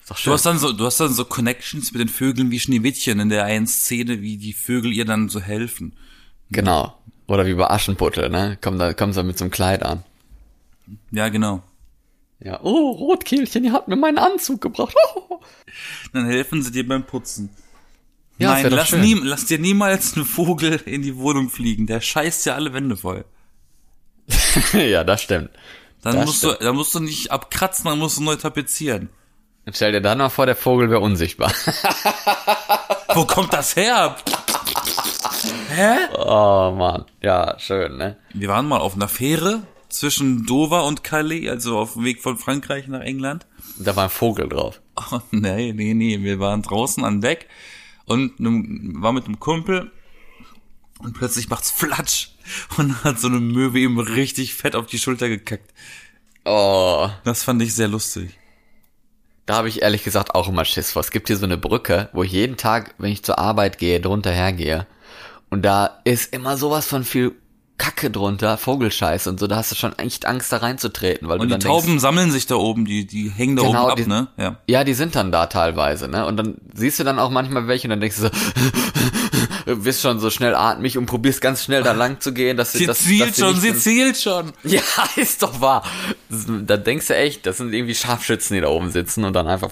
Ist 0.00 0.10
doch 0.10 0.20
Du 0.20 0.32
hast 0.32 0.44
dann 0.44 0.58
so, 0.58 0.72
du 0.72 0.84
hast 0.84 1.00
dann 1.00 1.12
so 1.12 1.24
Connections 1.24 1.92
mit 1.92 2.00
den 2.00 2.08
Vögeln 2.08 2.50
wie 2.50 2.60
Schneewittchen 2.60 3.20
in 3.20 3.30
der 3.30 3.44
einen 3.44 3.66
Szene, 3.66 4.20
wie 4.20 4.36
die 4.36 4.52
Vögel 4.52 4.92
ihr 4.92 5.06
dann 5.06 5.30
so 5.30 5.40
helfen. 5.40 5.94
Genau. 6.50 6.98
Oder 7.26 7.46
wie 7.46 7.54
bei 7.54 7.70
Aschenputtel, 7.70 8.28
ne? 8.28 8.58
Kommt 8.60 8.80
da, 8.80 8.92
kommt 8.92 9.16
da 9.16 9.22
mit 9.22 9.38
so 9.38 9.44
einem 9.44 9.50
Kleid 9.50 9.82
an. 9.82 10.04
Ja, 11.10 11.30
genau. 11.30 11.62
Ja. 12.40 12.60
Oh, 12.62 12.90
Rotkehlchen, 12.90 13.64
ihr 13.64 13.72
habt 13.72 13.88
mir 13.88 13.96
meinen 13.96 14.18
Anzug 14.18 14.60
gebracht. 14.60 14.94
Oh. 15.14 15.40
Dann 16.12 16.26
helfen 16.26 16.62
sie 16.62 16.70
dir 16.70 16.86
beim 16.86 17.04
Putzen. 17.04 17.48
Ja, 18.38 18.52
Nein, 18.54 18.70
lass, 18.70 18.92
nie, 18.92 19.14
lass 19.14 19.46
dir 19.46 19.58
niemals 19.58 20.14
einen 20.14 20.24
Vogel 20.24 20.80
in 20.86 21.02
die 21.02 21.16
Wohnung 21.16 21.50
fliegen. 21.50 21.86
Der 21.86 22.00
scheißt 22.00 22.46
ja 22.46 22.54
alle 22.54 22.72
Wände 22.72 22.96
voll. 22.96 23.24
ja, 24.72 25.04
das 25.04 25.22
stimmt. 25.22 25.50
Dann 26.02 26.16
Das 26.16 26.26
musst 26.26 26.42
du, 26.42 26.52
dann 26.52 26.74
musst 26.74 26.94
du 26.94 27.00
nicht 27.00 27.30
abkratzen, 27.30 27.84
dann 27.86 27.98
musst 27.98 28.18
du 28.18 28.22
neu 28.22 28.36
tapezieren. 28.36 29.08
Stell 29.72 29.92
dir 29.92 30.02
dann 30.02 30.18
mal 30.18 30.28
vor, 30.28 30.46
der 30.46 30.56
Vogel 30.56 30.90
wäre 30.90 31.00
unsichtbar. 31.00 31.52
Wo 33.14 33.24
kommt 33.26 33.52
das 33.52 33.76
her? 33.76 34.16
Hä? 35.70 35.96
oh 36.18 36.74
Mann. 36.76 37.06
Ja, 37.22 37.58
schön, 37.58 37.96
ne? 37.96 38.18
Wir 38.34 38.48
waren 38.48 38.66
mal 38.66 38.80
auf 38.80 38.94
einer 38.94 39.08
Fähre 39.08 39.62
zwischen 39.88 40.44
Dover 40.44 40.84
und 40.84 41.04
Calais, 41.04 41.48
also 41.48 41.78
auf 41.78 41.94
dem 41.94 42.04
Weg 42.04 42.20
von 42.20 42.36
Frankreich 42.36 42.88
nach 42.88 43.00
England. 43.00 43.46
Da 43.78 43.96
war 43.96 44.04
ein 44.04 44.10
Vogel 44.10 44.48
drauf. 44.48 44.80
Oh, 44.96 45.20
nee, 45.30 45.72
nee, 45.72 45.94
nee, 45.94 46.20
wir 46.20 46.38
waren 46.40 46.62
draußen 46.62 47.04
an 47.04 47.20
Deck 47.20 47.48
und 48.06 48.38
nem, 48.40 49.02
war 49.02 49.12
mit 49.12 49.26
einem 49.26 49.40
Kumpel 49.40 49.90
und 50.98 51.16
plötzlich 51.16 51.48
macht's 51.48 51.70
Flatsch 51.70 52.30
und 52.76 53.04
hat 53.04 53.20
so 53.20 53.28
eine 53.28 53.40
Möwe 53.40 53.80
ihm 53.80 53.98
richtig 53.98 54.54
fett 54.54 54.76
auf 54.76 54.86
die 54.86 54.98
Schulter 54.98 55.28
gekackt. 55.28 55.72
Oh. 56.44 57.08
Das 57.24 57.42
fand 57.42 57.62
ich 57.62 57.74
sehr 57.74 57.88
lustig. 57.88 58.38
Da 59.46 59.56
habe 59.56 59.68
ich 59.68 59.82
ehrlich 59.82 60.04
gesagt 60.04 60.34
auch 60.34 60.48
immer 60.48 60.64
Schiss 60.64 60.92
vor. 60.92 61.00
Es 61.00 61.10
gibt 61.10 61.28
hier 61.28 61.36
so 61.36 61.44
eine 61.44 61.58
Brücke, 61.58 62.08
wo 62.12 62.22
ich 62.22 62.32
jeden 62.32 62.56
Tag, 62.56 62.94
wenn 62.98 63.12
ich 63.12 63.24
zur 63.24 63.38
Arbeit 63.38 63.78
gehe, 63.78 64.00
drunter 64.00 64.32
hergehe. 64.32 64.86
Und 65.50 65.62
da 65.62 66.00
ist 66.04 66.32
immer 66.32 66.56
sowas 66.56 66.86
von 66.86 67.04
viel 67.04 67.34
Kacke 67.76 68.10
drunter, 68.10 68.56
Vogelscheiß 68.56 69.26
und 69.26 69.40
so. 69.40 69.46
Da 69.48 69.56
hast 69.56 69.72
du 69.72 69.74
schon 69.74 69.98
echt 69.98 70.26
Angst, 70.26 70.52
da 70.52 70.58
reinzutreten, 70.58 71.28
weil 71.28 71.40
Und 71.40 71.48
du 71.50 71.56
die 71.56 71.60
dann 71.64 71.70
Tauben 71.72 71.86
denkst, 71.86 72.02
sammeln 72.02 72.30
sich 72.30 72.46
da 72.46 72.54
oben, 72.54 72.84
die, 72.84 73.04
die 73.06 73.30
hängen 73.30 73.56
da 73.56 73.62
Genau, 73.64 73.82
oben 73.82 73.90
ab, 73.90 73.96
die- 73.96 74.06
ne? 74.06 74.28
Ja. 74.36 74.56
ja, 74.68 74.84
die 74.84 74.94
sind 74.94 75.16
dann 75.16 75.32
da 75.32 75.46
teilweise, 75.46 76.06
ne? 76.08 76.24
Und 76.26 76.36
dann 76.36 76.54
siehst 76.74 77.00
du 77.00 77.04
dann 77.04 77.18
auch 77.18 77.30
manchmal 77.30 77.66
welche 77.66 77.86
und 77.88 77.90
dann 77.90 78.00
denkst 78.00 78.16
du 78.18 78.22
so, 78.22 78.30
wirst 79.84 80.02
schon 80.02 80.20
so 80.20 80.30
schnell 80.30 80.54
atmig 80.54 80.96
und 80.98 81.06
probierst 81.06 81.40
ganz 81.40 81.64
schnell 81.64 81.82
da 81.82 81.92
lang 81.92 82.20
zu 82.20 82.32
gehen, 82.32 82.56
dass 82.56 82.72
Sie 82.72 82.86
dass, 82.86 83.00
zielt 83.00 83.30
dass 83.30 83.38
schon, 83.38 83.60
sie 83.60 83.74
zielt 83.76 84.16
schon. 84.18 84.52
Ja, 84.62 84.80
ist 85.16 85.42
doch 85.42 85.60
wahr. 85.60 85.82
Da 86.28 86.76
denkst 86.76 87.08
du 87.08 87.16
echt, 87.16 87.44
das 87.46 87.56
sind 87.56 87.72
irgendwie 87.72 87.94
Scharfschützen, 87.94 88.54
die 88.54 88.60
da 88.60 88.68
oben 88.68 88.90
sitzen 88.92 89.24
und 89.24 89.32
dann 89.32 89.46
einfach 89.48 89.70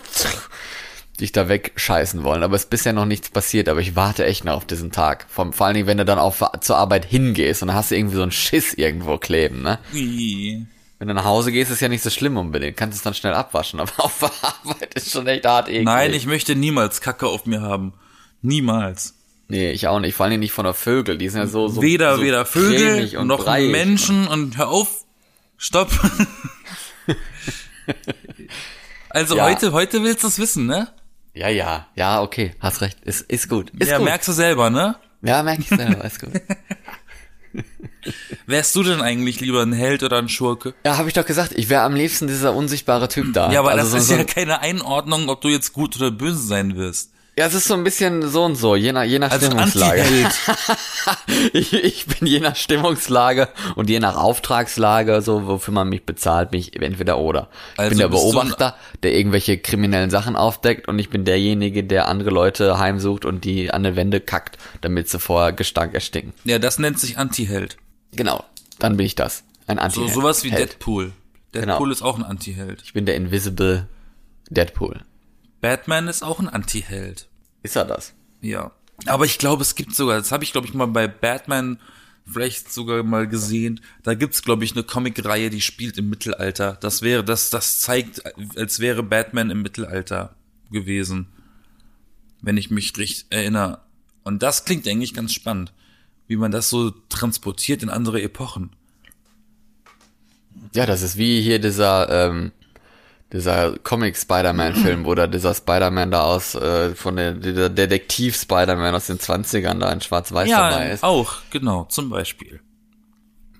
dich 1.22 1.32
da 1.32 1.48
wegscheißen 1.48 2.22
wollen. 2.24 2.42
Aber 2.42 2.54
es 2.56 2.64
ist 2.64 2.70
bisher 2.70 2.92
noch 2.92 3.06
nichts 3.06 3.30
passiert, 3.30 3.68
aber 3.68 3.80
ich 3.80 3.96
warte 3.96 4.24
echt 4.26 4.44
noch 4.44 4.54
auf 4.54 4.66
diesen 4.66 4.92
Tag. 4.92 5.26
Vor, 5.30 5.52
vor 5.52 5.66
allen 5.66 5.74
Dingen, 5.74 5.86
wenn 5.86 5.96
du 5.98 6.04
dann 6.04 6.18
auch 6.18 6.36
zur 6.60 6.76
Arbeit 6.76 7.04
hingehst 7.06 7.62
und 7.62 7.68
dann 7.68 7.76
hast 7.76 7.90
du 7.90 7.96
irgendwie 7.96 8.16
so 8.16 8.22
einen 8.22 8.32
Schiss 8.32 8.74
irgendwo 8.74 9.16
kleben, 9.18 9.62
ne? 9.62 9.78
Ui. 9.94 10.66
Wenn 10.98 11.08
du 11.08 11.14
nach 11.14 11.24
Hause 11.24 11.50
gehst, 11.50 11.70
ist 11.72 11.80
ja 11.80 11.88
nicht 11.88 12.02
so 12.02 12.10
schlimm 12.10 12.36
unbedingt. 12.36 12.76
Kannst 12.76 12.96
es 12.96 13.02
dann 13.02 13.14
schnell 13.14 13.34
abwaschen, 13.34 13.80
aber 13.80 13.92
auf 13.96 14.18
der 14.20 14.30
Arbeit 14.42 14.94
ist 14.94 15.10
schon 15.10 15.26
echt 15.26 15.44
hart 15.46 15.68
eklig. 15.68 15.84
Nein, 15.84 16.12
ich 16.12 16.26
möchte 16.26 16.54
niemals 16.54 17.00
Kacke 17.00 17.26
auf 17.26 17.46
mir 17.46 17.60
haben. 17.62 17.94
Niemals. 18.42 19.14
Nee, 19.48 19.70
ich 19.72 19.88
auch 19.88 20.00
nicht. 20.00 20.14
Vor 20.14 20.24
allen 20.24 20.30
Dingen 20.30 20.40
nicht 20.40 20.52
von 20.52 20.64
der 20.64 20.74
Vögel. 20.74 21.18
Die 21.18 21.28
sind 21.28 21.40
ja 21.40 21.46
so, 21.46 21.68
so 21.68 21.82
Weder, 21.82 22.16
so 22.16 22.22
weder 22.22 22.46
Vögel 22.46 23.16
und 23.16 23.26
noch. 23.26 23.46
Menschen 23.46 24.26
und 24.28 24.56
hör 24.58 24.68
auf. 24.68 25.04
Stopp. 25.58 25.90
also 29.10 29.36
Ja. 29.36 29.44
heute, 29.44 29.72
heute 29.72 30.02
willst 30.02 30.22
du 30.24 30.28
es 30.28 30.38
wissen, 30.38 30.66
ne? 30.66 30.88
Ja, 31.34 31.48
ja, 31.48 31.86
ja, 31.94 32.20
okay, 32.22 32.54
hast 32.60 32.82
recht. 32.82 33.00
Ist, 33.02 33.22
ist 33.22 33.48
gut. 33.48 33.70
Ist 33.78 33.90
ja, 33.90 33.98
gut. 33.98 34.04
merkst 34.04 34.28
du 34.28 34.32
selber, 34.32 34.68
ne? 34.70 34.96
ja, 35.22 35.42
merk 35.42 35.60
ich 35.60 35.68
selber, 35.68 36.04
ist 36.04 36.20
gut. 36.20 36.32
Wärst 38.46 38.74
du 38.74 38.82
denn 38.82 39.00
eigentlich 39.00 39.40
lieber 39.40 39.62
ein 39.62 39.72
Held 39.72 40.02
oder 40.02 40.18
ein 40.18 40.28
Schurke? 40.28 40.74
Ja, 40.84 40.98
habe 40.98 41.08
ich 41.08 41.14
doch 41.14 41.24
gesagt, 41.24 41.52
ich 41.52 41.68
wäre 41.68 41.82
am 41.82 41.94
liebsten 41.94 42.26
dieser 42.26 42.54
unsichtbare 42.54 43.08
Typ 43.08 43.32
da. 43.32 43.52
Ja, 43.52 43.60
aber 43.60 43.70
also 43.70 43.82
das 43.82 43.90
so, 43.92 43.96
ist 43.98 44.08
so, 44.08 44.14
ja 44.16 44.24
keine 44.24 44.60
Einordnung, 44.60 45.28
ob 45.28 45.40
du 45.40 45.48
jetzt 45.48 45.72
gut 45.72 45.96
oder 45.96 46.10
böse 46.10 46.44
sein 46.44 46.76
wirst. 46.76 47.11
Ja, 47.38 47.46
es 47.46 47.54
ist 47.54 47.66
so 47.66 47.72
ein 47.72 47.82
bisschen 47.82 48.28
so 48.28 48.44
und 48.44 48.56
so, 48.56 48.76
je 48.76 48.92
nach, 48.92 49.04
je 49.04 49.18
nach 49.18 49.30
Also 49.30 49.46
Stimmungslage. 49.46 50.02
Anti-Held. 50.02 51.54
ich, 51.54 51.72
ich 51.72 52.06
bin 52.06 52.28
je 52.28 52.40
nach 52.40 52.56
Stimmungslage 52.56 53.48
und 53.74 53.88
je 53.88 54.00
nach 54.00 54.16
Auftragslage, 54.16 55.22
so 55.22 55.46
wofür 55.46 55.72
man 55.72 55.88
mich 55.88 56.04
bezahlt, 56.04 56.50
bin 56.50 56.60
ich 56.60 56.78
entweder 56.80 57.18
oder. 57.18 57.48
Ich 57.74 57.78
Also 57.78 57.88
bin 57.90 57.98
der 58.00 58.08
Beobachter, 58.08 58.76
der 59.02 59.14
irgendwelche 59.14 59.56
kriminellen 59.56 60.10
Sachen 60.10 60.36
aufdeckt 60.36 60.88
und 60.88 60.98
ich 60.98 61.08
bin 61.08 61.24
derjenige, 61.24 61.82
der 61.84 62.06
andere 62.08 62.28
Leute 62.30 62.78
heimsucht 62.78 63.24
und 63.24 63.44
die 63.44 63.70
an 63.70 63.82
der 63.82 63.96
Wände 63.96 64.20
kackt, 64.20 64.58
damit 64.82 65.08
sie 65.08 65.18
vor 65.18 65.52
Gestank 65.52 65.94
erstinken. 65.94 66.34
Ja, 66.44 66.58
das 66.58 66.78
nennt 66.78 66.98
sich 67.00 67.16
Anti-Held. 67.16 67.78
Genau, 68.14 68.44
dann 68.78 68.98
bin 68.98 69.06
ich 69.06 69.14
das. 69.14 69.42
Ein 69.66 69.78
anti 69.78 70.00
So, 70.00 70.08
sowas 70.08 70.44
wie 70.44 70.50
Held. 70.50 70.72
Deadpool. 70.72 71.12
Deadpool 71.54 71.76
Genau. 71.78 71.90
ist 71.90 72.02
auch 72.02 72.18
ein 72.18 72.24
Anti-Held. 72.24 72.82
Ich 72.84 72.92
bin 72.92 73.06
der 73.06 73.14
Invisible 73.16 73.86
Deadpool. 74.50 75.00
Batman 75.62 76.08
ist 76.08 76.22
auch 76.22 76.40
ein 76.40 76.48
Anti-Held. 76.48 77.28
Ist 77.62 77.76
er 77.76 77.84
das? 77.84 78.12
Ja. 78.42 78.72
Aber 79.06 79.24
ich 79.24 79.38
glaube, 79.38 79.62
es 79.62 79.76
gibt 79.76 79.94
sogar, 79.94 80.18
das 80.18 80.32
habe 80.32 80.44
ich, 80.44 80.52
glaube 80.52 80.66
ich, 80.66 80.74
mal 80.74 80.86
bei 80.86 81.06
Batman 81.06 81.78
vielleicht 82.26 82.72
sogar 82.72 83.02
mal 83.04 83.28
gesehen. 83.28 83.80
Da 84.02 84.14
gibt's, 84.14 84.42
glaube 84.42 84.64
ich, 84.64 84.72
eine 84.72 84.82
Comicreihe, 84.82 85.50
die 85.50 85.60
spielt 85.60 85.98
im 85.98 86.10
Mittelalter. 86.10 86.76
Das 86.80 87.00
wäre, 87.02 87.22
das, 87.22 87.50
das 87.50 87.78
zeigt, 87.78 88.22
als 88.56 88.80
wäre 88.80 89.04
Batman 89.04 89.50
im 89.50 89.62
Mittelalter 89.62 90.34
gewesen. 90.72 91.28
Wenn 92.40 92.56
ich 92.56 92.72
mich 92.72 92.96
richtig 92.98 93.26
erinnere. 93.30 93.82
Und 94.24 94.42
das 94.42 94.64
klingt 94.64 94.86
eigentlich 94.88 95.14
ganz 95.14 95.32
spannend. 95.32 95.72
Wie 96.26 96.36
man 96.36 96.50
das 96.50 96.70
so 96.70 96.90
transportiert 96.90 97.84
in 97.84 97.88
andere 97.88 98.20
Epochen. 98.20 98.70
Ja, 100.74 100.86
das 100.86 101.02
ist 101.02 101.16
wie 101.16 101.40
hier 101.40 101.60
dieser, 101.60 102.08
ähm, 102.08 102.50
dieser 103.32 103.78
Comic-Spider-Man-Film, 103.78 105.04
wo 105.06 105.14
da 105.14 105.26
dieser 105.26 105.54
Spider-Man 105.54 106.10
da 106.10 106.22
aus, 106.24 106.54
äh, 106.54 106.94
von 106.94 107.16
der, 107.16 107.32
dieser 107.32 107.70
Detektiv-Spider-Man 107.70 108.94
aus 108.94 109.06
den 109.06 109.18
20ern 109.18 109.78
da 109.78 109.90
in 109.92 110.00
Schwarz-Weiß 110.00 110.50
dabei 110.50 110.86
Ja, 110.88 110.92
ist. 110.92 111.02
auch, 111.02 111.34
genau, 111.50 111.84
zum 111.84 112.10
Beispiel. 112.10 112.60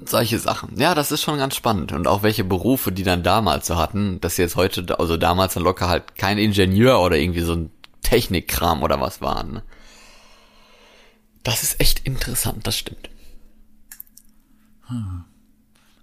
Solche 0.05 0.39
Sachen. 0.39 0.79
Ja, 0.79 0.95
das 0.95 1.13
ist 1.13 1.23
schon 1.23 1.39
ganz 1.39 1.55
spannend. 1.55 1.93
Und 1.93 2.07
auch 2.09 2.23
welche 2.23 2.45
Berufe 2.45 2.91
die 2.93 3.05
dann 3.05 3.23
damals 3.23 3.67
so 3.69 3.77
hatten, 3.77 4.21
dass 4.21 4.37
sie 4.37 4.43
jetzt 4.43 4.57
heute, 4.57 4.99
also 4.99 5.17
damals 5.17 5.55
dann 5.55 5.63
locker 5.63 5.89
halt 5.89 6.17
kein 6.17 6.39
Ingenieur 6.39 7.01
oder 7.01 7.17
irgendwie 7.17 7.41
so 7.43 7.55
ein 7.55 7.71
Technikkram 8.03 8.83
oder 8.83 9.01
was 9.01 9.21
waren. 9.21 9.53
Ne? 9.55 9.63
Das 11.45 11.63
ist 11.63 11.81
echt 11.81 12.01
interessant, 12.01 12.67
das 12.67 12.77
stimmt. 12.77 13.09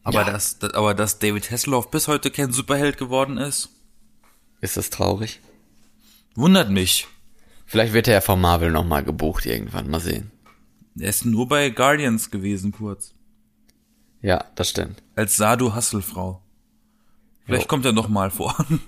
Aber, 0.04 0.22
Ja. 0.26 0.32
dass, 0.32 0.62
aber 0.62 0.94
dass 0.94 1.20
David 1.20 1.52
Hasselhoff 1.52 1.92
bis 1.92 2.08
heute 2.08 2.32
kein 2.32 2.52
Superheld 2.54 2.98
geworden 2.98 3.38
ist, 3.38 3.70
Ist 4.62 4.78
das 4.78 4.90
traurig? 4.90 5.40
wundert 6.36 6.70
mich. 6.70 7.08
Vielleicht 7.66 7.94
wird 7.94 8.08
er 8.08 8.16
ja 8.16 8.22
von 8.22 8.40
Marvel 8.42 8.72
nochmal 8.72 9.04
gebucht 9.04 9.46
irgendwann, 9.46 9.90
mal 9.90 10.00
sehen. 10.00 10.32
Er 10.98 11.10
ist 11.10 11.26
nur 11.26 11.48
bei 11.48 11.70
Guardians 11.70 12.32
gewesen 12.32 12.72
kurz. 12.72 13.14
Ja, 14.22 14.46
das 14.56 14.70
stimmt. 14.70 15.02
Als 15.16 15.38
Sadu 15.38 15.74
Hasselfrau. 15.74 16.42
Vielleicht 17.46 17.64
Jo. 17.64 17.68
kommt 17.68 17.86
er 17.86 17.94
noch 17.94 18.08
mal 18.10 18.32
vor. 18.32 18.56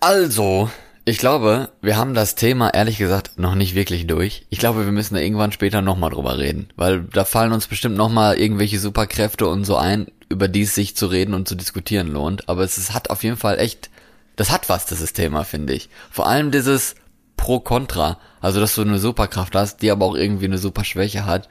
Also, 0.00 0.68
ich 1.04 1.18
glaube, 1.18 1.70
wir 1.80 1.96
haben 1.96 2.14
das 2.14 2.36
Thema 2.36 2.70
ehrlich 2.70 2.96
gesagt 2.96 3.38
noch 3.38 3.56
nicht 3.56 3.74
wirklich 3.74 4.06
durch. 4.06 4.46
Ich 4.50 4.58
glaube, 4.58 4.84
wir 4.84 4.92
müssen 4.92 5.14
da 5.14 5.20
irgendwann 5.20 5.50
später 5.50 5.82
nochmal 5.82 6.10
drüber 6.10 6.38
reden, 6.38 6.68
weil 6.76 7.00
da 7.00 7.24
fallen 7.24 7.52
uns 7.52 7.66
bestimmt 7.66 7.96
nochmal 7.96 8.38
irgendwelche 8.38 8.78
Superkräfte 8.78 9.48
und 9.48 9.64
so 9.64 9.76
ein, 9.76 10.06
über 10.28 10.46
die 10.46 10.62
es 10.62 10.74
sich 10.74 10.96
zu 10.96 11.06
reden 11.06 11.34
und 11.34 11.48
zu 11.48 11.56
diskutieren 11.56 12.08
lohnt. 12.08 12.48
Aber 12.48 12.62
es 12.62 12.78
ist, 12.78 12.94
hat 12.94 13.10
auf 13.10 13.24
jeden 13.24 13.36
Fall 13.36 13.58
echt, 13.58 13.90
das 14.36 14.52
hat 14.52 14.68
was, 14.68 14.86
dieses 14.86 15.12
Thema, 15.12 15.42
finde 15.42 15.72
ich. 15.74 15.88
Vor 16.10 16.28
allem 16.28 16.52
dieses 16.52 16.94
Pro-Contra. 17.36 18.18
Also, 18.40 18.60
dass 18.60 18.76
du 18.76 18.82
eine 18.82 18.98
Superkraft 18.98 19.56
hast, 19.56 19.82
die 19.82 19.90
aber 19.90 20.06
auch 20.06 20.14
irgendwie 20.14 20.44
eine 20.44 20.58
Superschwäche 20.58 21.26
hat. 21.26 21.48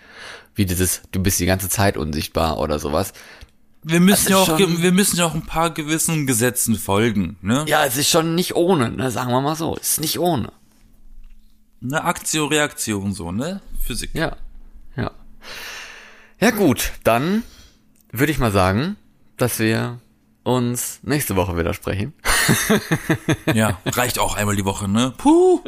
Wie 0.55 0.65
dieses, 0.65 1.01
du 1.11 1.21
bist 1.21 1.39
die 1.39 1.45
ganze 1.45 1.67
Zeit 1.67 1.97
unsichtbar 1.97 2.57
oder 2.57 2.79
sowas. 2.79 3.11
Wir 3.83 3.99
müssen 3.99 4.29
ja 4.31 4.41
ist 4.43 4.49
auch, 4.49 4.59
schon- 4.59 4.81
wir 4.81 4.91
müssen 4.91 5.17
ja 5.17 5.25
auch 5.25 5.33
ein 5.33 5.45
paar 5.45 5.71
gewissen 5.71 6.27
Gesetzen 6.27 6.75
folgen, 6.75 7.37
ne? 7.41 7.65
Ja, 7.67 7.85
es 7.85 7.97
ist 7.97 8.09
schon 8.09 8.35
nicht 8.35 8.55
ohne, 8.55 8.91
ne? 8.91 9.09
sagen 9.11 9.31
wir 9.31 9.41
mal 9.41 9.55
so. 9.55 9.75
Es 9.79 9.93
ist 9.93 10.01
nicht 10.01 10.19
ohne. 10.19 10.51
Eine 11.83 12.03
Aktio, 12.03 12.45
Reaktion, 12.45 13.13
so, 13.13 13.31
ne? 13.31 13.59
Physik. 13.81 14.11
Ja, 14.13 14.35
ja. 14.95 15.09
Ja 16.39 16.51
gut, 16.51 16.91
dann 17.03 17.41
würde 18.11 18.31
ich 18.31 18.37
mal 18.37 18.51
sagen, 18.51 18.97
dass 19.37 19.57
wir 19.57 19.99
uns 20.43 20.99
nächste 21.03 21.35
Woche 21.35 21.57
wieder 21.57 21.73
sprechen. 21.73 22.13
Ja, 23.53 23.79
reicht 23.85 24.17
auch 24.19 24.35
einmal 24.35 24.55
die 24.55 24.65
Woche, 24.65 24.87
ne? 24.87 25.13
Puh. 25.17 25.61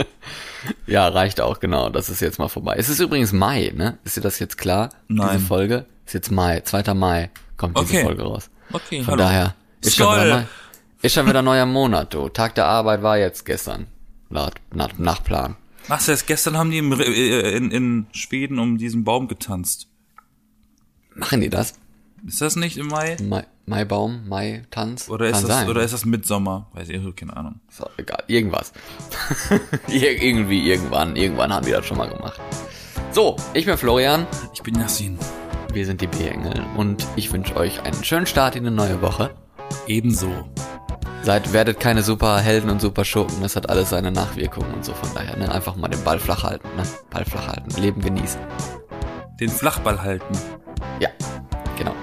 Ja, 0.88 1.08
reicht 1.08 1.40
auch, 1.42 1.60
genau. 1.60 1.90
Das 1.90 2.10
ist 2.10 2.20
jetzt 2.22 2.40
mal 2.40 2.48
vorbei. 2.48 2.76
Es 2.78 2.90
ist 2.90 3.00
übrigens 3.00 3.32
Mai, 3.32 3.72
ne? 3.76 3.98
Ist 4.04 4.18
dir 4.18 4.22
das 4.22 4.40
jetzt 4.40 4.58
klar? 4.58 4.90
Nein. 5.08 5.38
Diese 5.38 5.46
Folge 5.48 5.86
ist 6.06 6.14
jetzt 6.14 6.32
Mai, 6.32 6.62
2. 6.62 6.94
Mai 6.96 7.30
kommt 7.58 7.78
diese 7.80 7.90
Okay. 7.94 8.04
Folge 8.04 8.24
raus. 8.24 8.50
Okay, 8.72 9.04
Von 9.04 9.14
hallo. 9.14 9.18
daher 9.24 9.56
ist 9.82 9.96
schon 9.96 10.16
wieder 10.16 10.36
Mai. 10.38 10.48
Ist 11.02 11.14
schon 11.16 11.28
wieder 11.28 11.42
neuer 11.42 11.66
Monat, 11.66 12.14
du. 12.14 12.30
Tag 12.30 12.56
der 12.56 12.66
Arbeit 12.66 13.04
war 13.04 13.18
jetzt 13.18 13.46
gestern. 13.46 13.88
Laut, 14.30 14.54
nach, 14.74 14.98
nach 14.98 15.22
Plan. 15.24 15.58
Ach, 15.90 16.00
selbst 16.00 16.28
gestern 16.28 16.58
haben 16.58 16.72
die 16.72 16.78
im, 16.78 16.94
äh, 16.94 17.52
in, 17.58 17.72
in 17.72 18.08
Schweden 18.14 18.58
um 18.58 18.78
diesen 18.78 19.04
Baum 19.04 19.28
getanzt. 19.28 19.88
Machen 21.14 21.42
die 21.42 21.50
das? 21.50 21.74
Ist 22.26 22.40
das 22.42 22.56
nicht 22.56 22.78
im 22.78 22.88
Mai? 22.88 23.18
Mai, 23.22 23.46
Maibaum, 23.66 24.30
Mai-Tanz? 24.30 25.10
Oder 25.10 25.26
ist 25.26 25.34
Kann 25.34 25.48
das, 25.48 25.58
sein. 25.60 25.70
oder 25.70 25.84
ist 25.84 25.94
das 25.94 26.06
Mitsommer? 26.06 26.68
Weiß 26.72 26.88
ich, 26.88 27.16
keine 27.18 27.36
Ahnung. 27.36 27.60
So, 27.70 27.86
egal, 27.98 28.24
irgendwas. 28.28 28.72
Ir 29.90 30.24
irgendwie, 30.24 30.66
irgendwann, 30.72 31.18
irgendwann 31.18 31.52
haben 31.54 31.66
die 31.66 31.72
das 31.74 31.86
schon 31.86 31.98
mal 31.98 32.10
gemacht. 32.10 32.40
So, 33.12 33.36
ich 33.54 33.66
bin 33.66 33.78
Florian, 33.78 34.26
Ich 34.54 34.64
bin 34.64 34.76
Yassin. 34.76 35.20
Wir 35.74 35.86
sind 35.86 36.02
die 36.02 36.08
B-Engel 36.08 36.64
und 36.78 37.06
ich 37.16 37.32
wünsche 37.32 37.56
euch 37.56 37.82
einen 37.84 38.04
schönen 38.04 38.26
Start 38.26 38.56
in 38.56 38.66
eine 38.66 38.76
neue 38.76 39.02
Woche. 39.02 39.32
Ebenso. 39.88 40.30
Seid, 41.24 41.54
werdet 41.54 41.80
keine 41.80 42.04
Superhelden 42.04 42.70
und 42.70 42.82
Superschurken, 42.82 43.42
das 43.42 43.56
hat 43.56 43.70
alles 43.70 43.90
seine 43.90 44.12
Nachwirkungen 44.12 44.74
und 44.74 44.84
so, 44.84 44.94
von 44.94 45.10
daher, 45.16 45.38
ne? 45.38 45.52
Einfach 45.52 45.76
mal 45.76 45.88
den 45.88 46.04
Ball 46.04 46.20
flach 46.20 46.44
halten, 46.44 46.68
ne? 46.76 46.84
Ball 47.10 47.24
flach 47.26 47.48
halten, 47.48 47.82
Leben 47.82 48.02
genießen. 48.02 48.42
Den 49.40 49.50
Flachball 49.50 50.02
halten. 50.02 50.38
Ja, 51.00 51.10
genau. 51.78 51.94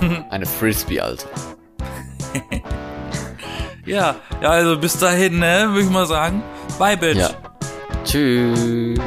Eine 0.30 0.46
Frisbee 0.46 1.00
also. 1.00 1.26
Ja, 3.86 4.16
ja, 4.40 4.50
also 4.50 4.78
bis 4.78 4.98
dahin, 4.98 5.38
ne, 5.40 5.66
würde 5.70 5.82
ich 5.82 5.90
mal 5.90 6.06
sagen. 6.06 6.42
Bye, 6.78 6.96
Bitch. 6.96 7.16
Ja. 7.16 7.30
Tschüss. 8.04 9.00